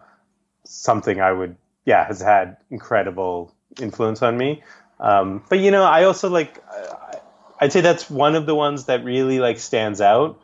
something 0.65 1.21
I 1.21 1.31
would 1.31 1.57
yeah, 1.85 2.07
has 2.07 2.21
had 2.21 2.57
incredible 2.71 3.55
influence 3.81 4.23
on 4.23 4.37
me. 4.37 4.63
Um, 5.01 5.45
but 5.49 5.59
you 5.59 5.71
know, 5.71 5.85
I 5.85 6.05
also 6.05 6.31
like, 6.31 6.63
I'd 7.59 7.73
say 7.73 7.81
that's 7.81 8.09
one 8.09 8.35
of 8.35 8.47
the 8.47 8.55
ones 8.55 8.87
that 8.87 9.05
really 9.05 9.41
like 9.41 9.59
stands 9.59 10.01
out. 10.01 10.41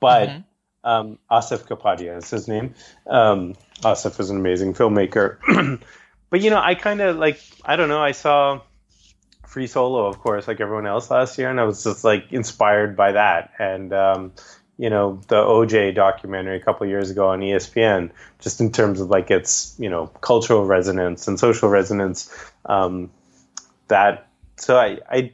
But 0.00 0.28
mm-hmm. 0.28 0.88
um, 0.88 1.18
Asif 1.30 1.66
Kapadia 1.66 2.16
is 2.18 2.30
his 2.30 2.48
name. 2.48 2.74
Um, 3.06 3.54
Asif 3.80 4.20
is 4.20 4.30
an 4.30 4.36
amazing 4.36 4.74
filmmaker. 4.74 5.38
but 6.30 6.40
you 6.40 6.50
know, 6.50 6.60
I 6.60 6.74
kind 6.74 7.00
of 7.00 7.16
like, 7.16 7.40
I 7.64 7.76
don't 7.76 7.88
know, 7.88 8.02
I 8.02 8.12
saw 8.12 8.60
Free 9.46 9.66
Solo, 9.66 10.06
of 10.06 10.18
course, 10.18 10.46
like 10.46 10.60
everyone 10.60 10.86
else 10.86 11.10
last 11.10 11.38
year, 11.38 11.50
and 11.50 11.58
I 11.58 11.64
was 11.64 11.82
just 11.82 12.04
like 12.04 12.30
inspired 12.30 12.96
by 12.96 13.12
that. 13.12 13.52
And 13.58 13.92
um, 13.92 14.32
you 14.78 14.90
know 14.90 15.20
the 15.28 15.36
OJ 15.36 15.94
documentary 15.94 16.56
a 16.56 16.60
couple 16.60 16.86
years 16.86 17.10
ago 17.10 17.28
on 17.28 17.40
ESPN, 17.40 18.10
just 18.40 18.60
in 18.60 18.72
terms 18.72 19.00
of 19.00 19.08
like 19.08 19.30
its 19.30 19.74
you 19.78 19.88
know 19.88 20.06
cultural 20.06 20.64
resonance 20.64 21.28
and 21.28 21.38
social 21.38 21.68
resonance. 21.68 22.32
Um, 22.64 23.10
that 23.88 24.28
so 24.56 24.76
I, 24.76 24.98
I, 25.10 25.32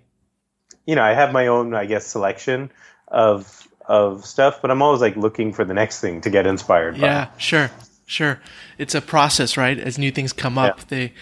you 0.87 0.95
know, 0.95 1.03
I 1.03 1.15
have 1.15 1.33
my 1.33 1.49
own 1.49 1.75
I 1.75 1.87
guess 1.87 2.07
selection 2.07 2.71
of 3.09 3.69
of 3.87 4.25
stuff, 4.25 4.61
but 4.63 4.71
I'm 4.71 4.83
always 4.83 5.01
like 5.01 5.17
looking 5.17 5.53
for 5.53 5.65
the 5.65 5.75
next 5.75 6.01
thing 6.01 6.21
to 6.21 6.31
get 6.31 6.47
inspired. 6.47 6.97
Yeah, 6.97 7.01
by. 7.01 7.07
Yeah, 7.07 7.29
sure, 7.39 7.71
sure. 8.07 8.41
It's 8.79 8.95
a 8.95 9.01
process, 9.01 9.57
right? 9.57 9.79
As 9.79 9.99
new 9.99 10.13
things 10.13 10.33
come 10.33 10.57
up, 10.57 10.79
yeah. 10.79 10.85
they 10.89 11.13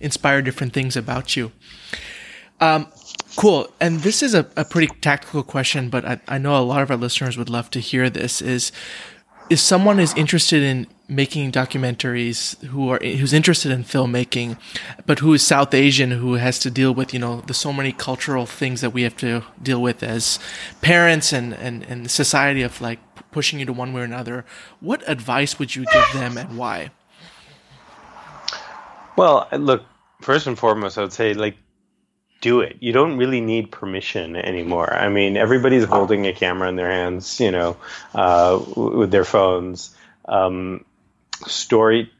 inspire 0.00 0.42
different 0.42 0.72
things 0.72 0.96
about 0.96 1.36
you. 1.36 1.52
Um, 2.60 2.88
Cool. 3.40 3.72
And 3.80 4.00
this 4.00 4.22
is 4.22 4.34
a, 4.34 4.46
a 4.54 4.66
pretty 4.66 4.88
tactical 5.00 5.42
question, 5.42 5.88
but 5.88 6.04
I, 6.04 6.20
I 6.28 6.36
know 6.36 6.58
a 6.58 6.60
lot 6.60 6.82
of 6.82 6.90
our 6.90 6.96
listeners 6.98 7.38
would 7.38 7.48
love 7.48 7.70
to 7.70 7.80
hear 7.80 8.10
this 8.10 8.42
is 8.42 8.70
if 9.48 9.58
someone 9.58 9.98
is 9.98 10.12
interested 10.12 10.62
in 10.62 10.86
making 11.08 11.50
documentaries 11.50 12.62
who 12.66 12.90
are 12.90 12.98
who's 12.98 13.32
interested 13.32 13.72
in 13.72 13.82
filmmaking 13.82 14.58
but 15.06 15.18
who 15.18 15.32
is 15.32 15.44
south 15.44 15.74
asian 15.74 16.12
who 16.12 16.34
has 16.34 16.56
to 16.60 16.70
deal 16.70 16.94
with 16.94 17.12
you 17.12 17.18
know 17.18 17.40
the 17.48 17.54
so 17.54 17.72
many 17.72 17.90
cultural 17.90 18.46
things 18.46 18.80
that 18.80 18.90
we 18.90 19.02
have 19.02 19.16
to 19.16 19.42
deal 19.60 19.82
with 19.82 20.04
as 20.04 20.38
parents 20.82 21.32
and 21.32 21.52
and, 21.54 21.82
and 21.84 22.08
society 22.08 22.62
of 22.62 22.80
like 22.80 23.00
pushing 23.32 23.58
you 23.58 23.64
to 23.64 23.72
one 23.72 23.92
way 23.92 24.02
or 24.02 24.04
another 24.04 24.44
what 24.78 25.02
advice 25.08 25.58
would 25.58 25.74
you 25.74 25.84
give 25.92 26.12
them 26.12 26.38
and 26.38 26.56
why 26.56 26.90
well 29.16 29.48
look 29.58 29.82
first 30.20 30.46
and 30.46 30.56
foremost 30.56 30.96
i 30.96 31.00
would 31.00 31.12
say 31.12 31.34
like 31.34 31.56
do 32.40 32.60
it. 32.60 32.76
You 32.80 32.92
don't 32.92 33.16
really 33.18 33.40
need 33.40 33.70
permission 33.70 34.36
anymore. 34.36 34.92
I 34.92 35.08
mean, 35.08 35.36
everybody's 35.36 35.84
holding 35.84 36.26
a 36.26 36.32
camera 36.32 36.68
in 36.68 36.76
their 36.76 36.90
hands, 36.90 37.40
you 37.40 37.50
know, 37.50 37.76
uh, 38.14 38.62
with 38.76 39.10
their 39.10 39.24
phones. 39.24 39.94
Um, 40.24 40.84
story, 41.46 42.12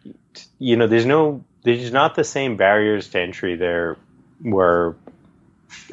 you 0.58 0.76
know, 0.76 0.86
there's 0.86 1.06
no, 1.06 1.44
there's 1.62 1.92
not 1.92 2.14
the 2.14 2.24
same 2.24 2.56
barriers 2.56 3.08
to 3.10 3.20
entry 3.20 3.56
there 3.56 3.96
were 4.42 4.96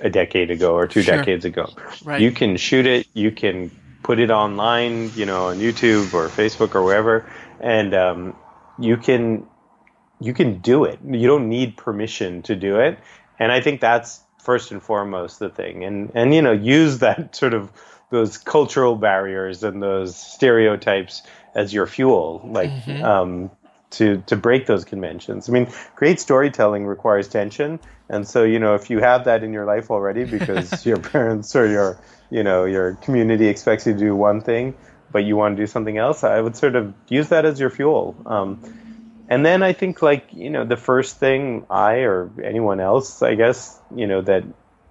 a 0.02 0.10
decade 0.10 0.52
ago 0.52 0.74
or 0.74 0.88
two 0.88 1.02
sure. 1.02 1.18
decades 1.18 1.46
ago. 1.46 1.70
Right. 2.04 2.22
You 2.22 2.32
can 2.32 2.58
shoot 2.58 2.86
it, 2.86 3.08
you 3.14 3.32
can 3.32 3.72
put 4.04 4.20
it 4.20 4.32
online, 4.32 5.12
you 5.16 5.26
know, 5.26 5.48
on 5.48 5.58
YouTube 5.58 6.14
or 6.14 6.30
Facebook 6.30 6.76
or 6.76 6.84
wherever, 6.84 7.30
and 7.60 7.94
um, 7.94 8.36
you 8.80 8.98
can 8.98 9.46
you 10.20 10.34
can 10.34 10.60
do 10.60 10.86
it. 10.86 11.00
You 11.06 11.28
don't 11.28 11.50
need 11.50 11.78
permission 11.78 12.42
to 12.44 12.56
do 12.56 12.80
it, 12.80 12.98
and 13.40 13.52
I 13.52 13.62
think 13.62 13.82
that's 13.82 14.22
first 14.40 14.72
and 14.72 14.82
foremost 14.82 15.40
the 15.40 15.50
thing. 15.50 15.84
And 15.84 16.12
and 16.16 16.34
you 16.34 16.42
know, 16.42 16.54
use 16.54 17.00
that 17.00 17.36
sort 17.42 17.54
of 17.54 17.72
those 18.10 18.38
cultural 18.38 18.96
barriers 18.96 19.64
and 19.64 19.84
those 19.84 20.16
stereotypes 20.16 21.22
as 21.54 21.74
your 21.74 21.88
fuel, 21.88 22.42
like 22.46 22.70
mm-hmm. 22.70 23.04
um, 23.04 23.52
to 23.92 24.24
to 24.28 24.36
break 24.36 24.66
those 24.66 24.86
conventions. 24.86 25.50
I 25.50 25.52
mean, 25.52 25.68
great 25.96 26.20
storytelling 26.20 26.86
requires 26.86 27.28
tension, 27.28 27.80
and 28.10 28.28
so 28.28 28.44
you 28.44 28.60
know 28.60 28.76
if 28.76 28.90
you 28.90 29.00
have 29.00 29.26
that 29.26 29.44
in 29.44 29.54
your 29.54 29.66
life 29.66 29.92
already 29.92 30.24
because 30.24 30.86
your 30.90 30.98
parents 30.98 31.56
or 31.56 31.68
your 31.68 32.00
you 32.30 32.44
know 32.44 32.66
your 32.66 32.96
community 32.96 33.48
expects 33.48 33.86
you 33.86 33.94
to 33.94 34.00
do 34.00 34.16
one 34.16 34.42
thing, 34.42 34.76
but 35.12 35.26
you 35.26 35.36
want 35.36 35.58
to 35.58 35.64
do 35.64 35.68
something 35.68 35.98
else, 35.98 36.24
I 36.24 36.40
would 36.40 36.56
sort 36.56 36.76
of 36.76 36.94
use 37.10 37.30
that 37.30 37.46
as 37.46 37.60
your 37.60 37.70
fuel. 37.70 38.16
Um, 38.26 38.87
and 39.30 39.46
then 39.46 39.64
I 39.64 39.74
think 39.74 40.02
like 40.02 40.34
you 40.34 40.50
know 40.50 40.66
the 40.66 40.78
first 40.78 41.18
thing 41.18 41.66
I 41.70 42.00
or 42.00 42.32
anyone 42.44 42.80
else, 42.80 43.22
I 43.22 43.36
guess 43.36 43.80
you 43.96 44.08
know 44.08 44.22
that 44.22 44.44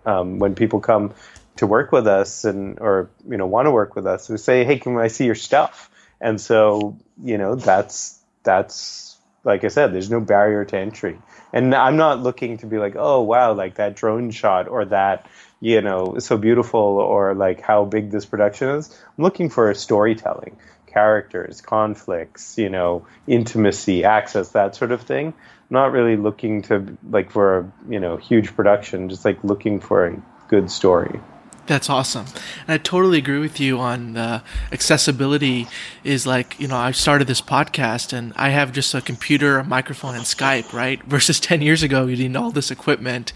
um, 0.05 0.39
when 0.39 0.55
people 0.55 0.81
come 0.81 1.15
to 1.57 1.67
work 1.67 1.91
with 1.91 2.07
us 2.07 2.45
and 2.45 2.79
or 2.79 3.11
you 3.29 3.37
know 3.37 3.47
want 3.47 3.67
to 3.67 3.71
work 3.71 3.97
with 3.97 4.07
us, 4.07 4.29
we 4.29 4.37
say, 4.37 4.65
hey, 4.65 4.79
can 4.79 4.97
I 4.99 5.09
see 5.09 5.25
your 5.25 5.35
stuff? 5.35 5.91
And 6.21 6.41
so 6.41 6.99
you 7.23 7.39
know 7.39 7.55
that's 7.55 8.19
that's 8.43 9.17
like 9.45 9.65
I 9.65 9.69
said, 9.69 9.95
there's 9.95 10.11
no 10.11 10.21
barrier 10.21 10.65
to 10.65 10.77
entry. 10.77 11.19
And 11.53 11.73
I'm 11.75 11.97
not 11.97 12.21
looking 12.21 12.59
to 12.59 12.67
be 12.67 12.79
like, 12.79 12.95
oh 12.97 13.23
wow, 13.23 13.55
like 13.55 13.77
that 13.77 13.95
drone 13.95 14.31
shot 14.33 14.69
or 14.69 14.85
that 14.87 15.27
you 15.61 15.81
know 15.81 16.19
so 16.19 16.37
beautiful 16.37 16.81
or 16.81 17.35
like 17.35 17.61
how 17.63 17.85
big 17.85 18.11
this 18.11 18.27
production 18.27 18.69
is. 18.71 18.91
I'm 19.17 19.25
looking 19.25 19.49
for 19.49 19.71
a 19.71 19.75
storytelling 19.75 20.57
characters, 20.97 21.61
conflicts, 21.61 22.57
you 22.57 22.71
know, 22.71 23.07
intimacy, 23.27 24.03
access, 24.03 24.49
that 24.53 24.75
sort 24.75 24.93
of 24.93 25.03
thing. 25.03 25.35
Not 25.69 25.93
really 25.93 26.17
looking 26.17 26.63
to 26.63 26.97
like 27.11 27.31
for 27.31 27.59
a 27.59 27.73
you 27.91 28.01
know 28.01 28.17
huge 28.17 28.57
production, 28.57 29.11
just 29.11 29.25
like 29.25 29.45
looking 29.45 29.79
for 29.79 30.07
a 30.07 30.23
good 30.49 30.71
story. 30.71 31.21
That's 31.67 31.91
awesome. 31.91 32.27
And 32.67 32.75
I 32.75 32.79
totally 32.79 33.19
agree 33.19 33.41
with 33.41 33.59
you 33.61 33.79
on 33.79 34.15
the 34.15 34.43
accessibility 34.73 35.67
is 36.05 36.25
like, 36.27 36.59
you 36.61 36.69
know, 36.69 36.77
I 36.77 36.93
started 36.93 37.27
this 37.27 37.43
podcast 37.43 38.13
and 38.13 38.33
I 38.37 38.51
have 38.51 38.73
just 38.73 38.95
a 38.95 39.01
computer, 39.01 39.59
a 39.59 39.65
microphone 39.65 40.15
and 40.15 40.25
Skype, 40.25 40.73
right? 40.73 41.03
Versus 41.15 41.41
10 41.41 41.63
years 41.63 41.83
ago, 41.83 42.07
you 42.07 42.17
need 42.17 42.37
all 42.37 42.53
this 42.53 42.71
equipment. 42.71 43.33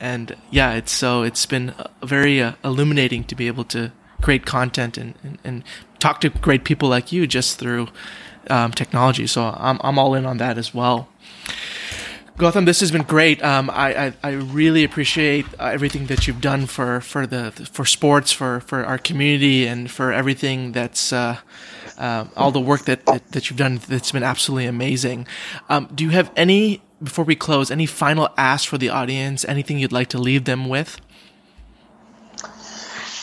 And 0.00 0.34
yeah, 0.50 0.72
it's 0.72 0.92
so, 0.92 1.24
it's 1.24 1.44
been 1.44 1.74
very 2.02 2.40
uh, 2.40 2.54
illuminating 2.64 3.24
to 3.24 3.34
be 3.34 3.48
able 3.48 3.64
to 3.64 3.92
create 4.22 4.46
content 4.46 4.96
and, 4.96 5.14
and, 5.22 5.38
and 5.44 5.64
talk 6.04 6.20
to 6.20 6.28
great 6.28 6.64
people 6.64 6.88
like 6.96 7.12
you 7.12 7.26
just 7.26 7.58
through 7.58 7.88
um, 8.50 8.70
technology. 8.72 9.26
So 9.26 9.40
I'm, 9.68 9.78
I'm 9.82 9.98
all 9.98 10.14
in 10.14 10.26
on 10.26 10.36
that 10.36 10.58
as 10.58 10.74
well. 10.74 11.08
Gotham, 12.36 12.64
this 12.64 12.80
has 12.80 12.90
been 12.90 13.04
great. 13.04 13.42
Um, 13.42 13.70
I, 13.70 13.88
I, 14.06 14.12
I 14.22 14.30
really 14.32 14.84
appreciate 14.84 15.46
uh, 15.58 15.66
everything 15.66 16.06
that 16.06 16.26
you've 16.26 16.40
done 16.40 16.66
for, 16.66 17.00
for 17.00 17.26
the 17.26 17.52
for 17.52 17.84
sports, 17.86 18.32
for, 18.32 18.60
for 18.60 18.84
our 18.84 18.98
community, 18.98 19.66
and 19.66 19.88
for 19.88 20.12
everything 20.12 20.72
that's 20.72 21.12
uh, 21.12 21.38
uh, 21.96 22.24
all 22.36 22.50
the 22.50 22.60
work 22.60 22.86
that, 22.86 23.06
that, 23.06 23.22
that 23.32 23.48
you've 23.48 23.58
done. 23.58 23.80
That's 23.88 24.12
been 24.12 24.24
absolutely 24.24 24.66
amazing. 24.66 25.28
Um, 25.68 25.88
do 25.94 26.02
you 26.02 26.10
have 26.10 26.30
any 26.36 26.82
before 27.00 27.24
we 27.24 27.36
close? 27.36 27.70
Any 27.70 27.86
final 27.86 28.28
ask 28.36 28.68
for 28.68 28.78
the 28.78 28.90
audience? 28.90 29.44
Anything 29.44 29.78
you'd 29.78 29.92
like 29.92 30.08
to 30.08 30.18
leave 30.18 30.44
them 30.44 30.68
with? 30.68 31.00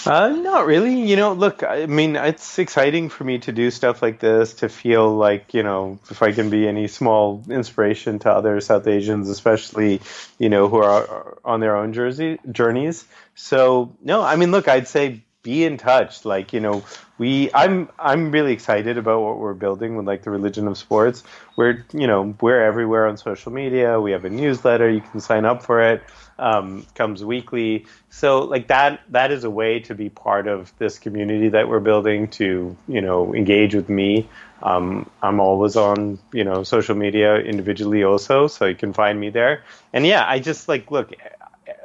Uh, 0.05 0.29
not 0.29 0.65
really. 0.65 1.01
You 1.01 1.15
know, 1.15 1.33
look, 1.33 1.63
I 1.63 1.85
mean, 1.85 2.15
it's 2.15 2.57
exciting 2.57 3.09
for 3.09 3.23
me 3.23 3.39
to 3.39 3.51
do 3.51 3.69
stuff 3.69 4.01
like 4.01 4.19
this, 4.19 4.55
to 4.55 4.69
feel 4.69 5.13
like, 5.15 5.53
you 5.53 5.63
know, 5.63 5.99
if 6.09 6.23
I 6.23 6.31
can 6.31 6.49
be 6.49 6.67
any 6.67 6.87
small 6.87 7.43
inspiration 7.49 8.19
to 8.19 8.31
other 8.31 8.59
South 8.61 8.87
Asians, 8.87 9.29
especially, 9.29 10.01
you 10.39 10.49
know, 10.49 10.67
who 10.69 10.77
are 10.77 11.37
on 11.45 11.59
their 11.59 11.77
own 11.77 11.93
jersey, 11.93 12.39
journeys. 12.51 13.05
So, 13.35 13.95
no, 14.01 14.23
I 14.23 14.35
mean, 14.37 14.51
look, 14.51 14.67
I'd 14.67 14.87
say 14.87 15.23
be 15.43 15.63
in 15.65 15.77
touch. 15.77 16.25
Like, 16.25 16.53
you 16.53 16.59
know, 16.59 16.83
we, 17.17 17.51
I'm, 17.53 17.89
I'm 17.99 18.31
really 18.31 18.53
excited 18.53 18.97
about 18.97 19.21
what 19.21 19.37
we're 19.37 19.53
building 19.53 19.95
with 19.95 20.07
like 20.07 20.23
the 20.23 20.31
religion 20.31 20.67
of 20.67 20.77
sports. 20.77 21.23
We're, 21.55 21.85
you 21.93 22.07
know, 22.07 22.35
we're 22.41 22.63
everywhere 22.63 23.07
on 23.07 23.17
social 23.17 23.51
media. 23.51 23.99
We 23.99 24.11
have 24.11 24.25
a 24.25 24.29
newsletter. 24.29 24.89
You 24.89 25.01
can 25.01 25.19
sign 25.19 25.45
up 25.45 25.63
for 25.63 25.81
it 25.81 26.03
um, 26.41 26.85
comes 26.95 27.23
weekly. 27.23 27.85
So 28.09 28.39
like 28.39 28.67
that 28.67 29.01
that 29.09 29.31
is 29.31 29.43
a 29.45 29.49
way 29.49 29.79
to 29.81 29.95
be 29.95 30.09
part 30.09 30.47
of 30.47 30.73
this 30.79 30.99
community 30.99 31.49
that 31.49 31.69
we're 31.69 31.79
building 31.79 32.27
to 32.29 32.75
you 32.87 33.01
know 33.01 33.33
engage 33.33 33.75
with 33.75 33.87
me. 33.87 34.27
Um, 34.63 35.09
I'm 35.21 35.39
always 35.39 35.75
on 35.75 36.19
you 36.33 36.43
know 36.43 36.63
social 36.63 36.95
media 36.95 37.37
individually 37.37 38.03
also, 38.03 38.47
so 38.47 38.65
you 38.65 38.75
can 38.75 38.91
find 38.91 39.19
me 39.19 39.29
there. 39.29 39.63
And 39.93 40.05
yeah, 40.05 40.25
I 40.27 40.39
just 40.39 40.67
like 40.67 40.91
look 40.91 41.13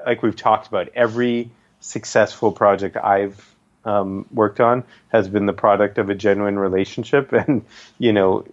like 0.04 0.22
we've 0.22 0.36
talked 0.36 0.66
about 0.66 0.88
every 0.94 1.50
successful 1.80 2.50
project 2.50 2.96
I've 2.96 3.54
um, 3.84 4.26
worked 4.32 4.58
on 4.58 4.82
has 5.08 5.28
been 5.28 5.46
the 5.46 5.52
product 5.52 5.98
of 5.98 6.10
a 6.10 6.14
genuine 6.14 6.58
relationship, 6.58 7.32
and 7.32 7.64
you 7.98 8.14
know 8.14 8.46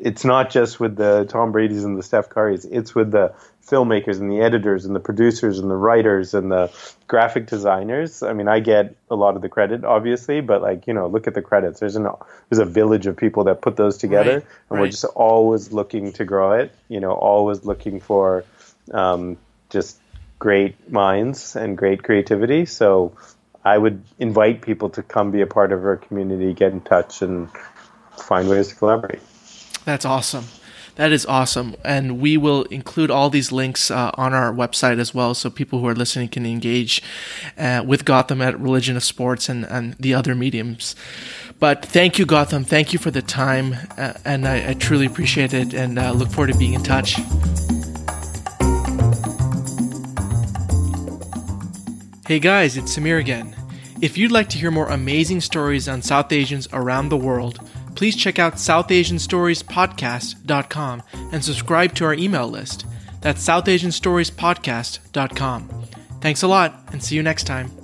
it's 0.00 0.24
not 0.24 0.50
just 0.50 0.80
with 0.80 0.96
the 0.96 1.26
Tom 1.28 1.52
Brady's 1.52 1.84
and 1.84 1.96
the 1.96 2.02
Steph 2.02 2.30
Currys. 2.30 2.66
It's 2.70 2.94
with 2.94 3.10
the 3.10 3.34
filmmakers 3.70 4.18
and 4.18 4.30
the 4.30 4.40
editors 4.40 4.84
and 4.84 4.94
the 4.94 5.00
producers 5.00 5.58
and 5.58 5.70
the 5.70 5.76
writers 5.76 6.34
and 6.34 6.50
the 6.50 6.70
graphic 7.06 7.46
designers. 7.46 8.22
I 8.22 8.32
mean, 8.32 8.48
I 8.48 8.60
get 8.60 8.96
a 9.10 9.16
lot 9.16 9.36
of 9.36 9.42
the 9.42 9.48
credit, 9.48 9.84
obviously, 9.84 10.40
but 10.40 10.62
like 10.62 10.86
you 10.86 10.94
know, 10.94 11.06
look 11.06 11.26
at 11.26 11.34
the 11.34 11.42
credits. 11.42 11.80
There's 11.80 11.96
an 11.96 12.08
there's 12.48 12.58
a 12.58 12.64
village 12.64 13.06
of 13.06 13.16
people 13.16 13.44
that 13.44 13.62
put 13.62 13.76
those 13.76 13.96
together, 13.96 14.34
right, 14.34 14.46
and 14.70 14.70
right. 14.70 14.80
we're 14.80 14.88
just 14.88 15.04
always 15.04 15.72
looking 15.72 16.12
to 16.14 16.24
grow 16.24 16.52
it. 16.52 16.72
You 16.88 17.00
know, 17.00 17.12
always 17.12 17.64
looking 17.64 18.00
for 18.00 18.44
um, 18.92 19.36
just 19.70 19.98
great 20.38 20.90
minds 20.90 21.54
and 21.54 21.78
great 21.78 22.02
creativity. 22.02 22.66
So 22.66 23.12
I 23.64 23.76
would 23.78 24.02
invite 24.18 24.62
people 24.62 24.90
to 24.90 25.02
come 25.02 25.30
be 25.30 25.42
a 25.42 25.46
part 25.46 25.72
of 25.72 25.84
our 25.84 25.96
community, 25.96 26.52
get 26.54 26.72
in 26.72 26.80
touch, 26.80 27.22
and 27.22 27.48
find 28.18 28.48
ways 28.48 28.68
to 28.68 28.74
collaborate. 28.74 29.20
That's 29.84 30.04
awesome. 30.04 30.44
That 31.00 31.12
is 31.12 31.24
awesome. 31.24 31.76
And 31.82 32.20
we 32.20 32.36
will 32.36 32.64
include 32.64 33.10
all 33.10 33.30
these 33.30 33.50
links 33.50 33.90
uh, 33.90 34.10
on 34.18 34.34
our 34.34 34.52
website 34.52 34.98
as 34.98 35.14
well 35.14 35.32
so 35.32 35.48
people 35.48 35.78
who 35.78 35.88
are 35.88 35.94
listening 35.94 36.28
can 36.28 36.44
engage 36.44 37.02
uh, 37.56 37.82
with 37.86 38.04
Gotham 38.04 38.42
at 38.42 38.60
Religion 38.60 38.98
of 38.98 39.02
Sports 39.02 39.48
and, 39.48 39.64
and 39.64 39.94
the 39.94 40.12
other 40.12 40.34
mediums. 40.34 40.94
But 41.58 41.86
thank 41.86 42.18
you, 42.18 42.26
Gotham. 42.26 42.64
Thank 42.64 42.92
you 42.92 42.98
for 42.98 43.10
the 43.10 43.22
time. 43.22 43.76
Uh, 43.96 44.12
and 44.26 44.46
I, 44.46 44.72
I, 44.72 44.74
truly 44.74 45.06
appreciate 45.06 45.54
it 45.54 45.72
and 45.72 45.98
uh, 45.98 46.12
look 46.12 46.28
forward 46.28 46.52
to 46.52 46.58
being 46.58 46.74
in 46.74 46.82
touch. 46.82 47.14
Hey 52.26 52.40
guys, 52.40 52.76
it's 52.76 52.94
Samir 52.94 53.18
again. 53.18 53.56
If 54.02 54.18
you'd 54.18 54.32
like 54.32 54.50
to 54.50 54.58
hear 54.58 54.70
more 54.70 54.88
amazing 54.88 55.40
stories 55.40 55.88
on 55.88 56.02
South 56.02 56.30
Asians 56.30 56.68
around 56.74 57.08
the 57.08 57.16
world, 57.16 57.58
please 58.00 58.16
check 58.16 58.38
out 58.38 58.54
SouthAsianStoriesPodcast.com 58.54 61.02
and 61.32 61.44
subscribe 61.44 61.94
to 61.94 62.06
our 62.06 62.14
email 62.14 62.48
list. 62.48 62.86
That's 63.20 63.46
SouthAsianStoriesPodcast.com. 63.46 65.68
Thanks 66.22 66.42
a 66.42 66.48
lot, 66.48 66.82
and 66.92 67.04
see 67.04 67.14
you 67.14 67.22
next 67.22 67.44
time. 67.44 67.79